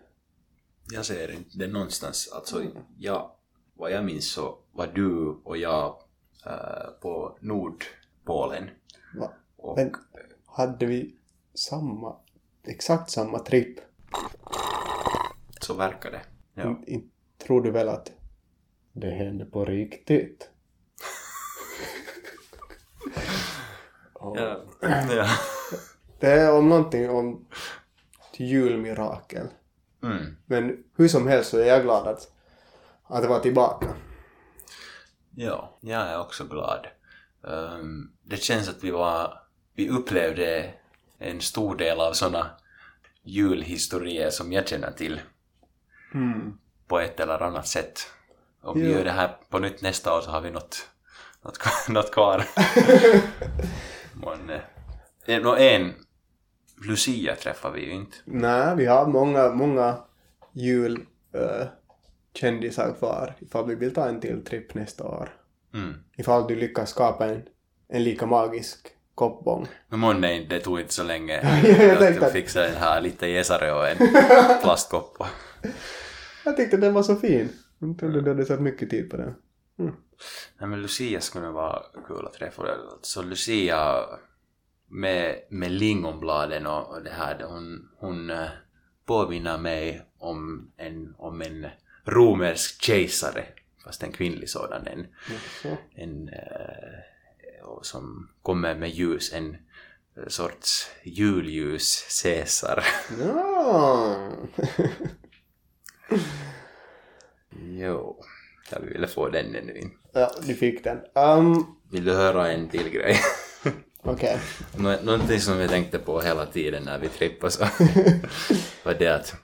Jag 0.92 1.06
ser 1.06 1.32
inte 1.32 1.58
det 1.58 1.66
någonstans, 1.66 2.32
alltså, 2.32 2.64
jag, 2.98 3.30
vad 3.74 3.90
jag 3.90 4.04
minns 4.04 4.30
så 4.30 4.58
var 4.72 4.86
du 4.86 5.40
och 5.44 5.56
jag 5.56 6.02
eh, 6.46 6.90
på 7.00 7.38
Nordpolen. 7.40 8.70
Va? 9.18 9.32
Och, 9.56 9.76
Men 9.76 9.94
hade 10.46 10.86
vi 10.86 11.16
samma, 11.54 12.16
exakt 12.66 13.10
samma 13.10 13.38
tripp? 13.38 13.78
så 15.60 15.74
verkar 15.74 16.10
det. 16.10 16.22
Ja. 16.54 16.62
In, 16.62 16.84
in, 16.86 17.10
tror 17.38 17.62
du 17.62 17.70
väl 17.70 17.88
att 17.88 18.12
det 18.92 19.10
hände 19.10 19.44
på 19.44 19.64
riktigt? 19.64 20.50
Ja. 24.20 24.56
ja. 25.10 25.26
Det 26.20 26.32
är 26.32 26.52
om 26.52 26.68
någonting 26.68 27.10
om 27.10 27.46
ett 28.32 28.40
julmirakel. 28.40 29.46
Mm. 30.02 30.36
Men 30.46 30.84
hur 30.96 31.08
som 31.08 31.28
helst 31.28 31.50
så 31.50 31.58
är 31.58 31.66
jag 31.66 31.82
glad 31.82 32.06
att, 32.06 32.32
att 33.06 33.22
det 33.22 33.28
var 33.28 33.40
tillbaka. 33.40 33.86
Ja, 35.34 35.78
jag 35.80 36.02
är 36.02 36.20
också 36.20 36.44
glad. 36.44 36.86
Ehm, 37.48 38.10
det 38.22 38.36
känns 38.36 38.68
att 38.68 38.84
vi 38.84 38.90
var, 38.90 39.42
vi 39.74 39.88
upplevde 39.88 40.74
en 41.18 41.40
stor 41.40 41.76
del 41.76 42.00
av 42.00 42.12
såna 42.12 42.50
julhistorier 43.22 44.30
som 44.30 44.52
jag 44.52 44.68
känner 44.68 44.92
till 44.92 45.20
Mm. 46.14 46.58
på 46.86 47.00
ett 47.00 47.20
eller 47.20 47.42
annat 47.42 47.66
sätt. 47.66 48.00
Om 48.62 48.80
vi 48.80 48.92
gör 48.92 49.04
det 49.04 49.10
här 49.10 49.36
på 49.48 49.58
nytt 49.58 49.82
nästa 49.82 50.16
år 50.16 50.20
så 50.20 50.30
har 50.30 50.40
vi 50.40 50.50
något, 50.50 50.88
något, 51.42 51.58
något 51.88 52.10
kvar. 52.12 52.44
Men, 54.14 54.50
eh, 54.50 54.60
en 55.26 55.94
Lucia 56.86 57.36
träffar 57.36 57.70
vi 57.70 57.84
ju 57.84 57.92
inte. 57.92 58.16
Nej, 58.24 58.76
vi 58.76 58.86
har 58.86 59.06
många, 59.06 59.48
många 59.48 59.96
jul 60.52 61.06
äh, 61.34 61.66
kändisar 62.34 62.94
kvar 62.98 63.36
ifall 63.38 63.66
vi 63.66 63.74
vill 63.74 63.94
ta 63.94 64.08
en 64.08 64.20
till 64.20 64.44
tripp 64.44 64.74
nästa 64.74 65.04
år. 65.04 65.28
Mm. 65.74 65.94
Ifall 66.16 66.46
du 66.48 66.56
lyckas 66.56 66.90
skapa 66.90 67.26
en, 67.26 67.42
en 67.88 68.04
lika 68.04 68.26
magisk 68.26 68.88
koppbång. 69.14 69.68
Men 69.88 70.00
månne, 70.00 70.46
det 70.50 70.60
tog 70.60 70.80
inte 70.80 70.94
så 70.94 71.02
länge. 71.02 71.38
att 71.98 72.20
du 72.20 72.30
fixade 72.32 72.66
den 72.66 72.76
här 72.76 73.00
lite 73.00 73.26
jäsare 73.26 73.72
och 73.72 73.88
en 73.88 73.96
plastkopp. 74.62 75.18
Jag 76.44 76.56
tyckte 76.56 76.76
den 76.76 76.94
var 76.94 77.02
så 77.02 77.16
fin. 77.16 77.48
Jag 77.78 77.98
trodde 77.98 78.20
du 78.20 78.30
hade 78.30 78.44
satt 78.44 78.60
mycket 78.60 78.90
tid 78.90 79.10
på 79.10 79.16
den. 79.16 79.34
Nej 80.58 80.68
men 80.68 80.82
Lucia 80.82 81.20
skulle 81.20 81.48
vara 81.48 81.82
kul 82.08 82.26
att 82.26 82.32
träffa. 82.32 82.62
Så 83.02 83.22
Lucia 83.22 84.04
med, 84.88 85.42
med 85.48 85.70
lingonbladen 85.72 86.66
och, 86.66 86.88
och 86.90 87.02
det 87.02 87.10
här, 87.10 87.42
hon, 87.42 87.88
hon 87.98 88.30
eh, 88.30 88.48
påminner 89.06 89.58
mig 89.58 90.02
om 90.18 90.70
en, 90.76 91.14
om 91.18 91.42
en 91.42 91.66
romersk 92.04 92.82
kejsare, 92.82 93.44
fast 93.84 94.02
en 94.02 94.12
kvinnlig 94.12 94.50
sådan, 94.50 94.86
en, 94.86 95.06
Så. 95.62 95.76
en 95.94 96.30
och 97.62 97.86
som 97.86 98.28
kommer 98.42 98.74
med 98.74 98.90
ljus, 98.90 99.32
en 99.32 99.56
eh, 100.16 100.28
sorts 100.28 100.90
julljus 101.02 102.22
Caesar. 102.22 102.84
Ja. 103.20 104.32
jo, 107.50 108.22
jag 108.70 108.80
ville 108.80 109.06
få 109.08 109.28
den 109.28 109.54
ännu 109.54 109.78
in. 109.78 109.90
ja, 110.12 110.30
du 110.46 110.54
fick 110.54 110.84
den. 110.84 110.98
Um, 111.14 111.76
Vill 111.90 112.04
du 112.04 112.12
höra 112.12 112.52
en 112.52 112.68
till 112.68 112.90
grej? 112.90 113.16
Okej. 114.08 114.38
Nå- 114.76 114.98
Någonting 115.02 115.40
som 115.40 115.58
jag 115.60 115.70
tänkte 115.70 115.98
på 115.98 116.20
hela 116.20 116.46
tiden 116.46 116.82
när 116.82 116.98
vi 116.98 117.08
trippade 117.08 117.50
så 117.52 117.64
var 118.84 118.94
det 118.94 119.08
att, 119.08 119.34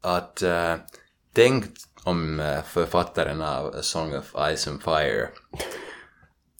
att 0.00 0.42
uh, 0.42 0.74
tänk 1.32 1.64
om 2.04 2.40
eh, 2.40 2.62
författaren 2.62 3.42
av 3.42 3.66
A 3.66 3.82
Song 3.82 4.14
of 4.16 4.34
Ice 4.56 4.68
and 4.68 4.82
Fire 4.82 5.28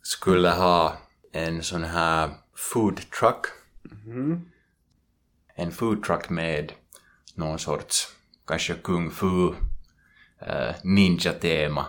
skulle 0.02 0.50
ha 0.50 0.96
en 1.32 1.62
sån 1.62 1.84
här 1.84 2.30
food 2.56 2.96
truck. 3.10 3.46
En 5.54 5.72
food 5.72 6.02
truck 6.04 6.28
med 6.30 6.72
någon 7.34 7.58
sorts 7.58 8.08
kanske 8.46 8.74
kung 8.74 9.10
fu, 9.10 9.48
eh, 10.40 10.74
ninja-tema 10.84 11.86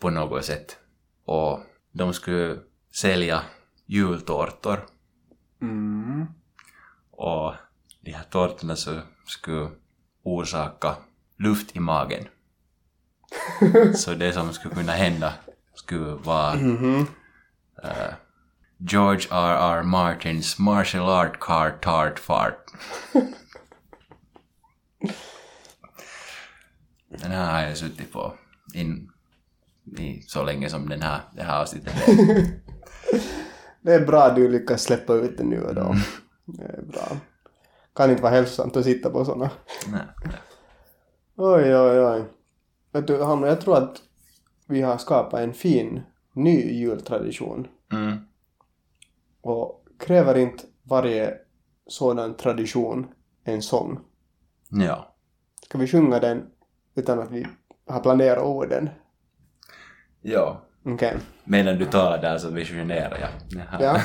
på 0.00 0.10
något 0.10 0.44
sätt. 0.44 0.76
Och 1.24 1.60
de 1.92 2.12
skulle 2.14 2.56
sälja 2.94 3.42
jultårtor. 3.86 4.86
Och 7.10 7.54
de 8.00 8.12
här 8.12 8.24
tårtorna 8.30 8.76
så 8.76 9.00
skulle 9.26 9.70
orsaka 10.22 10.96
luft 11.38 11.76
i 11.76 11.80
magen. 11.80 12.24
så 13.96 14.14
det 14.14 14.32
som 14.32 14.52
skulle 14.52 14.74
kunna 14.74 14.92
hända 14.92 15.34
skulle 15.74 16.14
vara 16.14 16.54
eh, 17.82 18.14
George 18.76 19.28
R.R. 19.30 19.82
Martins 19.82 20.58
martial 20.58 21.08
art 21.08 21.40
car 21.40 21.70
tart 21.70 22.18
fart. 22.18 22.66
Den 27.08 27.30
här 27.30 27.52
har 27.52 27.68
jag 27.68 27.76
suttit 27.76 28.12
på 28.12 28.34
in, 28.74 29.10
i 29.98 30.22
så 30.22 30.44
länge 30.44 30.70
som 30.70 30.88
den 30.88 31.02
här, 31.02 31.20
det 31.32 31.42
här 31.42 31.60
avsnittet. 31.60 31.94
Det 33.82 33.94
är 33.94 34.06
bra 34.06 34.22
att 34.22 34.36
du 34.36 34.48
lyckas 34.48 34.82
släppa 34.82 35.14
ut 35.14 35.38
det 35.38 35.44
nu 35.44 35.62
och 35.62 35.74
då. 35.74 35.94
Det 36.44 36.62
är 36.64 36.82
bra. 36.82 37.16
Kan 37.94 38.10
inte 38.10 38.22
vara 38.22 38.32
hälsosamt 38.32 38.76
att 38.76 38.84
sitta 38.84 39.10
på 39.10 39.24
såna. 39.24 39.50
Nej, 39.88 40.02
nej. 40.24 40.34
Oj, 41.36 41.76
oj, 41.76 42.00
oj. 42.00 42.24
Vet 42.92 43.06
du, 43.06 43.22
Hanno, 43.22 43.46
jag 43.46 43.60
tror 43.60 43.76
att 43.76 44.02
vi 44.66 44.82
har 44.82 44.98
skapat 44.98 45.40
en 45.40 45.52
fin 45.52 46.00
ny 46.34 46.72
jultradition. 46.72 47.68
Mm. 47.92 48.18
Och 49.40 49.86
kräver 49.98 50.38
inte 50.38 50.64
varje 50.82 51.38
sådan 51.86 52.36
tradition 52.36 53.06
en 53.44 53.62
sång? 53.62 54.00
Ja. 54.68 55.14
Ska 55.62 55.78
vi 55.78 55.86
sjunga 55.86 56.18
den 56.18 56.46
utan 56.94 57.18
att 57.18 57.30
vi 57.30 57.46
har 57.86 58.00
planerat 58.00 58.44
orden? 58.44 58.90
Ja. 60.20 60.62
Okej. 60.84 61.16
Medan 61.44 61.78
du 61.78 61.84
talar 61.86 62.18
där 62.22 62.38
så 62.38 62.48
visionerar 62.50 63.18
jag. 63.20 63.30
Jaha. 63.48 63.78
Ja. 63.80 64.00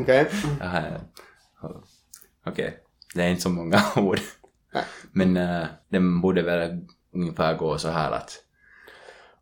Okej. 0.00 0.26
Jaha. 0.60 0.84
Okej. 2.46 2.78
Det 3.14 3.22
är 3.22 3.28
inte 3.28 3.42
så 3.42 3.48
många 3.48 3.82
ord. 3.96 4.20
Men 5.12 5.36
uh, 5.36 5.66
den 5.88 6.20
borde 6.20 6.42
väl 6.42 6.80
ungefär 7.14 7.54
gå 7.54 7.78
så 7.78 7.88
här 7.88 8.10
att 8.12 8.42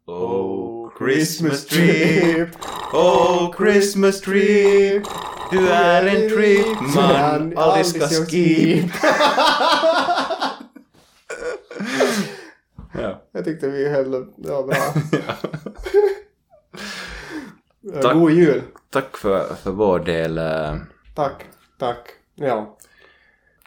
Oh 0.07 0.91
Christmas 0.99 1.67
tree, 1.67 2.51
oh 2.93 3.57
Christmas 3.57 4.21
tree 4.21 5.03
Du 5.51 5.69
är 5.69 6.07
en 6.07 6.31
trip 6.31 6.81
man 6.95 7.53
aldrig 7.59 7.87
ska 7.87 8.07
skip. 8.09 8.91
ja. 12.93 13.23
Jag 13.33 13.45
tyckte 13.45 13.69
vi 13.69 13.89
höll 13.89 14.11
det 14.11 14.27
det 14.37 14.51
var 14.51 14.63
bra. 14.67 14.95
Tack. 18.02 18.15
God 18.15 18.31
jul. 18.32 18.62
Tack 18.90 19.16
för, 19.16 19.55
för 19.55 19.70
vår 19.70 19.98
del. 19.98 20.39
eh, 20.39 20.77
Tack. 21.15 21.44
Tack. 21.78 22.09
Ja. 22.35 22.78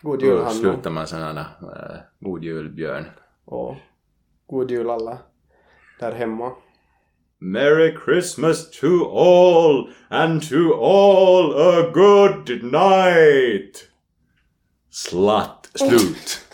God 0.01 0.21
jul 0.21 0.31
Då 0.35 0.37
Hanna. 0.37 0.49
slutar 0.51 0.89
man 0.89 1.07
sådana 1.07 1.41
uh, 1.61 1.97
God 2.19 2.43
jul 2.43 2.69
Björn. 2.69 3.05
Och 3.45 3.75
god 4.47 4.71
jul 4.71 4.89
alla 4.89 5.17
där 5.99 6.11
hemma. 6.11 6.51
Merry 7.39 7.97
Christmas 8.05 8.71
to 8.71 8.87
all 9.17 9.89
and 10.09 10.49
to 10.49 10.73
all 10.73 11.53
a 11.55 11.91
good 11.93 12.63
night. 12.63 13.89
Slatt 14.89 15.69
slut. 15.75 16.46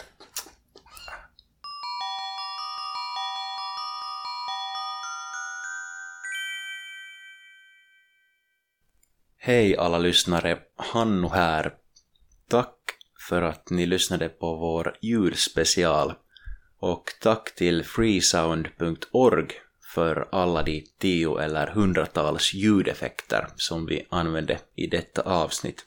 Hej 9.45 9.77
alla 9.77 9.97
lyssnare, 9.97 10.59
Hannu 10.75 11.27
här. 11.27 11.73
Tack 12.49 12.75
för 13.29 13.41
att 13.41 13.69
ni 13.69 13.85
lyssnade 13.85 14.29
på 14.29 14.55
vår 14.55 14.97
julspecial. 15.01 16.13
Och 16.79 17.11
tack 17.21 17.55
till 17.55 17.83
freesound.org 17.83 19.47
för 19.93 20.27
alla 20.31 20.63
de 20.63 20.85
tio 20.99 21.39
eller 21.39 21.67
hundratals 21.67 22.53
ljudeffekter 22.53 23.47
som 23.55 23.85
vi 23.85 24.07
använde 24.09 24.59
i 24.75 24.87
detta 24.87 25.21
avsnitt. 25.21 25.85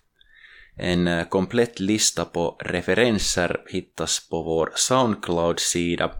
En 0.77 1.07
eh, 1.07 1.29
komplett 1.29 1.81
lista 1.81 2.25
på 2.25 2.57
referenser 2.61 3.61
hittas 3.69 4.29
på 4.29 4.43
vår 4.43 4.73
Soundcloud-sida 4.75 6.11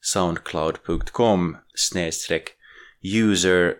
soundcloud.com 0.00 1.56
user 3.02 3.74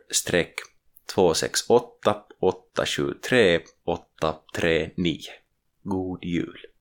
268 1.15 2.26
873 2.41 3.65
839. 3.85 5.29
God 5.85 6.19
jul! 6.23 6.76